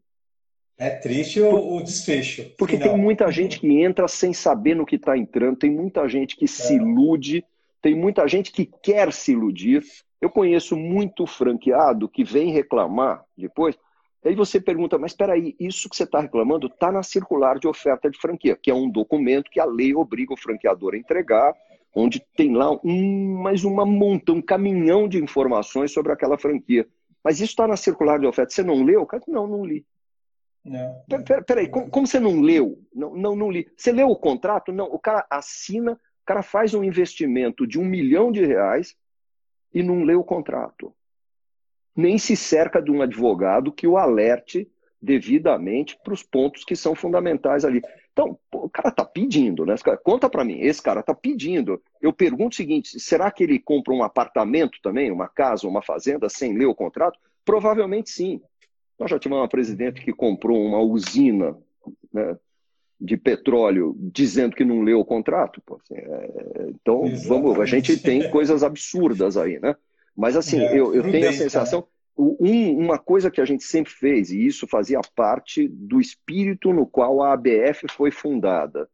É 0.76 0.90
triste 0.90 1.40
o, 1.40 1.76
o 1.76 1.82
desfecho. 1.82 2.50
Porque 2.58 2.76
final. 2.76 2.94
tem 2.94 3.00
muita 3.00 3.30
gente 3.30 3.60
que 3.60 3.82
entra 3.82 4.08
sem 4.08 4.32
saber 4.32 4.74
no 4.74 4.86
que 4.86 4.96
está 4.96 5.16
entrando, 5.16 5.58
tem 5.58 5.70
muita 5.70 6.08
gente 6.08 6.36
que 6.36 6.46
é. 6.46 6.48
se 6.48 6.74
ilude 6.74 7.44
tem 7.84 7.94
muita 7.94 8.26
gente 8.26 8.50
que 8.50 8.64
quer 8.64 9.12
se 9.12 9.32
iludir. 9.32 9.84
Eu 10.18 10.30
conheço 10.30 10.74
muito 10.74 11.26
franqueado 11.26 12.08
que 12.08 12.24
vem 12.24 12.50
reclamar 12.50 13.22
depois. 13.36 13.76
Aí 14.24 14.34
você 14.34 14.58
pergunta, 14.58 14.96
mas 14.96 15.10
espera 15.12 15.34
aí, 15.34 15.54
isso 15.60 15.90
que 15.90 15.94
você 15.94 16.04
está 16.04 16.18
reclamando 16.18 16.66
está 16.66 16.90
na 16.90 17.02
circular 17.02 17.58
de 17.58 17.68
oferta 17.68 18.10
de 18.10 18.18
franquia, 18.18 18.56
que 18.56 18.70
é 18.70 18.74
um 18.74 18.88
documento 18.88 19.50
que 19.50 19.60
a 19.60 19.66
lei 19.66 19.94
obriga 19.94 20.32
o 20.32 20.36
franqueador 20.36 20.94
a 20.94 20.96
entregar, 20.96 21.52
onde 21.94 22.24
tem 22.36 22.54
lá 22.54 22.70
um, 22.84 23.38
mais 23.42 23.64
uma 23.64 23.86
monta, 23.86 24.32
um 24.32 24.42
caminhão 24.42 25.08
de 25.08 25.22
informações 25.22 25.92
sobre 25.92 26.12
aquela 26.12 26.36
franquia. 26.36 26.86
Mas 27.22 27.36
isso 27.36 27.52
está 27.52 27.66
na 27.66 27.76
circular 27.76 28.18
de 28.18 28.26
oferta. 28.26 28.52
Você 28.52 28.62
não 28.62 28.82
leu? 28.82 29.06
Não, 29.28 29.46
não 29.46 29.64
li. 29.64 29.86
Não. 30.64 31.04
Peraí, 31.46 31.68
como, 31.68 31.88
como, 31.88 32.06
você 32.06 32.18
não 32.18 32.40
leu? 32.40 32.78
Não, 32.94 33.14
não, 33.14 33.36
não 33.36 33.50
li. 33.50 33.70
Você 33.76 33.92
leu 33.92 34.08
o 34.08 34.16
contrato? 34.16 34.72
Não. 34.72 34.86
O 34.86 34.98
cara 34.98 35.26
assina 35.30 35.98
o 36.24 36.26
cara 36.26 36.42
faz 36.42 36.72
um 36.72 36.82
investimento 36.82 37.66
de 37.66 37.78
um 37.78 37.84
milhão 37.84 38.32
de 38.32 38.42
reais 38.42 38.96
e 39.74 39.82
não 39.82 40.04
lê 40.04 40.14
o 40.14 40.24
contrato. 40.24 40.94
Nem 41.94 42.16
se 42.16 42.34
cerca 42.34 42.80
de 42.80 42.90
um 42.90 43.02
advogado 43.02 43.70
que 43.70 43.86
o 43.86 43.98
alerte 43.98 44.66
devidamente 45.02 45.98
para 46.02 46.14
os 46.14 46.22
pontos 46.22 46.64
que 46.64 46.74
são 46.74 46.94
fundamentais 46.94 47.62
ali. 47.62 47.82
Então, 48.14 48.38
pô, 48.48 48.66
o 48.66 48.70
cara 48.70 48.90
está 48.90 49.04
pedindo, 49.04 49.66
né? 49.66 49.74
Conta 50.04 50.30
para 50.30 50.44
mim, 50.44 50.60
esse 50.60 50.80
cara 50.80 51.00
está 51.00 51.12
pedindo. 51.12 51.82
Eu 52.00 52.12
pergunto 52.12 52.54
o 52.54 52.56
seguinte: 52.56 53.00
será 53.00 53.28
que 53.28 53.42
ele 53.42 53.58
compra 53.58 53.92
um 53.92 54.04
apartamento 54.04 54.78
também, 54.80 55.10
uma 55.10 55.26
casa, 55.26 55.66
uma 55.66 55.82
fazenda, 55.82 56.28
sem 56.28 56.56
ler 56.56 56.66
o 56.66 56.74
contrato? 56.74 57.18
Provavelmente 57.44 58.10
sim. 58.10 58.40
Nós 58.96 59.10
já 59.10 59.18
tivemos 59.18 59.42
uma 59.42 59.48
presidente 59.48 60.00
que 60.00 60.12
comprou 60.12 60.64
uma 60.64 60.78
usina 60.78 61.58
né, 62.12 62.38
de 63.00 63.16
petróleo 63.16 63.96
dizendo 63.98 64.54
que 64.54 64.64
não 64.64 64.82
leu 64.82 65.00
o 65.00 65.04
contrato. 65.04 65.60
Pô, 65.66 65.80
assim, 65.82 65.96
é, 65.96 66.68
então, 66.68 67.02
vamos, 67.26 67.58
a 67.58 67.66
gente 67.66 68.00
tem 68.00 68.30
coisas 68.30 68.62
absurdas 68.62 69.36
aí, 69.36 69.58
né? 69.58 69.74
Mas 70.16 70.36
assim, 70.36 70.60
é, 70.60 70.78
eu, 70.78 70.94
eu 70.94 71.02
tenho 71.10 71.28
a 71.28 71.32
sensação. 71.32 71.84
Um, 72.16 72.78
uma 72.78 72.98
coisa 72.98 73.30
que 73.30 73.40
a 73.40 73.44
gente 73.44 73.64
sempre 73.64 73.92
fez, 73.92 74.30
e 74.30 74.46
isso 74.46 74.68
fazia 74.68 75.00
parte 75.16 75.66
do 75.66 76.00
espírito 76.00 76.72
no 76.72 76.86
qual 76.86 77.22
a 77.22 77.32
ABF 77.32 77.88
foi 77.90 78.12
fundada, 78.12 78.88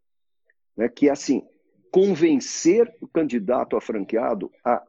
né, 0.74 0.88
que 0.88 1.08
é 1.08 1.12
assim, 1.12 1.46
convencer 1.90 2.90
o 3.00 3.06
candidato 3.06 3.76
a 3.76 3.80
franqueado 3.80 4.50
a 4.64 4.82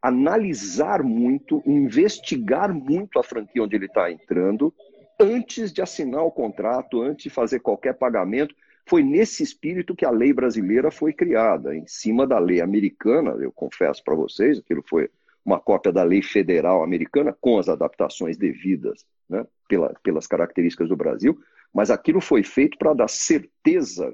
analisar 0.00 1.02
muito, 1.02 1.62
investigar 1.66 2.72
muito 2.72 3.18
a 3.18 3.22
franquia 3.22 3.62
onde 3.62 3.76
ele 3.76 3.86
está 3.86 4.10
entrando, 4.10 4.72
antes 5.18 5.72
de 5.72 5.80
assinar 5.80 6.24
o 6.24 6.30
contrato, 6.30 7.00
antes 7.00 7.24
de 7.24 7.30
fazer 7.30 7.60
qualquer 7.60 7.94
pagamento. 7.94 8.54
Foi 8.84 9.02
nesse 9.02 9.44
espírito 9.44 9.94
que 9.94 10.04
a 10.04 10.10
lei 10.10 10.32
brasileira 10.32 10.90
foi 10.90 11.12
criada, 11.12 11.74
em 11.74 11.86
cima 11.86 12.26
da 12.26 12.38
lei 12.38 12.60
americana, 12.60 13.30
eu 13.40 13.52
confesso 13.52 14.02
para 14.02 14.16
vocês, 14.16 14.58
aquilo 14.58 14.82
foi 14.82 15.08
uma 15.44 15.60
cópia 15.60 15.92
da 15.92 16.02
lei 16.02 16.22
federal 16.22 16.82
americana, 16.82 17.36
com 17.40 17.58
as 17.58 17.68
adaptações 17.68 18.36
devidas 18.36 19.04
né, 19.28 19.46
pela, 19.68 19.92
pelas 20.02 20.26
características 20.26 20.88
do 20.88 20.96
Brasil, 20.96 21.38
mas 21.72 21.90
aquilo 21.90 22.20
foi 22.20 22.42
feito 22.42 22.78
para 22.78 22.94
dar 22.94 23.08
certeza, 23.08 24.10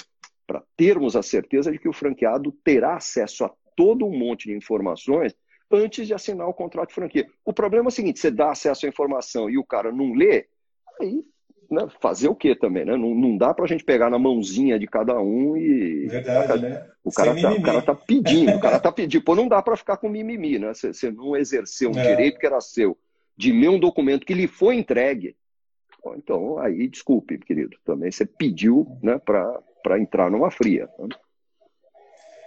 para 0.47 0.63
termos 0.77 1.17
a 1.17 1.23
certeza 1.23 1.71
de 1.71 1.79
que 1.79 1.89
o 1.89 1.93
franqueado 1.93 2.53
terá 2.65 2.97
acesso 2.97 3.45
a 3.45 3.53
todo 3.77 4.07
um 4.07 4.17
monte 4.17 4.49
de 4.49 4.57
informações 4.57 5.35
antes 5.71 6.07
de 6.07 6.15
assinar 6.15 6.49
o 6.49 6.55
contrato 6.55 6.89
de 6.89 6.95
franquia. 6.95 7.27
O 7.45 7.53
problema 7.53 7.87
é 7.87 7.89
o 7.89 7.93
seguinte: 7.93 8.21
você 8.21 8.31
dá 8.31 8.53
acesso 8.53 8.87
à 8.87 8.89
informação 8.89 9.51
e 9.51 9.59
o 9.59 9.65
cara 9.65 9.93
não 9.93 10.15
lê, 10.15 10.47
aí 11.01 11.23
né, 11.71 11.87
fazer 12.01 12.29
o 12.29 12.35
quê 12.35 12.55
também, 12.55 12.85
né? 12.85 12.97
Não, 12.97 13.15
não 13.15 13.37
dá 13.37 13.53
para 13.53 13.65
a 13.65 13.69
gente 13.69 13.85
pegar 13.85 14.09
na 14.09 14.19
mãozinha 14.19 14.79
de 14.79 14.87
cada 14.87 15.21
um 15.21 15.57
e. 15.57 16.07
Verdade, 16.07 16.63
né? 16.63 16.87
O 17.05 17.13
cara, 17.13 17.35
tá, 17.41 17.53
o 17.53 17.63
cara 17.63 17.83
tá 17.83 17.95
pedindo, 17.95 18.57
o 18.57 18.61
cara 18.61 18.79
tá 18.79 18.93
pedindo. 18.93 19.25
Pô, 19.25 19.35
não 19.35 19.49
dá 19.49 19.63
para 19.63 19.77
ficar 19.77 19.97
com 19.97 20.09
mimimi, 20.09 20.59
né? 20.59 20.73
Você 20.75 21.11
não 21.11 21.37
exerceu 21.37 21.91
um 21.91 21.99
é. 21.99 22.11
direito 22.11 22.39
que 22.39 22.47
era 22.47 22.61
seu, 22.61 22.97
de 23.37 23.53
ler 23.53 23.69
um 23.69 23.79
documento 23.79 24.27
que 24.27 24.35
lhe 24.35 24.47
foi 24.47 24.77
entregue. 24.77 25.37
Então, 26.17 26.59
aí, 26.59 26.89
desculpe, 26.89 27.39
querido, 27.39 27.77
também 27.85 28.11
você 28.11 28.25
pediu 28.25 28.87
né, 29.03 29.19
para 29.19 29.99
entrar 29.99 30.31
numa 30.31 30.51
fria. 30.51 30.89
Né? 30.99 31.09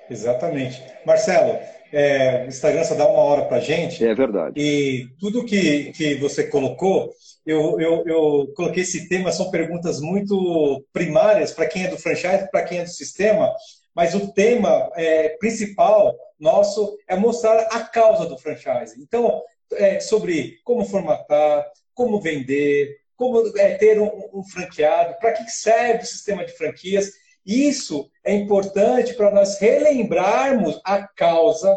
Exatamente. 0.10 0.82
Marcelo, 1.06 1.60
é, 1.92 2.46
o 2.46 2.48
Instagram 2.48 2.84
só 2.84 2.96
dá 2.96 3.08
uma 3.08 3.22
hora 3.22 3.46
para 3.46 3.60
gente. 3.60 4.06
É 4.06 4.14
verdade. 4.14 4.60
E 4.60 5.08
tudo 5.20 5.46
que, 5.46 5.92
que 5.94 6.16
você 6.16 6.46
colocou, 6.46 7.14
eu, 7.46 7.80
eu, 7.80 8.04
eu 8.06 8.54
coloquei 8.56 8.84
esse 8.84 9.08
tema, 9.10 9.32
são 9.32 9.52
perguntas 9.52 10.00
muito 10.00 10.86
primárias 10.94 11.52
para 11.52 11.68
quem 11.68 11.86
é 11.86 11.88
do 11.88 11.98
franchise, 11.98 12.50
para 12.52 12.64
quem 12.64 12.80
é 12.80 12.84
do 12.84 12.90
sistema, 12.90 13.54
mas 13.96 14.16
o 14.16 14.32
tema 14.32 14.92
é, 14.96 15.30
principal 15.38 16.16
nosso 16.40 16.98
é 17.08 17.16
mostrar 17.16 17.60
a 17.72 17.82
causa 17.82 18.26
do 18.26 18.38
franchise. 18.38 18.96
Então, 19.00 19.42
é 19.74 20.00
sobre 20.00 20.60
como 20.64 20.86
formatar, 20.86 21.66
como 21.94 22.20
vender, 22.20 22.98
como 23.16 23.56
é, 23.58 23.76
ter 23.76 24.00
um, 24.00 24.10
um 24.34 24.44
franqueado, 24.44 25.16
para 25.20 25.34
que 25.34 25.50
serve 25.50 26.04
o 26.04 26.08
sistema 26.08 26.44
de 26.46 26.54
franquias 26.54 27.12
isso 27.46 28.10
é 28.24 28.34
importante 28.34 29.14
para 29.14 29.32
nós 29.32 29.60
relembrarmos 29.60 30.80
a 30.84 31.08
causa 31.08 31.76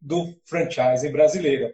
do 0.00 0.34
franchising 0.44 1.10
brasileiro. 1.10 1.72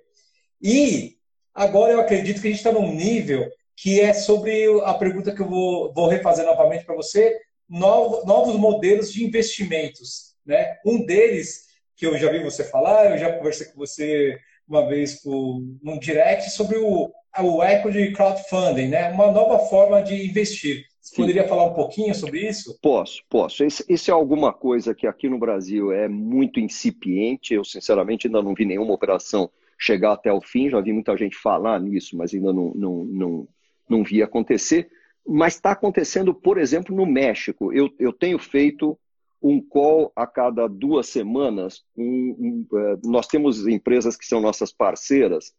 E 0.61 1.17
Agora 1.57 1.95
eu 1.95 2.01
acredito 2.01 2.43
que 2.43 2.49
a 2.49 2.51
gente 2.51 2.59
está 2.59 2.71
num 2.71 2.95
nível 2.95 3.51
que 3.75 3.99
é 3.99 4.13
sobre 4.13 4.67
a 4.85 4.93
pergunta 4.93 5.35
que 5.35 5.41
eu 5.41 5.49
vou, 5.49 5.93
vou 5.95 6.07
refazer 6.07 6.45
novamente 6.45 6.85
para 6.85 6.95
você, 6.95 7.35
novos, 7.67 8.27
novos 8.27 8.57
modelos 8.57 9.11
de 9.11 9.25
investimentos. 9.25 10.35
Né? 10.45 10.77
Um 10.85 11.05
deles, 11.05 11.65
que 11.97 12.07
eu 12.07 12.19
já 12.19 12.31
vi 12.31 12.43
você 12.43 12.63
falar, 12.63 13.11
eu 13.11 13.17
já 13.17 13.33
conversei 13.33 13.69
com 13.69 13.79
você 13.79 14.39
uma 14.69 14.87
vez 14.87 15.23
por, 15.23 15.63
num 15.83 15.99
direct, 15.99 16.51
sobre 16.51 16.77
o, 16.77 17.11
o 17.41 17.63
equity 17.63 18.13
crowdfunding, 18.13 18.89
né? 18.89 19.11
uma 19.11 19.31
nova 19.31 19.59
forma 19.67 20.03
de 20.03 20.29
investir. 20.29 20.85
Você 21.01 21.15
Sim. 21.15 21.23
poderia 21.23 21.47
falar 21.47 21.67
um 21.67 21.75
pouquinho 21.75 22.13
sobre 22.15 22.49
isso? 22.49 22.77
Posso, 22.83 23.23
posso. 23.31 23.65
Isso 23.65 24.11
é 24.11 24.15
alguma 24.15 24.53
coisa 24.53 24.93
que 24.93 25.07
aqui 25.07 25.29
no 25.29 25.39
Brasil 25.39 25.93
é 25.93 26.09
muito 26.09 26.59
incipiente. 26.59 27.55
Eu, 27.55 27.65
sinceramente, 27.65 28.27
ainda 28.27 28.43
não 28.43 28.55
vi 28.55 28.65
nenhuma 28.65 28.93
operação 28.93 29.49
chegar 29.79 30.13
até 30.13 30.33
o 30.33 30.41
fim. 30.41 30.69
Já 30.69 30.81
vi 30.81 30.93
muita 30.93 31.17
gente 31.17 31.37
falar 31.37 31.81
nisso, 31.81 32.17
mas 32.17 32.35
ainda 32.35 32.53
não, 32.53 32.73
não, 32.75 33.05
não, 33.05 33.49
não 33.89 34.03
vi 34.03 34.21
acontecer. 34.21 34.91
Mas 35.25 35.55
está 35.55 35.71
acontecendo, 35.71 36.35
por 36.35 36.59
exemplo, 36.59 36.95
no 36.95 37.07
México. 37.07 37.73
Eu, 37.73 37.89
eu 38.01 38.13
tenho 38.13 38.39
feito 38.39 38.99
um 39.41 39.61
call 39.61 40.11
a 40.17 40.27
cada 40.27 40.69
duas 40.69 41.09
semanas. 41.09 41.85
Um, 41.97 42.67
um, 42.73 42.79
é, 42.79 42.97
nós 43.05 43.29
temos 43.29 43.67
empresas 43.67 44.17
que 44.17 44.27
são 44.27 44.41
nossas 44.41 44.73
parceiras 44.73 45.55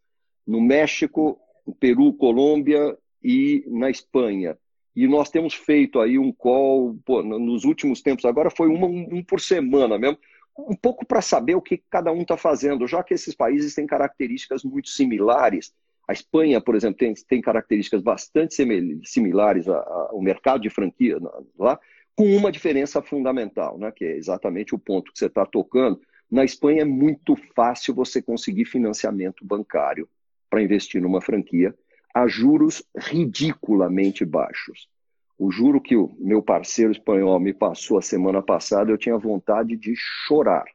no 0.46 0.62
México, 0.62 1.40
Peru, 1.74 2.14
Colômbia 2.14 2.98
e 3.24 3.64
na 3.68 3.90
Espanha. 3.90 4.58
E 4.96 5.08
nós 5.08 5.30
temos 5.30 5.54
feito 5.54 6.00
aí 6.00 6.18
um 6.18 6.32
call 6.32 6.98
pô, 7.06 7.22
nos 7.22 7.66
últimos 7.66 8.02
tempos, 8.02 8.26
agora 8.26 8.50
foi 8.50 8.68
uma, 8.68 8.88
um 8.88 9.24
por 9.24 9.40
semana 9.40 9.98
mesmo, 9.98 10.18
um 10.58 10.76
pouco 10.76 11.06
para 11.06 11.22
saber 11.22 11.56
o 11.56 11.62
que 11.62 11.82
cada 11.90 12.12
um 12.12 12.22
está 12.22 12.36
fazendo, 12.36 12.88
já 12.88 13.04
que 13.04 13.14
esses 13.14 13.36
países 13.36 13.76
têm 13.76 13.86
características 13.86 14.64
muito 14.64 14.90
similares. 14.90 15.72
A 16.08 16.14
Espanha, 16.14 16.60
por 16.60 16.76
exemplo, 16.76 16.98
tem, 16.98 17.14
tem 17.14 17.42
características 17.42 18.02
bastante 18.02 18.56
similares 19.04 19.68
ao 19.68 20.20
mercado 20.22 20.62
de 20.62 20.70
franquia 20.70 21.20
lá, 21.60 21.80
com 22.16 22.26
uma 22.36 22.52
diferença 22.52 23.02
fundamental, 23.02 23.78
né, 23.78 23.92
que 23.92 24.04
é 24.04 24.18
exatamente 24.18 24.74
o 24.74 24.80
ponto 24.80 25.12
que 25.12 25.20
você 25.20 25.28
está 25.28 25.46
tocando. 25.46 26.02
Na 26.32 26.44
Espanha 26.44 26.82
é 26.82 26.86
muito 26.86 27.36
fácil 27.56 27.94
você 27.94 28.22
conseguir 28.22 28.66
financiamento 28.66 29.46
bancário 29.46 30.10
para 30.58 30.64
investir 30.64 31.00
numa 31.00 31.22
franquia 31.22 31.76
a 32.16 32.28
juros 32.28 32.84
ridiculamente 32.98 34.26
baixos. 34.26 34.90
O 35.38 35.52
juro 35.52 35.80
que 35.80 35.96
o 35.96 36.16
meu 36.18 36.42
parceiro 36.42 36.92
espanhol 36.92 37.40
me 37.40 37.54
passou 37.54 38.00
a 38.00 38.02
semana 38.02 38.42
passada, 38.42 38.90
eu 38.90 38.98
tinha 38.98 39.16
vontade 39.20 39.78
de 39.78 39.94
chorar, 39.96 40.66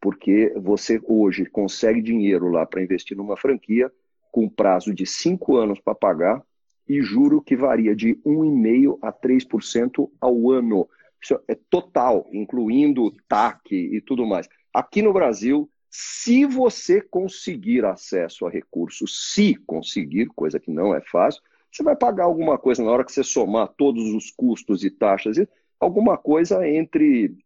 porque 0.00 0.52
você 0.56 1.00
hoje 1.04 1.46
consegue 1.46 2.02
dinheiro 2.02 2.48
lá 2.48 2.66
para 2.66 2.82
investir 2.82 3.16
numa 3.16 3.36
franquia 3.36 3.88
com 4.32 4.48
prazo 4.48 4.92
de 4.92 5.06
cinco 5.06 5.56
anos 5.56 5.78
para 5.78 5.94
pagar 5.94 6.42
e 6.88 7.00
juro 7.00 7.40
que 7.40 7.54
varia 7.54 7.94
de 7.94 8.16
1,5% 8.26 8.98
a 9.00 9.12
3% 9.12 10.10
ao 10.20 10.50
ano. 10.50 10.88
Isso 11.22 11.38
é 11.46 11.56
total, 11.70 12.26
incluindo 12.32 13.14
TAC 13.28 13.72
e 13.72 14.00
tudo 14.00 14.26
mais. 14.26 14.48
Aqui 14.74 15.00
no 15.02 15.12
Brasil, 15.12 15.70
se 15.96 16.44
você 16.44 17.00
conseguir 17.00 17.84
acesso 17.84 18.44
a 18.44 18.50
recursos, 18.50 19.32
se 19.32 19.54
conseguir, 19.54 20.26
coisa 20.26 20.58
que 20.58 20.68
não 20.68 20.92
é 20.92 21.00
fácil, 21.00 21.40
você 21.70 21.84
vai 21.84 21.94
pagar 21.94 22.24
alguma 22.24 22.58
coisa 22.58 22.82
na 22.82 22.90
hora 22.90 23.04
que 23.04 23.12
você 23.12 23.22
somar 23.22 23.68
todos 23.68 24.12
os 24.12 24.28
custos 24.28 24.82
e 24.82 24.90
taxas, 24.90 25.36
alguma 25.78 26.18
coisa 26.18 26.68
entre, 26.68 27.36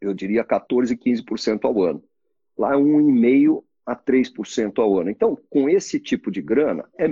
eu 0.00 0.14
diria, 0.14 0.42
14% 0.42 0.92
e 0.92 0.96
15% 0.96 1.66
ao 1.66 1.82
ano. 1.82 2.02
Lá 2.56 2.72
é 2.72 2.76
1,5% 2.76 3.62
a 3.84 3.94
3% 3.94 4.78
ao 4.78 4.98
ano. 4.98 5.10
Então, 5.10 5.38
com 5.50 5.68
esse 5.68 6.00
tipo 6.00 6.30
de 6.30 6.40
grana, 6.40 6.88
é, 6.96 7.06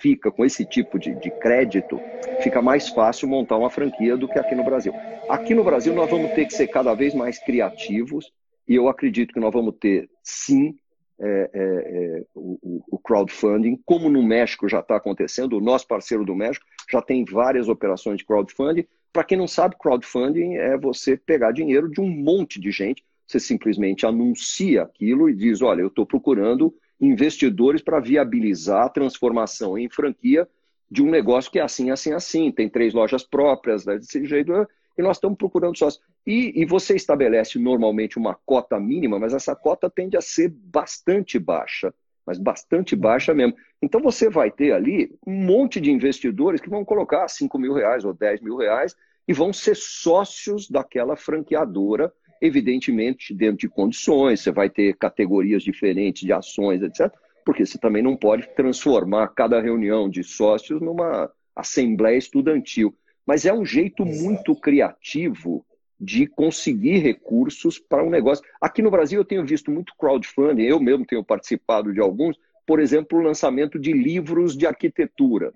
fica 0.00 0.30
com 0.30 0.46
esse 0.46 0.64
tipo 0.64 0.98
de, 0.98 1.14
de 1.16 1.30
crédito, 1.30 2.00
fica 2.40 2.62
mais 2.62 2.88
fácil 2.88 3.28
montar 3.28 3.58
uma 3.58 3.68
franquia 3.68 4.16
do 4.16 4.26
que 4.26 4.38
aqui 4.38 4.54
no 4.54 4.64
Brasil. 4.64 4.94
Aqui 5.28 5.52
no 5.52 5.62
Brasil, 5.62 5.94
nós 5.94 6.08
vamos 6.08 6.32
ter 6.32 6.46
que 6.46 6.54
ser 6.54 6.68
cada 6.68 6.94
vez 6.94 7.14
mais 7.14 7.38
criativos 7.38 8.32
e 8.68 8.74
eu 8.74 8.88
acredito 8.88 9.32
que 9.32 9.40
nós 9.40 9.52
vamos 9.52 9.74
ter, 9.78 10.08
sim, 10.22 10.76
é, 11.18 11.50
é, 11.52 11.60
é, 11.60 12.24
o, 12.34 12.82
o, 12.90 12.98
crowdfunding, 12.98 13.80
como 13.86 14.10
no 14.10 14.22
México 14.22 14.68
já 14.68 14.80
está 14.80 14.96
acontecendo, 14.96 15.56
o 15.56 15.60
nosso 15.60 15.86
parceiro 15.86 16.24
do 16.24 16.34
México 16.34 16.66
já 16.90 17.00
tem 17.00 17.24
várias 17.24 17.68
operações 17.68 18.18
de 18.18 18.24
crowdfunding. 18.24 18.84
Para 19.12 19.24
quem 19.24 19.38
não 19.38 19.48
sabe, 19.48 19.76
crowdfunding 19.78 20.56
é 20.56 20.76
você 20.76 21.16
pegar 21.16 21.52
dinheiro 21.52 21.90
de 21.90 22.00
um 22.00 22.08
monte 22.08 22.60
de 22.60 22.70
gente, 22.70 23.02
você 23.26 23.40
simplesmente 23.40 24.04
anuncia 24.04 24.82
aquilo 24.82 25.30
e 25.30 25.34
diz: 25.34 25.62
olha, 25.62 25.80
eu 25.80 25.88
estou 25.88 26.04
procurando 26.04 26.74
investidores 27.00 27.82
para 27.82 28.00
viabilizar 28.00 28.84
a 28.84 28.90
transformação 28.90 29.78
em 29.78 29.88
franquia 29.88 30.46
de 30.90 31.02
um 31.02 31.10
negócio 31.10 31.50
que 31.50 31.58
é 31.58 31.62
assim, 31.62 31.90
assim, 31.90 32.12
assim, 32.12 32.52
tem 32.52 32.68
três 32.68 32.94
lojas 32.94 33.24
próprias, 33.24 33.84
desse 33.84 34.24
jeito 34.24 34.52
e 34.96 35.02
nós 35.02 35.16
estamos 35.16 35.36
procurando 35.36 35.76
sócios. 35.76 36.02
E, 36.26 36.52
e 36.60 36.64
você 36.64 36.96
estabelece 36.96 37.58
normalmente 37.58 38.18
uma 38.18 38.34
cota 38.34 38.80
mínima, 38.80 39.18
mas 39.18 39.32
essa 39.32 39.54
cota 39.54 39.88
tende 39.88 40.16
a 40.16 40.20
ser 40.20 40.48
bastante 40.48 41.38
baixa, 41.38 41.94
mas 42.26 42.38
bastante 42.38 42.96
baixa 42.96 43.32
mesmo. 43.32 43.54
Então 43.80 44.00
você 44.00 44.28
vai 44.28 44.50
ter 44.50 44.72
ali 44.72 45.16
um 45.26 45.32
monte 45.32 45.80
de 45.80 45.90
investidores 45.90 46.60
que 46.60 46.68
vão 46.68 46.84
colocar 46.84 47.28
5 47.28 47.58
mil 47.58 47.72
reais 47.72 48.04
ou 48.04 48.12
10 48.12 48.40
mil 48.40 48.56
reais 48.56 48.96
e 49.28 49.32
vão 49.32 49.52
ser 49.52 49.76
sócios 49.76 50.68
daquela 50.68 51.16
franqueadora, 51.16 52.12
evidentemente 52.40 53.32
dentro 53.32 53.58
de 53.58 53.68
condições, 53.68 54.40
você 54.40 54.50
vai 54.50 54.68
ter 54.68 54.96
categorias 54.96 55.62
diferentes 55.62 56.22
de 56.22 56.32
ações, 56.32 56.82
etc. 56.82 57.12
Porque 57.44 57.64
você 57.64 57.78
também 57.78 58.02
não 58.02 58.16
pode 58.16 58.48
transformar 58.54 59.28
cada 59.28 59.60
reunião 59.60 60.08
de 60.08 60.24
sócios 60.24 60.80
numa 60.80 61.30
assembleia 61.54 62.18
estudantil 62.18 62.94
mas 63.26 63.44
é 63.44 63.52
um 63.52 63.64
jeito 63.64 64.06
muito 64.06 64.54
criativo 64.54 65.66
de 65.98 66.26
conseguir 66.26 66.98
recursos 66.98 67.78
para 67.78 68.04
um 68.04 68.10
negócio. 68.10 68.44
Aqui 68.60 68.82
no 68.82 68.90
Brasil 68.90 69.20
eu 69.20 69.24
tenho 69.24 69.44
visto 69.44 69.70
muito 69.70 69.94
crowdfunding, 69.98 70.62
eu 70.62 70.80
mesmo 70.80 71.06
tenho 71.06 71.24
participado 71.24 71.92
de 71.92 72.00
alguns, 72.00 72.36
por 72.66 72.80
exemplo, 72.80 73.18
o 73.18 73.22
lançamento 73.22 73.78
de 73.78 73.92
livros 73.92 74.56
de 74.56 74.66
arquitetura. 74.66 75.52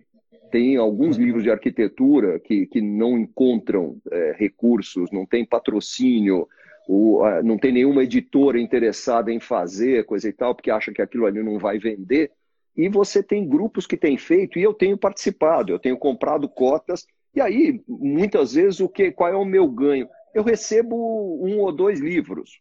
Tem 0.50 0.76
alguns 0.76 1.16
uhum. 1.16 1.24
livros 1.24 1.42
de 1.42 1.50
arquitetura 1.50 2.40
que, 2.40 2.66
que 2.66 2.80
não 2.80 3.18
encontram 3.18 3.98
é, 4.10 4.34
recursos, 4.38 5.10
não 5.12 5.24
tem 5.24 5.44
patrocínio, 5.44 6.48
ou, 6.88 7.22
não 7.42 7.56
tem 7.56 7.70
nenhuma 7.70 8.02
editora 8.02 8.58
interessada 8.58 9.30
em 9.30 9.38
fazer, 9.38 10.04
coisa 10.06 10.28
e 10.28 10.32
tal, 10.32 10.54
porque 10.54 10.70
acha 10.70 10.92
que 10.92 11.02
aquilo 11.02 11.26
ali 11.26 11.42
não 11.42 11.58
vai 11.58 11.78
vender. 11.78 12.32
E 12.76 12.88
você 12.88 13.22
tem 13.22 13.46
grupos 13.46 13.86
que 13.86 13.96
têm 13.96 14.16
feito, 14.16 14.58
e 14.58 14.62
eu 14.62 14.72
tenho 14.72 14.96
participado, 14.96 15.72
eu 15.72 15.78
tenho 15.78 15.96
comprado 15.96 16.48
cotas 16.48 17.06
e 17.34 17.40
aí, 17.40 17.80
muitas 17.86 18.54
vezes, 18.54 18.80
o 18.80 18.88
que, 18.88 19.12
qual 19.12 19.30
é 19.30 19.36
o 19.36 19.44
meu 19.44 19.68
ganho? 19.68 20.08
Eu 20.34 20.42
recebo 20.42 20.96
um 21.44 21.60
ou 21.60 21.72
dois 21.72 22.00
livros. 22.00 22.60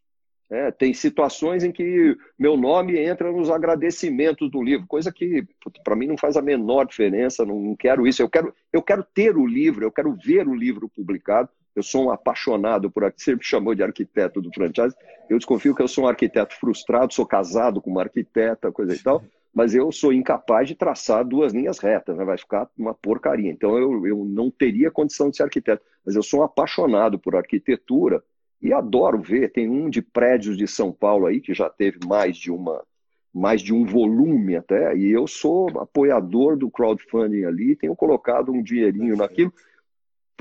É, 0.52 0.72
tem 0.72 0.94
situações 0.96 1.64
em 1.64 1.72
que 1.72 2.18
meu 2.38 2.58
nome 2.58 2.98
entra 2.98 3.32
nos 3.32 3.52
agradecimentos 3.52 4.50
do 4.50 4.64
livro, 4.64 4.88
coisa 4.88 5.12
que 5.12 5.46
para 5.84 5.96
mim 5.96 6.08
não 6.08 6.18
faz 6.18 6.36
a 6.36 6.42
menor 6.42 6.88
diferença, 6.88 7.46
não, 7.46 7.76
quero 7.76 8.08
isso. 8.08 8.22
Eu 8.22 8.30
quero, 8.30 8.54
eu 8.74 8.82
quero 8.82 9.04
ter 9.04 9.38
o 9.38 9.46
livro, 9.46 9.86
eu 9.86 9.92
quero 9.92 10.12
ver 10.14 10.48
o 10.48 10.56
livro 10.56 10.90
publicado. 10.90 11.50
Eu 11.76 11.84
sou 11.84 12.08
um 12.08 12.12
apaixonado 12.12 12.90
por 12.90 13.04
você 13.16 13.36
me 13.36 13.44
chamou 13.44 13.76
de 13.76 13.84
arquiteto 13.84 14.42
do 14.42 14.52
franchise. 14.52 14.96
Eu 15.30 15.38
desconfio 15.38 15.76
que 15.76 15.84
eu 15.84 15.88
sou 15.88 16.06
um 16.06 16.08
arquiteto 16.08 16.56
frustrado, 16.60 17.14
sou 17.14 17.28
casado 17.28 17.80
com 17.80 17.92
uma 17.92 18.02
arquiteta, 18.02 18.72
coisa 18.72 18.96
e 18.96 19.00
tal 19.00 19.24
mas 19.54 19.74
eu 19.74 19.92
sou 19.92 20.14
incapaz 20.14 20.68
de 20.68 20.76
traçar 20.76 21.26
duas 21.26 21.54
linhas 21.54 21.80
retas, 21.80 22.18
né? 22.18 22.24
vai 22.24 22.38
ficar 22.38 22.70
uma 22.78 22.94
porcaria. 22.94 23.52
Então 23.52 23.78
eu, 23.78 24.06
eu 24.06 24.26
não 24.26 24.52
teria 24.52 24.92
condição 24.92 25.30
de 25.30 25.38
ser 25.38 25.44
arquiteto, 25.44 25.84
mas 26.06 26.16
eu 26.16 26.24
sou 26.24 26.42
um 26.42 26.44
apaixonado 26.44 27.18
por 27.18 27.36
arquitetura 27.36 28.24
e 28.62 28.72
adoro 28.74 29.20
ver. 29.22 29.52
Tem 29.52 29.68
um 29.68 29.90
de 29.90 30.02
prédios 30.02 30.58
de 30.58 30.68
São 30.68 30.92
Paulo 30.92 31.26
aí 31.26 31.42
que 31.42 31.54
já 31.54 31.70
teve 31.70 32.00
mais 32.06 32.38
de 32.38 32.52
uma 32.52 32.84
mais 33.32 33.62
de 33.62 33.72
um 33.72 33.86
volume 33.86 34.56
até, 34.56 34.98
e 34.98 35.12
eu 35.12 35.28
sou 35.28 35.70
apoiador 35.80 36.58
do 36.58 36.70
crowdfunding 36.70 37.44
ali, 37.44 37.76
tenho 37.76 37.96
colocado 37.96 38.52
um 38.52 38.62
dinheirinho 38.62 39.16
naquilo 39.16 39.54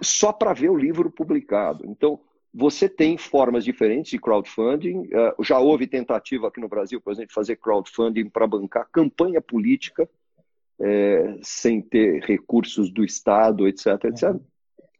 só 0.02 0.32
para 0.32 0.52
ver 0.52 0.70
o 0.70 0.76
livro 0.76 1.10
publicado. 1.10 1.84
Então, 1.86 2.20
você 2.52 2.88
tem 2.88 3.16
formas 3.18 3.64
diferentes 3.64 4.10
de 4.10 4.18
crowdfunding. 4.18 5.00
Uh, 5.02 5.44
já 5.44 5.58
houve 5.58 5.86
tentativa 5.86 6.48
aqui 6.48 6.60
no 6.60 6.68
Brasil, 6.68 7.00
por 7.00 7.12
exemplo, 7.12 7.28
de 7.28 7.34
fazer 7.34 7.56
crowdfunding 7.56 8.28
para 8.28 8.46
bancar 8.46 8.88
campanha 8.90 9.40
política, 9.40 10.08
é, 10.80 11.36
sem 11.42 11.80
ter 11.80 12.22
recursos 12.24 12.90
do 12.90 13.04
Estado, 13.04 13.66
etc, 13.66 14.04
etc. 14.04 14.36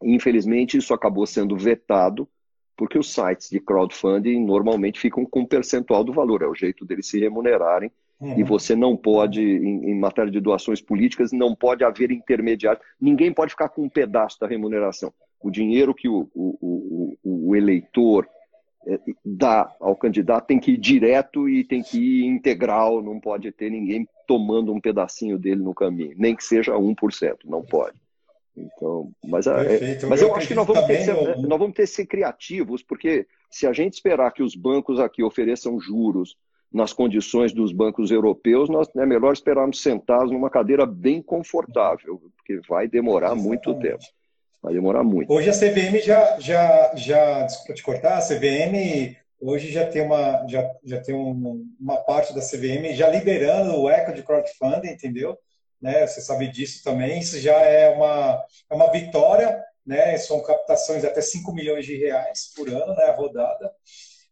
Infelizmente, 0.03 0.77
isso 0.77 0.93
acabou 0.93 1.25
sendo 1.25 1.57
vetado, 1.57 2.27
porque 2.75 2.97
os 2.97 3.11
sites 3.13 3.49
de 3.49 3.59
crowdfunding 3.59 4.43
normalmente 4.45 4.99
ficam 4.99 5.25
com 5.25 5.41
um 5.41 5.45
percentual 5.45 6.03
do 6.03 6.13
valor, 6.13 6.41
é 6.41 6.47
o 6.47 6.55
jeito 6.55 6.85
deles 6.85 7.07
se 7.07 7.19
remunerarem. 7.19 7.91
Uhum. 8.19 8.37
E 8.37 8.43
você 8.43 8.75
não 8.75 8.97
pode, 8.97 9.41
em, 9.41 9.91
em, 9.91 9.97
matéria 9.97 10.29
de 10.29 10.41
doações 10.41 10.81
políticas, 10.81 11.31
não 11.31 11.55
pode 11.55 11.85
haver 11.85 12.11
intermediário. 12.11 12.81
Ninguém 12.99 13.33
pode 13.33 13.51
ficar 13.51 13.69
com 13.69 13.83
um 13.83 13.89
pedaço 13.89 14.37
da 14.39 14.47
remuneração 14.47 15.13
o 15.41 15.49
dinheiro 15.49 15.93
que 15.93 16.07
o, 16.07 16.29
o, 16.33 17.17
o, 17.23 17.49
o 17.49 17.55
eleitor 17.55 18.27
é, 18.87 18.99
dá 19.25 19.73
ao 19.79 19.95
candidato, 19.95 20.47
tem 20.47 20.59
que 20.59 20.71
ir 20.71 20.77
direto 20.77 21.49
e 21.49 21.63
tem 21.63 21.81
que 21.81 21.97
ir 21.97 22.25
integral, 22.25 23.01
não 23.01 23.19
pode 23.19 23.51
ter 23.51 23.69
ninguém 23.69 24.07
tomando 24.27 24.73
um 24.73 24.79
pedacinho 24.79 25.37
dele 25.37 25.61
no 25.61 25.73
caminho, 25.73 26.13
nem 26.17 26.35
que 26.35 26.43
seja 26.43 26.73
1%, 26.73 27.37
não 27.45 27.63
pode. 27.63 27.99
Então, 28.55 29.11
mas, 29.25 29.47
é, 29.47 30.05
mas 30.07 30.21
eu, 30.21 30.29
eu 30.29 30.35
acho 30.35 30.47
que 30.47 30.53
nós 30.53 30.67
vamos, 30.67 30.85
ter, 30.85 31.07
no... 31.13 31.47
nós 31.47 31.59
vamos 31.59 31.73
ter 31.73 31.83
que 31.83 31.87
ser 31.87 32.05
criativos, 32.05 32.83
porque 32.83 33.25
se 33.49 33.65
a 33.65 33.73
gente 33.73 33.93
esperar 33.93 34.31
que 34.31 34.43
os 34.43 34.55
bancos 34.55 34.99
aqui 34.99 35.23
ofereçam 35.23 35.79
juros 35.79 36.35
nas 36.71 36.93
condições 36.93 37.53
dos 37.53 37.71
bancos 37.71 38.11
europeus, 38.11 38.69
nós 38.69 38.87
é 38.95 39.05
melhor 39.05 39.33
esperarmos 39.33 39.81
sentados 39.81 40.31
numa 40.31 40.49
cadeira 40.49 40.85
bem 40.85 41.21
confortável, 41.21 42.21
porque 42.35 42.59
vai 42.67 42.87
demorar 42.87 43.33
Exatamente. 43.33 43.47
muito 43.47 43.79
tempo. 43.79 44.03
Vai 44.61 44.73
demorar 44.73 45.03
muito. 45.03 45.31
Hoje 45.31 45.49
a 45.49 45.53
CVM 45.53 45.99
já, 46.03 46.39
já, 46.39 46.91
já 46.95 47.43
desculpa 47.43 47.73
te 47.73 47.83
cortar, 47.83 48.17
a 48.17 48.21
CVM 48.21 49.15
hoje 49.39 49.71
já 49.71 49.85
tem 49.85 50.01
uma, 50.01 50.45
já, 50.47 50.69
já 50.83 50.99
tem 51.01 51.15
um, 51.15 51.65
uma 51.79 51.97
parte 51.97 52.33
da 52.35 52.41
CVM 52.41 52.93
já 52.93 53.07
liberando 53.07 53.79
o 53.79 53.89
eco 53.89 54.13
de 54.13 54.21
crowdfunding, 54.21 54.89
entendeu? 54.89 55.37
Né, 55.81 56.05
você 56.05 56.19
sabe 56.19 56.49
disso 56.49 56.83
também. 56.83 57.19
Isso 57.19 57.39
já 57.39 57.55
é 57.61 57.89
uma, 57.89 58.43
é 58.69 58.75
uma 58.75 58.91
vitória, 58.91 59.63
né? 59.85 60.17
São 60.17 60.43
captações 60.43 61.01
de 61.01 61.07
até 61.07 61.21
5 61.21 61.53
milhões 61.53 61.85
de 61.85 61.95
reais 61.95 62.51
por 62.53 62.67
ano, 62.67 62.93
né? 62.95 63.05
A 63.05 63.13
rodada. 63.13 63.71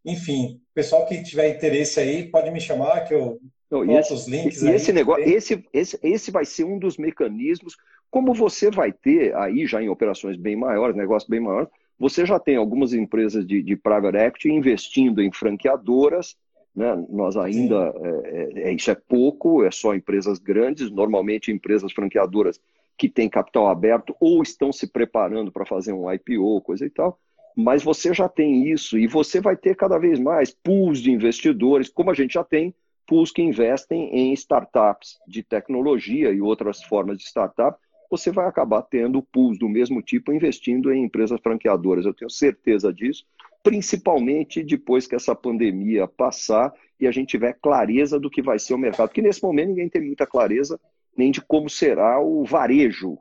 Enfim, 0.03 0.61
pessoal 0.73 1.05
que 1.05 1.23
tiver 1.23 1.47
interesse 1.47 2.01
aí 2.01 2.30
pode 2.30 2.51
me 2.51 2.59
chamar 2.59 3.05
que 3.05 3.13
eu 3.13 3.39
não, 3.70 3.84
e 3.84 3.97
esse, 3.97 4.30
links 4.30 4.61
e 4.61 4.70
aí, 4.70 4.76
esse 4.76 4.93
negócio, 4.93 5.24
esse, 5.24 5.65
esse, 5.74 5.99
esse 6.01 6.32
vai 6.32 6.45
ser 6.45 6.63
um 6.63 6.80
dos 6.80 6.97
mecanismos, 6.97 7.76
como 8.09 8.34
você 8.34 8.72
vai 8.72 8.91
ter 8.91 9.36
aí 9.36 9.65
já 9.65 9.82
em 9.82 9.89
operações 9.89 10.38
bem 10.38 10.55
maiores, 10.55 10.95
negócios 10.95 11.30
bem 11.30 11.39
maiores, 11.39 11.70
você 11.99 12.26
já 12.26 12.39
tem 12.39 12.55
algumas 12.55 12.93
empresas 12.93 13.45
de, 13.45 13.61
de 13.61 13.76
private 13.76 14.18
equity 14.18 14.49
investindo 14.49 15.22
em 15.22 15.32
franqueadoras, 15.32 16.36
né? 16.76 16.95
Nós 17.09 17.36
ainda, 17.36 17.93
é, 18.01 18.59
é, 18.59 18.70
é, 18.70 18.74
isso 18.74 18.91
é 18.91 18.95
pouco, 18.95 19.63
é 19.63 19.72
só 19.72 19.95
empresas 19.95 20.38
grandes, 20.38 20.91
normalmente 20.91 21.51
empresas 21.51 21.91
franqueadoras 21.91 22.59
que 22.95 23.09
têm 23.09 23.28
capital 23.28 23.68
aberto 23.68 24.15
ou 24.20 24.41
estão 24.41 24.72
se 24.72 24.88
preparando 24.88 25.51
para 25.51 25.65
fazer 25.65 25.91
um 25.91 26.11
IPO, 26.11 26.61
coisa 26.61 26.86
e 26.86 26.89
tal. 26.89 27.20
Mas 27.55 27.84
você 27.84 28.13
já 28.13 28.30
tem 28.30 28.70
isso 28.72 28.97
e 28.97 29.07
você 29.07 29.41
vai 29.41 29.57
ter 29.57 29.76
cada 29.76 29.97
vez 29.97 30.20
mais 30.20 30.51
pools 30.51 30.99
de 30.99 31.11
investidores, 31.11 31.89
como 31.89 32.11
a 32.11 32.13
gente 32.13 32.36
já 32.36 32.43
tem 32.43 32.74
pools 33.07 33.31
que 33.31 33.41
investem 33.41 34.09
em 34.13 34.33
startups 34.33 35.17
de 35.27 35.41
tecnologia 35.41 36.31
e 36.31 36.41
outras 36.41 36.83
formas 36.83 37.17
de 37.17 37.23
startup, 37.23 37.79
você 38.09 38.31
vai 38.31 38.47
acabar 38.47 38.81
tendo 38.83 39.21
pools 39.21 39.57
do 39.57 39.67
mesmo 39.67 40.01
tipo 40.01 40.31
investindo 40.31 40.91
em 40.91 41.03
empresas 41.03 41.39
franqueadoras. 41.41 42.05
Eu 42.05 42.13
tenho 42.13 42.29
certeza 42.29 42.93
disso, 42.93 43.25
principalmente 43.63 44.63
depois 44.63 45.07
que 45.07 45.15
essa 45.15 45.33
pandemia 45.33 46.07
passar 46.07 46.73
e 46.99 47.07
a 47.07 47.11
gente 47.11 47.29
tiver 47.29 47.57
clareza 47.61 48.19
do 48.19 48.29
que 48.29 48.41
vai 48.41 48.59
ser 48.59 48.73
o 48.73 48.77
mercado. 48.77 49.09
Porque 49.09 49.21
nesse 49.21 49.41
momento 49.41 49.69
ninguém 49.69 49.89
tem 49.89 50.01
muita 50.01 50.27
clareza 50.27 50.79
nem 51.15 51.31
de 51.31 51.41
como 51.41 51.69
será 51.69 52.21
o 52.21 52.43
varejo, 52.45 53.17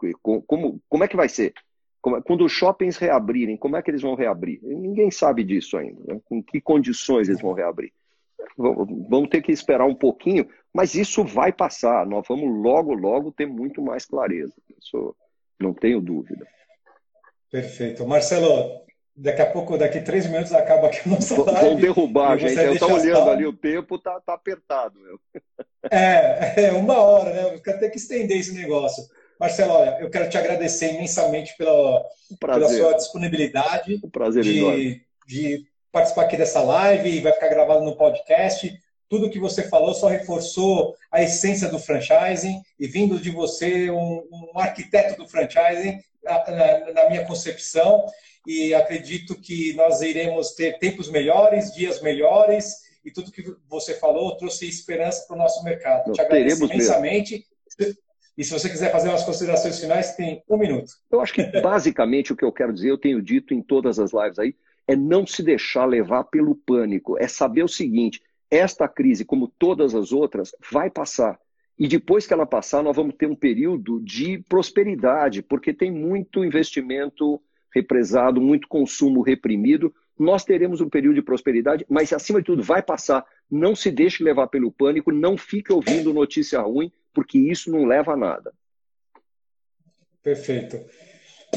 como, 0.47 0.81
como 0.89 1.05
é 1.05 1.09
que 1.09 1.17
vai 1.17 1.29
ser. 1.29 1.55
É, 2.07 2.21
quando 2.23 2.45
os 2.45 2.53
shoppings 2.53 2.97
reabrirem, 2.97 3.57
como 3.57 3.77
é 3.77 3.83
que 3.83 3.91
eles 3.91 4.03
vão 4.03 4.15
reabrir? 4.15 4.61
Ninguém 4.63 5.11
sabe 5.11 5.43
disso 5.43 5.77
ainda. 5.77 6.01
Né? 6.07 6.21
Com 6.25 6.43
que 6.43 6.61
condições 6.61 7.29
eles 7.29 7.41
vão 7.41 7.53
reabrir? 7.53 7.93
Vamos 8.57 9.29
ter 9.29 9.43
que 9.43 9.53
esperar 9.53 9.87
um 9.87 9.95
pouquinho, 9.95 10.49
mas 10.73 10.95
isso 10.95 11.25
vai 11.25 11.53
passar. 11.53 12.07
Nós 12.07 12.25
vamos 12.29 12.63
logo, 12.63 12.95
logo 12.95 13.33
ter 13.33 13.47
muito 13.47 13.83
mais 13.83 14.05
clareza. 14.05 14.55
Isso 14.81 15.15
não 15.61 15.75
tenho 15.75 16.01
dúvida. 16.01 16.47
Perfeito. 17.51 18.07
Marcelo, 18.07 18.83
daqui 19.15 19.43
a 19.43 19.47
pouco, 19.47 19.79
daqui 19.79 19.99
a 19.99 20.03
três 20.03 20.27
minutos, 20.27 20.53
acaba 20.53 20.89
aqui 20.89 21.07
o 21.09 21.13
nosso 21.13 21.43
live. 21.45 21.61
Vão 21.61 21.77
derrubar, 21.77 22.39
gente. 22.39 22.59
Eu 22.59 22.75
estou 22.75 22.93
olhando 22.93 23.31
ali, 23.31 23.47
o 23.47 23.53
tempo 23.53 23.97
está 23.97 24.21
tá 24.21 24.35
apertado. 24.35 25.01
Meu. 25.01 25.21
É, 25.91 26.55
é, 26.69 26.73
uma 26.73 26.99
hora, 26.99 27.33
né? 27.33 27.43
Vou 27.43 27.79
ter 27.79 27.91
que 27.91 27.99
estender 27.99 28.39
esse 28.39 28.55
negócio. 28.55 29.05
Marcelo, 29.39 29.73
olha, 29.73 29.99
eu 30.01 30.11
quero 30.11 30.29
te 30.29 30.39
agradecer 30.39 30.95
imensamente 30.95 31.55
pela, 31.57 32.03
pela 32.41 32.69
sua 32.69 32.95
disponibilidade 32.95 34.01
um 34.03 34.09
prazer 34.09 34.43
de, 34.43 35.03
de, 35.27 35.67
participar 35.93 36.23
aqui 36.23 36.37
dessa 36.37 36.63
live 36.63 37.09
e 37.09 37.21
vai 37.21 37.33
ficar 37.33 37.49
gravado 37.49 37.85
no 37.85 37.97
podcast. 37.97 38.73
Tudo 39.09 39.31
que 39.31 39.39
você 39.39 39.69
falou 39.69 39.95
só 39.95 40.09
reforçou 40.09 40.95
a 41.11 41.23
essência 41.23 41.69
do 41.69 41.79
franchising 41.79 42.61
e 42.79 42.87
vindo 42.87 43.19
de 43.21 43.31
você, 43.31 43.91
um, 43.91 44.27
um 44.31 44.59
arquiteto 44.59 45.17
do 45.17 45.29
franchising, 45.29 45.99
na, 46.23 46.51
na, 46.51 46.93
na 46.93 47.09
minha 47.09 47.25
concepção. 47.25 48.05
E 48.47 48.75
acredito 48.75 49.41
que 49.41 49.73
nós 49.75 50.01
iremos 50.03 50.53
ter 50.55 50.79
tempos 50.79 51.11
melhores, 51.11 51.73
dias 51.73 52.01
melhores, 52.01 52.87
e 53.05 53.11
tudo 53.11 53.31
que 53.31 53.43
você 53.69 53.95
falou 53.95 54.37
trouxe 54.37 54.69
esperança 54.69 55.25
para 55.27 55.37
o 55.37 55.39
nosso 55.39 55.63
mercado. 55.63 56.09
Nós 56.09 56.17
Te 56.17 56.23
agradeço 56.23 56.65
imensamente. 56.65 57.47
Mesmo. 57.79 57.97
E 58.37 58.45
se 58.45 58.53
você 58.53 58.69
quiser 58.69 58.93
fazer 58.93 59.09
umas 59.09 59.23
considerações 59.23 59.81
finais, 59.81 60.15
tem 60.15 60.43
um 60.49 60.59
minuto. 60.59 60.93
Eu 61.11 61.21
acho 61.21 61.33
que 61.33 61.43
basicamente 61.61 62.33
o 62.33 62.37
que 62.37 62.45
eu 62.45 62.53
quero 62.53 62.73
dizer, 62.73 62.91
eu 62.91 62.99
tenho 62.99 63.23
dito 63.23 63.55
em 63.55 63.63
todas 63.63 63.99
as 63.99 64.13
lives 64.13 64.39
aí, 64.39 64.55
é 64.87 64.95
não 64.95 65.27
se 65.27 65.43
deixar 65.43 65.85
levar 65.87 66.25
pelo 66.25 66.55
pânico. 66.55 67.19
É 67.19 67.27
saber 67.29 67.63
o 67.63 67.69
seguinte: 67.69 68.23
esta 68.51 68.89
crise, 68.89 69.25
como 69.25 69.53
todas 69.59 69.95
as 69.95 70.13
outras, 70.13 70.55
vai 70.71 70.91
passar. 70.91 71.39
E 71.79 71.87
depois 71.87 72.27
que 72.27 72.33
ela 72.33 72.47
passar, 72.47 72.83
nós 72.83 72.97
vamos 72.97 73.15
ter 73.17 73.27
um 73.27 73.35
período 73.35 74.01
de 74.01 74.39
prosperidade, 74.49 75.43
porque 75.43 75.75
tem 75.75 75.91
muito 75.91 76.45
investimento 76.45 77.41
represado, 77.75 78.41
muito 78.41 78.67
consumo 78.67 79.21
reprimido. 79.21 79.95
Nós 80.19 80.45
teremos 80.45 80.81
um 80.81 80.89
período 80.89 81.17
de 81.17 81.23
prosperidade, 81.23 81.85
mas 81.89 82.13
acima 82.13 82.41
de 82.41 82.47
tudo 82.47 82.63
vai 82.63 82.83
passar. 82.83 83.27
Não 83.51 83.77
se 83.77 83.91
deixe 83.91 84.25
levar 84.25 84.47
pelo 84.47 84.73
pânico, 84.73 85.13
não 85.13 85.37
fique 85.37 85.71
ouvindo 85.71 86.15
notícia 86.15 86.61
ruim, 86.61 86.91
porque 87.13 87.39
isso 87.39 87.71
não 87.71 87.85
leva 87.85 88.15
a 88.15 88.17
nada. 88.17 88.55
Perfeito. 90.23 90.81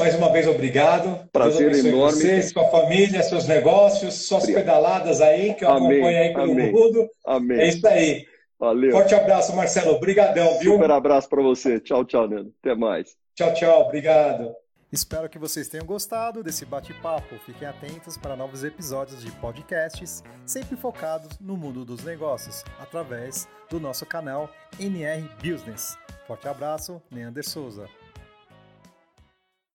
Mais 0.00 0.14
uma 0.14 0.32
vez, 0.32 0.46
obrigado. 0.46 1.28
Prazer 1.30 1.74
enorme. 1.74 2.18
Você, 2.18 2.42
sua 2.42 2.64
família, 2.70 3.22
seus 3.22 3.46
negócios, 3.46 4.26
suas 4.26 4.44
obrigado. 4.44 4.64
pedaladas 4.64 5.20
aí, 5.20 5.52
que 5.52 5.62
eu 5.62 5.68
Amém. 5.68 5.98
acompanho 5.98 6.18
aí 6.18 6.32
pelo 6.32 6.52
Amém. 6.52 6.72
mundo. 6.72 7.10
Amém. 7.26 7.60
É 7.60 7.68
isso 7.68 7.86
aí. 7.86 8.26
Valeu. 8.58 8.92
Forte 8.92 9.14
abraço, 9.14 9.54
Marcelo. 9.54 9.92
Obrigadão, 9.92 10.58
viu? 10.58 10.72
Super 10.72 10.90
abraço 10.90 11.28
para 11.28 11.42
você. 11.42 11.78
Tchau, 11.80 12.02
tchau, 12.06 12.26
Nando. 12.26 12.50
Até 12.62 12.74
mais. 12.74 13.14
Tchau, 13.34 13.52
tchau. 13.52 13.82
Obrigado. 13.82 14.54
Espero 14.90 15.28
que 15.28 15.38
vocês 15.38 15.68
tenham 15.68 15.84
gostado 15.84 16.42
desse 16.42 16.64
bate-papo. 16.64 17.36
Fiquem 17.44 17.68
atentos 17.68 18.16
para 18.16 18.34
novos 18.34 18.64
episódios 18.64 19.22
de 19.22 19.30
podcasts, 19.32 20.24
sempre 20.46 20.76
focados 20.76 21.38
no 21.38 21.58
mundo 21.58 21.84
dos 21.84 22.02
negócios, 22.02 22.64
através 22.80 23.46
do 23.68 23.78
nosso 23.78 24.06
canal 24.06 24.50
NR 24.80 25.28
Business. 25.42 25.96
Forte 26.26 26.48
abraço, 26.48 27.02
Neander 27.10 27.46
Souza. 27.46 27.99